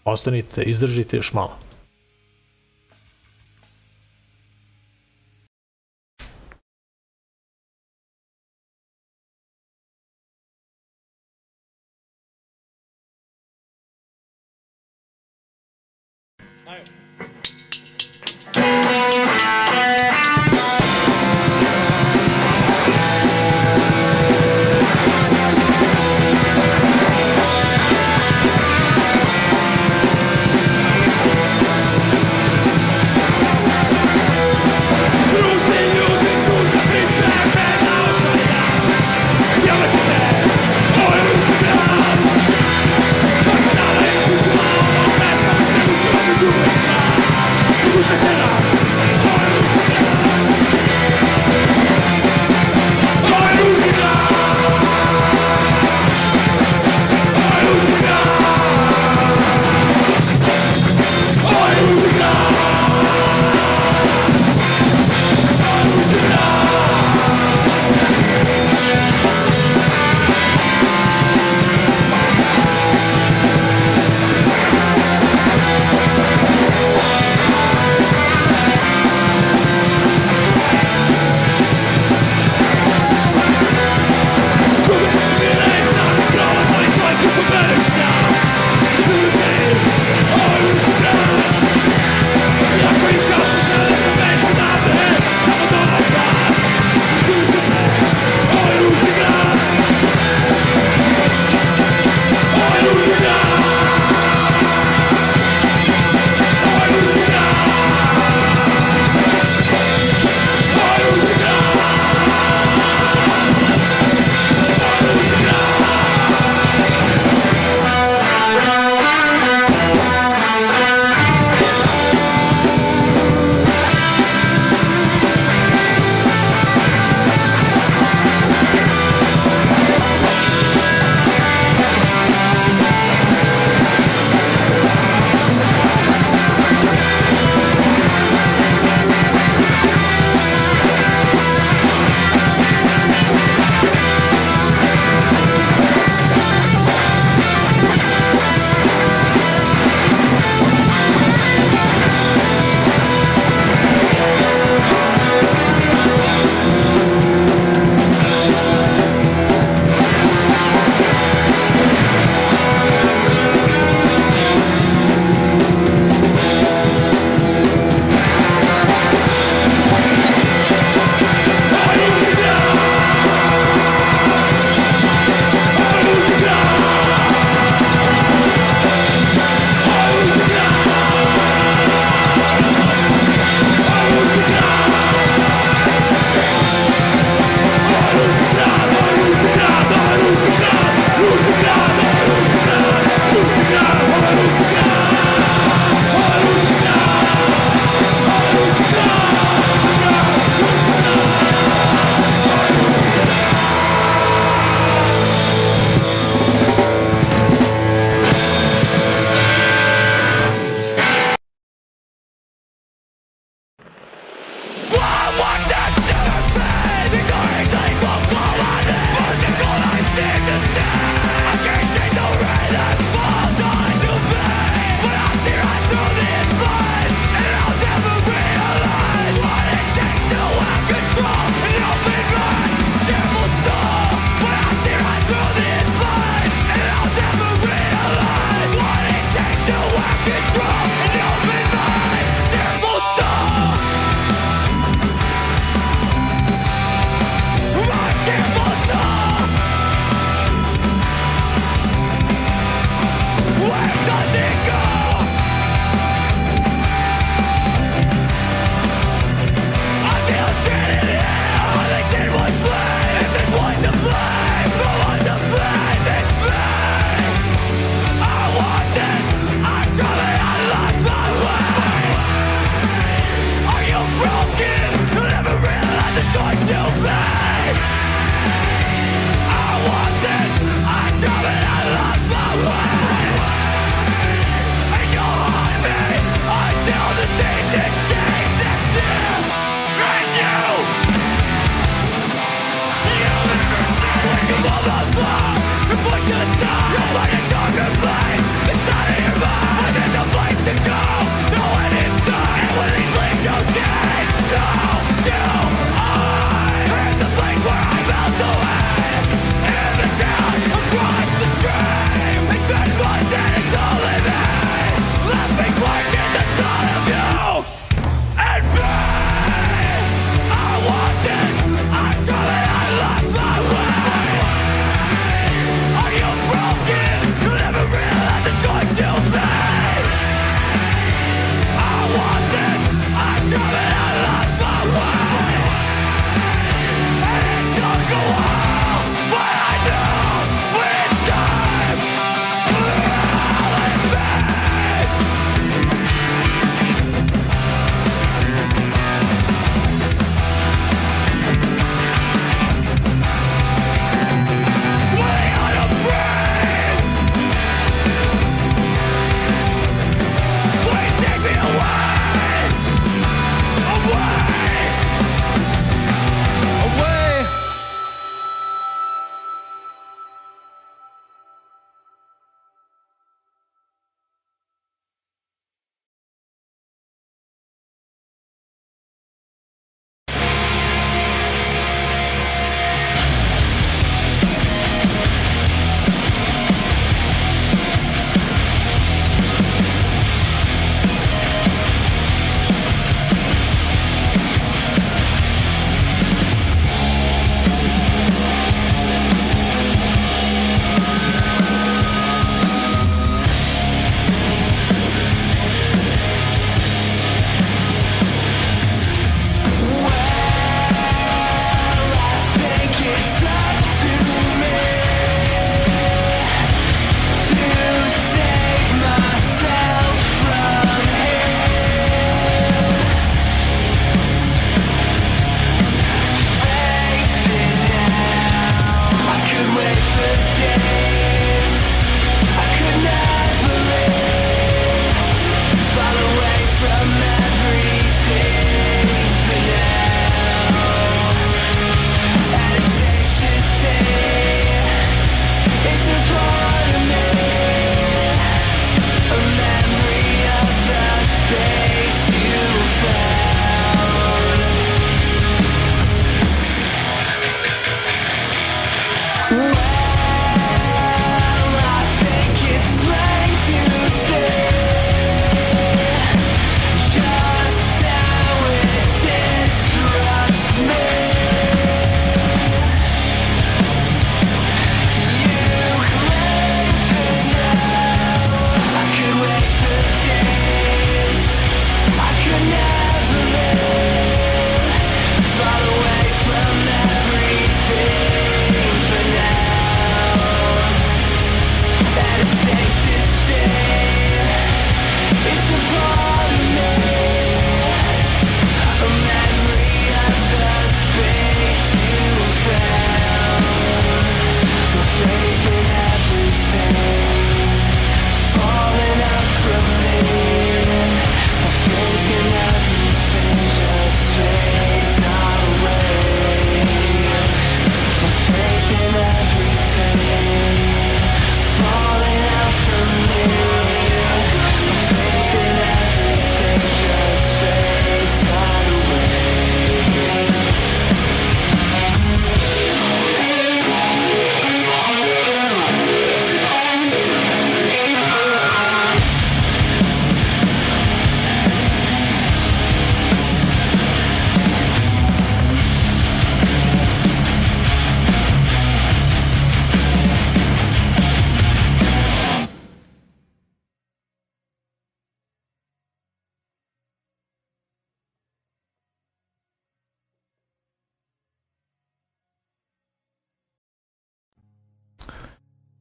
ostanite, 0.05 0.63
izdržite 0.63 1.17
još 1.17 1.33
malo. 1.33 1.68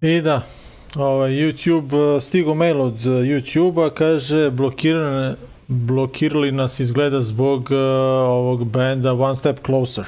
I 0.08 0.22
da, 0.22 0.42
ovaj, 0.96 1.32
YouTube, 1.32 2.16
uh, 2.16 2.24
stigo 2.24 2.54
mail 2.54 2.82
od 2.82 3.06
uh, 3.06 3.14
YouTube-a, 3.14 3.90
kaže 3.90 4.50
blokirane, 4.50 5.36
blokirali 5.68 6.52
nas 6.52 6.80
izgleda 6.80 7.22
zbog 7.22 7.62
uh, 7.72 7.78
ovog 8.28 8.66
benda 8.66 9.14
One 9.14 9.36
Step 9.36 9.60
Closer. 9.66 10.06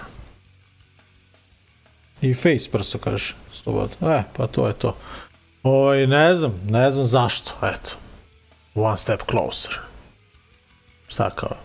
I 2.22 2.34
Face 2.34 2.72
prso 2.72 2.98
kaže, 2.98 3.36
slobodno. 3.52 4.12
E, 4.12 4.24
pa 4.38 4.48
to 4.48 4.68
je 4.68 4.74
to. 4.74 4.96
Ovaj, 5.64 6.08
ne 6.08 6.36
znam, 6.36 6.60
ne 6.70 6.92
znam 6.92 7.06
zašto, 7.06 7.52
eto. 7.64 7.92
One 8.76 8.98
Step 8.98 9.22
Closer. 9.32 9.80
Šta 11.08 11.30
kao? 11.30 11.58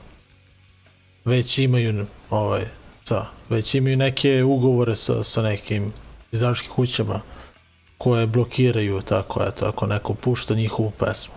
Već 1.25 1.59
imaju, 1.59 2.07
ovaj, 2.31 2.65
šta, 3.05 3.31
već 3.49 3.75
imaju 3.75 3.97
neke 3.97 4.45
ugovore 4.45 4.97
sa, 4.97 5.23
sa 5.23 5.43
nekim 5.43 5.93
izdavačkim 6.33 6.71
kućama 6.73 7.21
koje 8.05 8.27
blokiraju 8.27 9.01
tako, 9.01 9.45
eto, 9.49 9.67
ako 9.67 9.87
neko 9.87 10.15
pušta 10.15 10.55
njihovu 10.55 10.91
pesmu. 10.91 11.35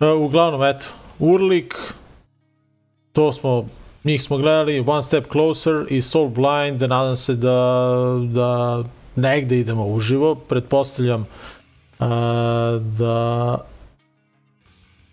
E, 0.00 0.06
uglavnom, 0.06 0.62
eto, 0.62 0.86
Urlik, 1.18 1.74
to 3.12 3.32
smo, 3.32 3.68
njih 4.04 4.22
smo 4.22 4.36
gledali, 4.36 4.84
One 4.86 5.02
Step 5.02 5.32
Closer 5.32 5.86
i 5.88 6.02
Soul 6.02 6.28
Blind, 6.28 6.82
nadam 6.82 7.16
se 7.16 7.34
da, 7.34 8.02
da 8.32 8.82
negde 9.16 9.58
idemo 9.58 9.86
uživo, 9.86 10.34
pretpostavljam 10.34 11.26
a, 11.98 12.78
da 12.98 13.58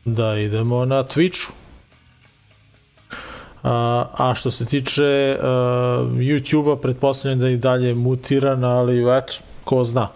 da 0.05 0.37
idemo 0.37 0.85
na 0.85 1.03
Twitchu. 1.03 1.51
A, 3.63 4.05
a 4.17 4.35
što 4.35 4.51
se 4.51 4.65
tiče 4.65 5.37
uh, 5.39 5.45
YouTube-a, 6.19 6.75
pretpostavljam 6.81 7.39
da 7.39 7.47
je 7.47 7.53
i 7.53 7.57
dalje 7.57 7.95
mutiran, 7.95 8.63
ali 8.63 9.17
eto, 9.17 9.33
ko 9.65 9.83
zna. 9.83 10.07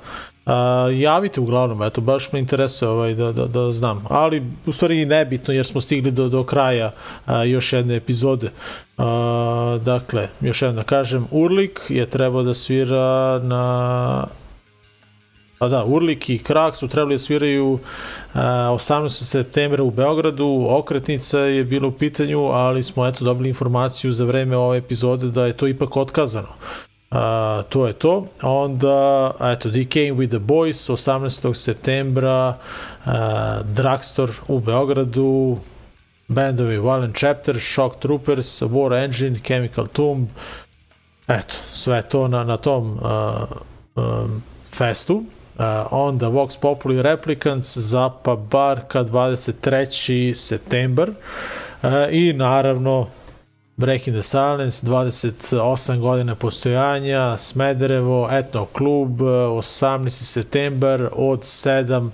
Uh, 0.45 0.53
javite 0.99 1.41
uglavnom, 1.41 1.84
eto, 1.84 2.01
baš 2.01 2.31
me 2.31 2.39
interesuje 2.39 2.89
ovaj, 2.89 3.13
da, 3.13 3.31
da, 3.31 3.45
da 3.45 3.71
znam. 3.71 4.05
Ali, 4.09 4.43
u 4.65 4.71
stvari, 4.71 5.05
nebitno, 5.05 5.53
jer 5.53 5.65
smo 5.65 5.81
stigli 5.81 6.11
do, 6.11 6.30
do 6.30 6.43
kraja 6.43 6.91
uh, 7.27 7.34
još 7.45 7.73
jedne 7.73 7.95
epizode. 7.95 8.51
Uh, 8.97 9.05
dakle, 9.81 10.27
još 10.41 10.61
jedno 10.61 10.76
da 10.76 10.84
kažem, 10.84 11.27
Urlik 11.31 11.80
je 11.89 12.09
trebao 12.09 12.43
da 12.43 12.53
svira 12.53 13.39
na 13.43 14.27
Pa 15.59 15.67
da, 15.67 15.84
Urlik 15.84 16.30
i 16.30 16.38
Krak 16.38 16.76
su 16.76 16.88
trebali 16.88 17.15
da 17.15 17.19
sviraju 17.19 17.80
a, 18.34 18.41
18. 18.71 19.09
septembra 19.09 19.84
u 19.84 19.91
Beogradu, 19.91 20.65
okretnica 20.69 21.39
je 21.39 21.63
bila 21.63 21.88
u 21.88 21.91
pitanju, 21.91 22.45
ali 22.45 22.84
smo 22.84 23.07
eto 23.07 23.26
dobili 23.26 23.49
informaciju 23.49 24.11
za 24.11 24.26
vreme 24.26 24.57
ove 24.57 24.77
epizode 24.77 25.27
da 25.27 25.45
je 25.45 25.53
to 25.53 25.67
ipak 25.67 25.97
otkazano. 25.97 26.47
A, 27.10 27.64
to 27.69 27.88
je 27.88 27.94
to. 27.94 28.27
Onda, 28.41 29.31
eto, 29.40 29.69
Decaying 29.69 30.18
with 30.18 30.30
the 30.30 30.40
Boys, 30.40 30.90
18. 30.90 31.53
septembra, 31.53 32.57
a, 33.06 33.61
Drugstore 33.64 34.31
u 34.48 34.60
Beogradu, 34.60 35.57
bendovi 36.27 36.77
Violent 36.77 37.15
Chapter, 37.18 37.60
Shock 37.60 37.99
Troopers, 37.99 38.61
War 38.61 38.94
Engine, 38.94 39.40
Chemical 39.40 39.88
Tomb, 39.88 40.27
eto, 41.27 41.53
sve 41.69 42.02
to 42.02 42.27
na, 42.27 42.44
na 42.44 42.57
tom 42.57 42.99
a, 43.03 43.45
a, 43.95 44.27
festu. 44.69 45.23
Uh, 45.60 45.65
onda 45.91 46.27
Vox 46.27 46.57
Populi 46.57 47.02
Replicants, 47.02 47.77
Zapa 47.77 48.36
Barka 48.36 49.03
23. 49.03 50.34
septembar 50.36 51.10
uh, 51.10 51.15
i 52.11 52.34
naravno 52.34 53.07
Breaking 53.80 54.14
the 54.14 54.23
Silence, 54.23 54.88
28 54.88 55.99
godina 55.99 56.35
postojanja, 56.35 57.38
Smederevo, 57.38 58.30
Etno 58.31 58.65
klub, 58.65 59.19
18. 59.22 60.10
septembar 60.10 61.10
od 61.11 61.39
7 61.39 62.10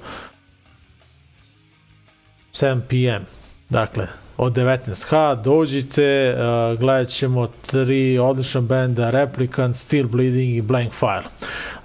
7 2.54 2.82
p.m. 2.90 3.26
Dakle, 3.70 4.08
od 4.38 4.54
19h, 4.54 5.42
dođite, 5.42 6.36
uh, 6.38 6.80
gledat 6.80 7.08
ćemo 7.08 7.48
tri 7.48 8.20
odlična 8.20 8.62
benda, 8.62 9.10
Replicant, 9.10 9.76
Steel 9.76 10.08
Bleeding 10.08 10.56
i 10.56 10.62
Blank 10.62 10.94
File. 10.94 11.30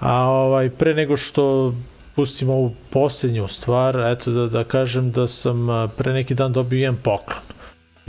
A 0.00 0.24
ovaj, 0.24 0.70
pre 0.70 0.94
nego 0.94 1.16
što 1.16 1.74
pustimo 2.16 2.52
ovu 2.52 2.74
posljednju 2.90 3.48
stvar, 3.48 4.00
eto 4.06 4.30
da, 4.30 4.46
da 4.46 4.64
kažem 4.64 5.10
da 5.10 5.26
sam 5.26 5.68
uh, 5.68 5.90
pre 5.96 6.12
neki 6.12 6.34
dan 6.34 6.52
dobio 6.52 6.78
jedan 6.78 6.96
poklon. 6.96 7.49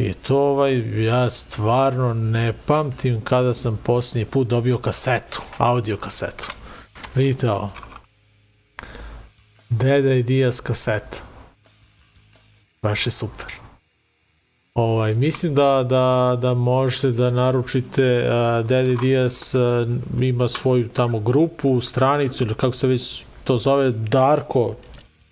I 0.02 0.14
to 0.14 0.38
ovaj, 0.38 1.04
ja 1.06 1.30
stvarno 1.30 2.14
ne 2.14 2.54
pamtim 2.66 3.22
kada 3.22 3.54
sam 3.54 3.80
posljednji 3.84 4.26
put 4.26 4.48
dobio 4.48 4.78
kasetu, 4.78 5.42
audio 5.58 5.98
kasetu. 5.98 6.48
Vidite 7.16 7.52
ovo. 7.52 7.70
Deda 9.70 10.14
i 10.14 10.24
Dias 10.24 10.60
kaseta. 10.60 11.18
Baš 12.82 13.08
je 13.08 13.12
super. 13.12 13.46
Ovaj, 14.74 15.16
mislim 15.16 15.56
da, 15.56 15.86
da, 15.90 16.38
da 16.42 16.54
možete 16.54 17.12
da 17.12 17.30
naručite 17.30 18.24
uh, 18.24 18.32
Daddy 18.70 19.00
Diaz 19.00 19.56
uh, 19.56 20.24
ima 20.24 20.48
svoju 20.48 20.90
tamo 20.90 21.20
grupu, 21.20 21.82
stranicu 21.82 22.44
ili 22.44 22.56
kako 22.56 22.74
se 22.74 22.88
već 22.88 23.26
to 23.44 23.58
zove, 23.58 23.92
Darko 23.92 24.76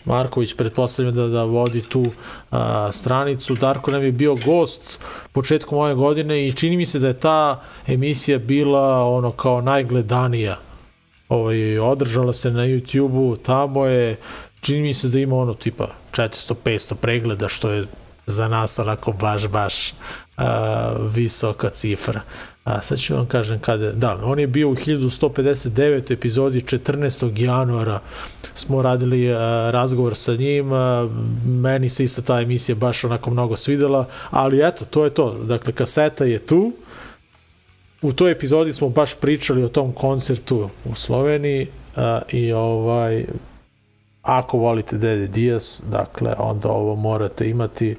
Marković 0.09 0.53
pretpostavljam 0.53 1.15
da, 1.15 1.27
da 1.27 1.43
vodi 1.43 1.81
tu 1.81 2.01
uh, 2.01 2.57
stranicu. 2.91 3.55
Darko 3.55 3.91
nam 3.91 4.03
je 4.03 4.11
bio 4.11 4.35
gost 4.35 4.99
početkom 5.31 5.77
ove 5.77 5.95
godine 5.95 6.47
i 6.47 6.53
čini 6.53 6.77
mi 6.77 6.85
se 6.85 6.99
da 6.99 7.07
je 7.07 7.19
ta 7.19 7.61
emisija 7.87 8.37
bila 8.37 9.03
ono 9.05 9.31
kao 9.31 9.61
najgledanija. 9.61 10.57
Ovaj, 11.29 11.79
održala 11.79 12.33
se 12.33 12.51
na 12.51 12.63
YouTube-u, 12.63 13.35
tamo 13.35 13.85
je 13.85 14.17
čini 14.61 14.81
mi 14.81 14.93
se 14.93 15.07
da 15.07 15.19
ima 15.19 15.35
ono 15.35 15.53
tipa 15.53 15.87
400-500 16.11 16.93
pregleda 16.95 17.47
što 17.47 17.69
je 17.69 17.85
za 18.25 18.47
nas 18.47 18.79
onako 18.79 19.11
baš, 19.11 19.47
baš 19.47 19.91
uh, 19.91 20.43
visoka 21.15 21.69
cifra. 21.69 22.21
A 22.69 22.81
sad 22.81 22.99
ću 22.99 23.15
vam 23.15 23.25
kažem 23.25 23.59
kada, 23.59 23.91
da, 23.91 24.19
on 24.23 24.39
je 24.39 24.47
bio 24.47 24.69
u 24.69 24.75
1159. 24.75 26.13
epizodi 26.13 26.61
14. 26.61 27.41
januara 27.41 27.99
smo 28.53 28.81
radili 28.81 29.31
uh, 29.31 29.37
razgovor 29.69 30.15
sa 30.15 30.35
njim, 30.35 30.71
uh, 30.71 30.79
meni 31.45 31.89
se 31.89 32.03
isto 32.03 32.21
ta 32.21 32.41
emisija 32.41 32.75
baš 32.75 33.03
onako 33.03 33.31
mnogo 33.31 33.57
svidela, 33.57 34.05
ali 34.29 34.67
eto, 34.67 34.85
to 34.85 35.03
je 35.03 35.09
to, 35.09 35.33
dakle 35.33 35.73
kaseta 35.73 36.25
je 36.25 36.39
tu, 36.39 36.71
u 38.01 38.13
toj 38.13 38.31
epizodi 38.31 38.73
smo 38.73 38.89
baš 38.89 39.15
pričali 39.15 39.63
o 39.63 39.69
tom 39.69 39.91
koncertu 39.91 40.69
u 40.85 40.95
Sloveniji 40.95 41.67
uh, 41.95 42.03
i 42.31 42.53
ovaj 42.53 43.25
ako 44.21 44.57
volite 44.57 44.97
Dede 44.97 45.27
Diaz, 45.27 45.81
dakle, 45.91 46.33
onda 46.37 46.69
ovo 46.69 46.95
morate 46.95 47.49
imati 47.49 47.95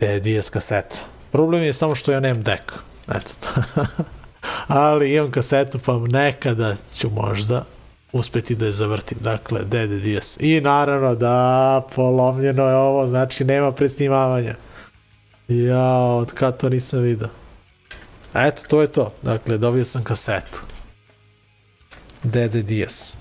Dede 0.00 0.20
Diaz 0.20 0.50
kaseta. 0.50 0.96
Problem 1.32 1.62
je 1.62 1.72
samo 1.72 1.94
što 1.94 2.12
ja 2.12 2.20
nemam 2.20 2.42
dek. 2.42 2.72
Eto. 3.08 3.60
Ali 4.66 5.14
imam 5.14 5.30
kasetu, 5.30 5.78
pa 5.78 5.98
nekada 5.98 6.76
ću 6.94 7.10
možda 7.10 7.64
uspeti 8.12 8.54
da 8.54 8.66
je 8.66 8.72
zavrtim. 8.72 9.18
Dakle, 9.20 9.64
Dede 9.64 9.98
Diaz. 9.98 10.36
I 10.40 10.60
naravno 10.60 11.14
da 11.14 11.82
polomljeno 11.94 12.68
je 12.68 12.76
ovo, 12.76 13.06
znači 13.06 13.44
nema 13.44 13.72
presnimavanja. 13.72 14.54
Ja, 15.48 15.96
od 15.96 16.32
kad 16.32 16.56
to 16.56 16.68
nisam 16.68 17.00
vidio. 17.00 17.28
Eto, 18.34 18.62
to 18.68 18.80
je 18.80 18.86
to. 18.86 19.10
Dakle, 19.22 19.58
dobio 19.58 19.84
sam 19.84 20.04
kasetu. 20.04 20.62
Dede 22.22 22.62
Diaz. 22.62 23.14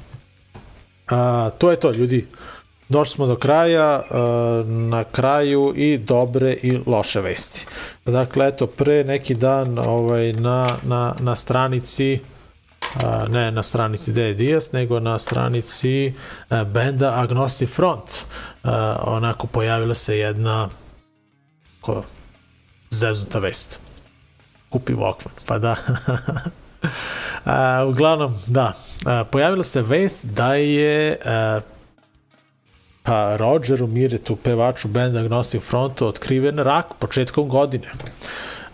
A, 1.07 1.49
to 1.57 1.71
je 1.71 1.79
to, 1.79 1.91
ljudi. 1.91 2.27
Došli 2.89 3.15
smo 3.15 3.27
do 3.27 3.35
kraja, 3.35 4.01
a, 4.11 4.63
na 4.65 5.03
kraju 5.03 5.73
i 5.75 5.97
dobre 5.97 6.53
i 6.53 6.79
loše 6.85 7.21
vesti. 7.21 7.65
Dakle, 8.05 8.47
eto, 8.47 8.67
pre 8.67 9.03
neki 9.03 9.35
dan 9.35 9.79
ovaj, 9.79 10.33
na, 10.33 10.67
na, 10.83 11.15
na 11.19 11.35
stranici 11.35 12.19
a, 13.03 13.25
ne 13.29 13.51
na 13.51 13.63
stranici 13.63 14.13
D. 14.13 14.33
Dias, 14.33 14.71
nego 14.71 14.99
na 14.99 15.19
stranici 15.19 16.13
a, 16.49 16.63
benda 16.63 17.19
Agnostic 17.19 17.69
Front. 17.69 18.25
Onako 18.99 19.47
pojavila 19.47 19.95
se 19.95 20.17
jedna 20.17 20.69
ko, 21.81 22.03
zeznuta 22.89 23.39
vest. 23.39 23.79
Kupi 24.69 24.93
Walkman, 24.93 25.33
pa 25.45 25.59
da. 25.59 25.75
Uglavnom, 27.89 28.35
da, 28.47 28.73
pojavila 29.31 29.63
se 29.63 29.81
vest 29.81 30.25
da 30.25 30.55
je 30.55 31.17
pa 33.03 33.37
Rogeru 33.37 33.87
Miretu, 33.87 34.35
pevaču 34.35 34.87
benda 34.87 35.19
Agnostic 35.19 35.63
Fronta, 35.63 36.05
otkriven 36.05 36.57
rak 36.57 36.93
početkom 36.99 37.49
godine. 37.49 37.91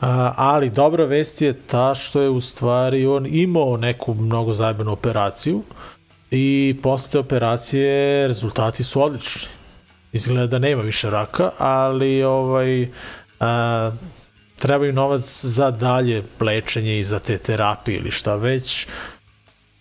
A, 0.01 0.33
ali 0.37 0.69
dobra 0.69 1.05
vest 1.05 1.41
je 1.41 1.53
ta 1.53 1.95
što 1.95 2.21
je 2.21 2.29
u 2.29 2.41
stvari 2.41 3.05
on 3.05 3.25
imao 3.29 3.77
neku 3.77 4.13
mnogo 4.13 4.53
zajebanu 4.53 4.91
operaciju 4.91 5.63
i 6.31 6.77
posle 6.83 7.11
te 7.11 7.19
operacije 7.19 8.27
rezultati 8.27 8.83
su 8.83 9.01
odlični. 9.01 9.49
Izgleda 10.11 10.47
da 10.47 10.59
nema 10.59 10.81
više 10.81 11.09
raka, 11.09 11.51
ali 11.57 12.23
ovaj 12.23 12.87
a, 13.39 13.91
trebaju 14.59 14.93
novac 14.93 15.45
za 15.45 15.71
dalje 15.71 16.23
lečenje 16.39 16.99
i 16.99 17.03
za 17.03 17.19
te 17.19 17.37
terapije 17.37 17.97
ili 17.97 18.11
šta 18.11 18.35
već. 18.35 18.87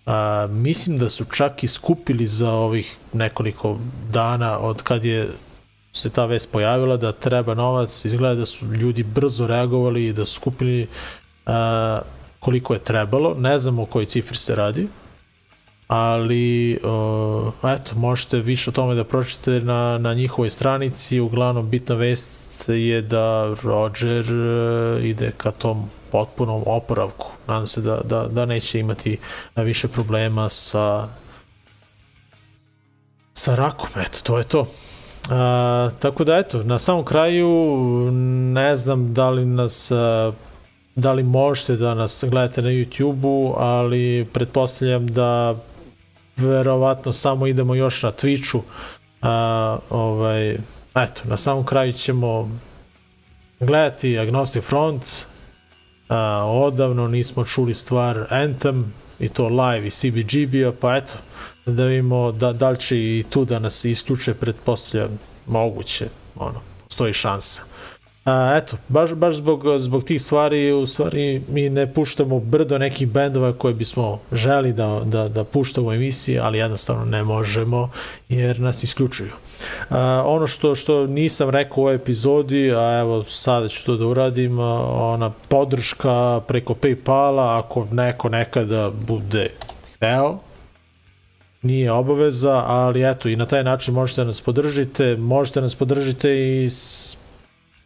A, 0.08 0.46
mislim 0.50 0.98
da 0.98 1.08
su 1.08 1.24
čak 1.24 1.64
i 1.64 1.68
skupili 1.68 2.26
za 2.26 2.50
ovih 2.50 2.96
nekoliko 3.12 3.78
dana 4.12 4.58
od 4.58 4.82
kad 4.82 5.04
je 5.04 5.28
se 5.92 6.10
ta 6.10 6.24
vest 6.26 6.52
pojavila 6.52 6.96
da 6.96 7.12
treba 7.12 7.54
novac, 7.54 8.04
izgleda 8.04 8.34
da 8.34 8.46
su 8.46 8.66
ljudi 8.66 9.02
brzo 9.02 9.46
reagovali 9.46 10.06
i 10.06 10.12
da 10.12 10.24
su 10.24 10.34
skupili 10.34 10.86
a, 11.46 12.00
koliko 12.40 12.74
je 12.74 12.84
trebalo, 12.84 13.34
ne 13.34 13.58
znam 13.58 13.78
o 13.78 13.86
kojoj 13.86 14.06
cifri 14.06 14.36
se 14.36 14.54
radi, 14.54 14.88
ali 15.88 16.78
o, 16.84 17.52
eto, 17.64 17.94
možete 17.96 18.38
više 18.38 18.70
o 18.70 18.72
tome 18.72 18.94
da 18.94 19.04
pročitate 19.04 19.60
na, 19.60 19.98
na 19.98 20.14
njihovoj 20.14 20.50
stranici, 20.50 21.20
uglavnom 21.20 21.68
bitna 21.70 21.94
vest 21.94 22.68
je 22.68 23.02
da 23.02 23.54
Roger 23.62 24.24
e, 24.32 25.08
ide 25.08 25.32
ka 25.36 25.50
tom 25.50 25.90
potpunom 26.10 26.62
oporavku. 26.66 27.32
Nadam 27.46 27.66
se 27.66 27.80
da, 27.80 28.00
da, 28.04 28.28
da 28.28 28.46
neće 28.46 28.80
imati 28.80 29.18
više 29.56 29.88
problema 29.88 30.48
sa 30.48 31.08
sa 33.32 33.54
rakom, 33.54 33.88
eto, 33.96 34.18
to 34.22 34.38
je 34.38 34.44
to. 34.44 34.66
A, 35.30 35.90
tako 35.98 36.24
da 36.24 36.36
eto, 36.36 36.62
na 36.62 36.78
samom 36.78 37.04
kraju 37.04 37.48
ne 38.52 38.76
znam 38.76 39.14
da 39.14 39.30
li 39.30 39.46
nas 39.46 39.92
da 40.94 41.12
li 41.12 41.22
možete 41.22 41.76
da 41.76 41.94
nas 41.94 42.24
gledate 42.28 42.62
na 42.62 42.68
YouTube-u, 42.68 43.54
ali 43.56 44.28
pretpostavljam 44.32 45.06
da 45.06 45.56
verovatno 46.36 47.12
samo 47.12 47.46
idemo 47.46 47.74
još 47.74 48.02
na 48.02 48.12
Twitchu. 48.12 48.60
A, 49.22 49.78
ovaj, 49.90 50.52
eto, 50.94 51.22
na 51.24 51.36
samom 51.36 51.64
kraju 51.64 51.92
ćemo 51.92 52.50
gledati 53.60 54.18
Agnostic 54.18 54.64
Front. 54.64 55.04
A, 56.08 56.44
odavno 56.44 57.08
nismo 57.08 57.44
čuli 57.44 57.74
stvar 57.74 58.26
Anthem 58.30 58.92
i 59.18 59.28
to 59.28 59.48
live 59.48 59.86
i 59.86 59.90
CBGB-a, 59.90 60.72
pa 60.80 60.96
eto, 60.96 61.12
da 61.66 61.84
vidimo 61.84 62.32
da, 62.32 62.52
da 62.52 62.70
li 62.70 62.76
će 62.76 62.96
i 62.98 63.24
tu 63.30 63.44
da 63.44 63.58
nas 63.58 63.84
isključe, 63.84 64.34
pretpostavljam 64.34 65.18
moguće, 65.46 66.08
ono, 66.36 66.60
postoji 66.84 67.12
šansa. 67.12 67.62
A, 68.28 68.56
eto, 68.56 68.76
baš, 68.88 69.14
baš 69.14 69.36
zbog, 69.36 69.64
zbog 69.78 70.04
tih 70.04 70.22
stvari, 70.22 70.72
u 70.72 70.86
stvari 70.86 71.42
mi 71.48 71.70
ne 71.70 71.94
puštamo 71.94 72.40
brdo 72.40 72.78
nekih 72.78 73.08
bendova 73.08 73.52
koje 73.52 73.74
bismo 73.74 74.20
želi 74.32 74.72
da, 74.72 75.00
da, 75.04 75.28
da 75.28 75.44
puštamo 75.44 75.88
u 75.88 75.92
emisiji, 75.92 76.38
ali 76.38 76.58
jednostavno 76.58 77.04
ne 77.04 77.22
možemo 77.24 77.90
jer 78.28 78.60
nas 78.60 78.82
isključuju. 78.82 79.30
A, 79.90 80.22
ono 80.26 80.46
što, 80.46 80.74
što 80.74 81.06
nisam 81.06 81.50
rekao 81.50 81.80
u 81.80 81.80
ovoj 81.80 81.94
epizodi, 81.94 82.72
a 82.72 82.98
evo 83.00 83.24
sada 83.24 83.68
ću 83.68 83.84
to 83.86 83.96
da 83.96 84.06
uradim, 84.06 84.58
ona 84.58 85.30
podrška 85.48 86.40
preko 86.48 86.74
Paypala, 86.74 87.58
ako 87.58 87.86
neko 87.92 88.28
nekada 88.28 88.90
bude 88.90 89.50
hteo, 89.94 90.38
nije 91.62 91.92
obaveza, 91.92 92.62
ali 92.66 93.10
eto 93.10 93.28
i 93.28 93.36
na 93.36 93.46
taj 93.46 93.64
način 93.64 93.94
možete 93.94 94.20
da 94.20 94.26
nas 94.26 94.40
podržite, 94.40 95.16
možete 95.16 95.60
da 95.60 95.64
nas 95.64 95.74
podržite 95.74 96.62
i 96.62 96.70
s, 96.70 97.17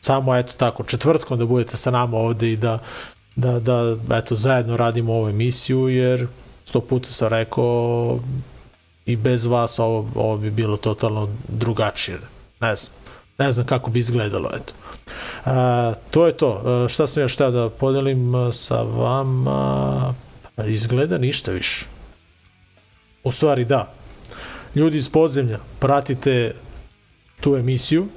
samo 0.03 0.37
eto 0.37 0.53
tako 0.57 0.85
četvrtkom 0.85 1.39
da 1.39 1.47
budete 1.47 1.77
sa 1.77 1.91
nama 1.91 2.17
ovde 2.17 2.53
i 2.53 2.57
da 2.57 2.79
da, 3.37 3.61
da 3.61 3.97
eto 4.17 4.35
zajedno 4.35 4.77
radimo 4.77 5.13
ovu 5.13 5.29
emisiju 5.29 5.89
jer 5.89 6.27
sto 6.65 6.81
puta 6.81 7.11
sam 7.11 7.29
rekao 7.29 8.21
i 9.07 9.17
bez 9.17 9.47
vas 9.47 9.79
ovo, 9.79 10.11
ovo 10.15 10.37
bi 10.37 10.51
bilo 10.51 10.77
totalno 10.77 11.29
drugačije. 11.49 12.19
Ne 12.61 12.75
znam 12.75 13.03
ne 13.39 13.53
znam 13.53 13.67
kako 13.67 13.91
bi 13.91 13.99
izgledalo 13.99 14.51
eto. 14.55 14.73
A, 15.45 15.95
to 16.11 16.27
je 16.27 16.37
to. 16.37 16.63
A, 16.65 16.89
šta 16.89 17.07
sam 17.07 17.23
još 17.23 17.37
teo 17.37 17.51
da 17.51 17.71
podelim 17.71 18.33
sa 18.53 18.83
vama? 18.83 20.15
Pa 20.57 20.65
izgleda 20.65 21.19
ništa 21.19 21.53
više. 21.53 21.87
U 23.25 23.33
stvari 23.33 23.65
da. 23.65 23.93
Ljudi 24.75 24.97
iz 24.97 25.09
podzemlja 25.09 25.59
pratite 25.79 26.55
tu 27.41 27.57
emisiju 27.57 28.09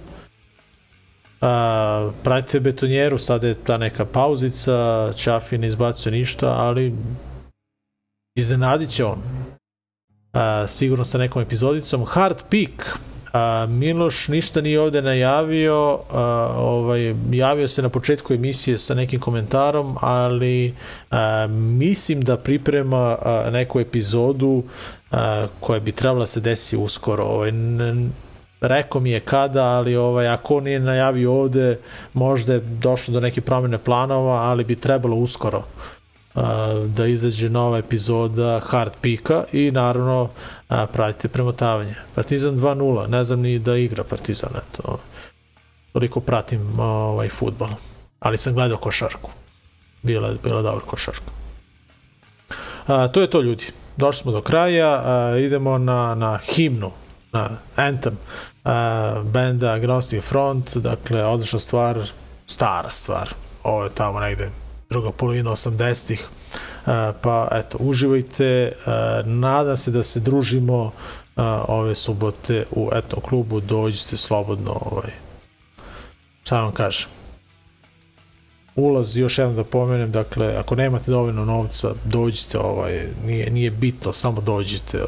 A, 1.45 2.09
pratite 2.23 2.59
betonjeru, 2.59 3.17
sada 3.17 3.47
je 3.47 3.53
ta 3.53 3.77
neka 3.77 4.05
pauzica, 4.05 5.11
Čafi 5.17 5.57
ne 5.57 5.67
izbacuje 5.67 6.11
ništa, 6.11 6.47
ali 6.49 6.93
iznenadit 8.38 8.89
će 8.89 9.05
on. 9.05 9.19
A, 10.34 10.67
sigurno 10.67 11.03
sa 11.03 11.17
nekom 11.17 11.41
epizodicom. 11.41 12.05
Hard 12.05 12.41
Peak, 12.49 12.97
a, 13.34 13.65
Miloš 13.69 14.27
ništa 14.27 14.61
nije 14.61 14.81
ovde 14.81 15.01
najavio, 15.01 15.99
a, 16.11 16.22
ovaj, 16.57 17.15
javio 17.31 17.67
se 17.67 17.81
na 17.81 17.89
početku 17.89 18.34
emisije 18.34 18.77
sa 18.77 18.93
nekim 18.93 19.19
komentarom, 19.19 19.95
ali 20.01 20.73
a, 21.11 21.47
mislim 21.49 22.22
da 22.22 22.38
priprema 22.38 23.17
a, 23.22 23.49
neku 23.51 23.80
epizodu 23.80 24.63
a, 25.11 25.47
koja 25.59 25.80
bi 25.80 25.91
trebala 25.91 26.26
se 26.26 26.41
desiti 26.41 26.77
uskoro. 26.77 27.23
Ovaj, 27.23 27.51
rekao 28.68 29.02
mi 29.02 29.12
je 29.12 29.20
kada, 29.20 29.64
ali 29.64 29.96
ovaj, 29.96 30.28
ako 30.28 30.58
on 30.58 30.64
nije 30.64 30.80
najavio 30.80 31.34
ovde, 31.34 31.80
možda 32.14 32.54
je 32.54 32.60
došlo 32.60 33.14
do 33.14 33.20
neke 33.20 33.42
promene 33.42 33.78
planova, 33.78 34.34
ali 34.34 34.64
bi 34.64 34.76
trebalo 34.76 35.16
uskoro 35.16 35.64
da 36.88 37.06
izađe 37.06 37.50
nova 37.50 37.78
epizoda 37.78 38.60
Hard 38.64 38.92
Pika 39.02 39.44
i 39.52 39.72
naravno 39.72 40.22
uh, 40.22 40.78
pratite 40.94 41.28
premotavanje. 41.28 41.96
Partizan 42.16 42.58
2-0, 42.58 43.08
ne 43.08 43.24
znam 43.24 43.40
ni 43.40 43.60
da 43.60 43.78
igra 43.78 44.04
Partizan, 44.04 44.50
eto, 44.56 44.98
toliko 45.94 46.20
pratim 46.20 46.80
ovaj 46.80 47.30
futbol, 47.30 47.70
ali 48.20 48.38
sam 48.38 48.54
gledao 48.54 48.78
košarku. 48.78 49.32
Bila, 50.02 50.34
bila 50.44 50.62
dobra 50.62 50.86
košarka. 50.86 51.32
Uh, 52.88 53.12
to 53.12 53.22
je 53.22 53.30
to 53.30 53.42
ljudi. 53.42 53.66
Došli 53.98 54.22
smo 54.22 54.32
do 54.32 54.42
kraja, 54.42 55.04
uh, 55.34 55.42
idemo 55.42 55.78
na, 55.78 56.16
na 56.16 56.38
himnu 56.38 56.92
na 57.36 57.49
Anthem. 57.76 58.18
Uh, 58.66 58.72
benda 59.24 59.72
Agnostic 59.72 60.24
Front, 60.24 60.78
dakle 60.78 61.26
odlična 61.26 61.60
stvar, 61.60 61.99
stara 62.48 62.90
stvar, 62.90 63.34
ovo 63.64 63.84
je 63.84 63.90
tamo 63.90 64.20
negde 64.20 64.49
druga 64.90 65.12
polovina 65.12 65.52
80-ih, 65.52 66.20
uh, 66.22 66.94
pa 67.22 67.48
eto, 67.52 67.78
uživajte, 67.80 68.72
uh, 68.76 69.28
nadam 69.28 69.78
se 69.78 69.91
da 69.91 70.03
se 70.03 70.20
družimo 70.20 70.84
uh, 70.84 71.44
ove 71.68 71.95
subote 71.95 72.66
u 72.72 72.90
etno 72.94 73.22
klubu, 73.22 73.60
dođite 73.60 74.18
slobodno, 74.18 74.72
ovaj, 74.72 75.12
sad 76.44 76.64
vam 76.64 76.72
kažem, 76.72 77.10
ulaz, 78.76 79.18
još 79.18 79.38
jednom 79.38 79.56
da 79.56 79.64
pomenem, 79.64 80.12
dakle, 80.12 80.56
ako 80.56 80.76
nemate 80.76 81.12
dovoljno 81.12 81.45
novca, 81.45 81.94
dođite, 82.06 82.60
ovaj, 82.60 83.07
nije, 83.26 83.52
nije 83.52 83.72
bitno, 83.72 84.14
samo 84.14 84.41
dođite, 84.41 85.02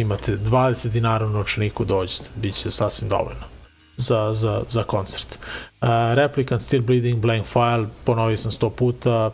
imate 0.00 0.36
20 0.36 0.88
dinara 0.88 1.26
u 1.26 1.30
novčaniku, 1.30 1.84
dođete, 1.84 2.30
bit 2.36 2.54
će 2.54 2.70
sasvim 2.70 3.08
dovoljno 3.08 3.58
za, 3.98 4.34
za, 4.34 4.62
za 4.68 4.82
koncert. 4.82 5.38
Uh, 5.80 5.88
Replicant, 6.14 6.60
Still 6.60 6.82
Bleeding, 6.82 7.18
Blank 7.18 7.46
File, 7.46 7.86
ponovio 8.04 8.36
sam 8.36 8.50
100 8.50 8.70
puta, 8.70 9.30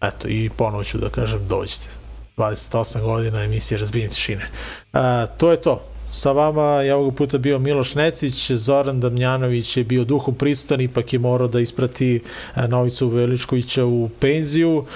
eto, 0.00 0.28
i 0.28 0.50
ponovo 0.56 0.84
ću 0.84 0.98
da 0.98 1.08
kažem, 1.08 1.48
dođite. 1.48 1.88
28 2.36 3.02
godina 3.02 3.42
emisije 3.42 3.78
Razbijenje 3.78 4.08
tišine. 4.08 4.50
Uh, 4.92 5.00
to 5.38 5.50
je 5.50 5.60
to. 5.60 5.82
Sa 6.12 6.32
vama 6.32 6.62
je 6.62 6.94
ovog 6.94 7.14
puta 7.14 7.38
bio 7.38 7.58
Miloš 7.58 7.94
Necić, 7.94 8.50
Zoran 8.50 9.00
Damjanović 9.00 9.76
je 9.76 9.84
bio 9.84 10.04
duhom 10.04 10.34
prisutan, 10.34 10.80
ipak 10.80 11.12
je 11.12 11.18
morao 11.18 11.48
da 11.48 11.60
isprati 11.60 12.22
Novicu 12.68 13.08
Veličkovića 13.08 13.84
u 13.84 14.08
penziju, 14.20 14.76
uh, 14.78 14.86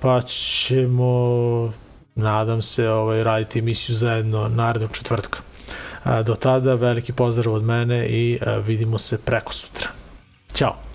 pa 0.00 0.20
ćemo 0.26 1.72
nadam 2.20 2.62
se 2.62 2.88
ovaj, 2.88 3.24
raditi 3.24 3.58
emisiju 3.58 3.96
zajedno 3.96 4.48
narednog 4.48 4.92
četvrtka. 4.92 5.38
Do 6.24 6.34
tada 6.34 6.74
veliki 6.74 7.12
pozdrav 7.12 7.54
od 7.54 7.62
mene 7.62 8.06
i 8.08 8.38
vidimo 8.66 8.98
se 8.98 9.18
preko 9.18 9.52
sutra. 9.52 9.88
Ćao! 10.54 10.89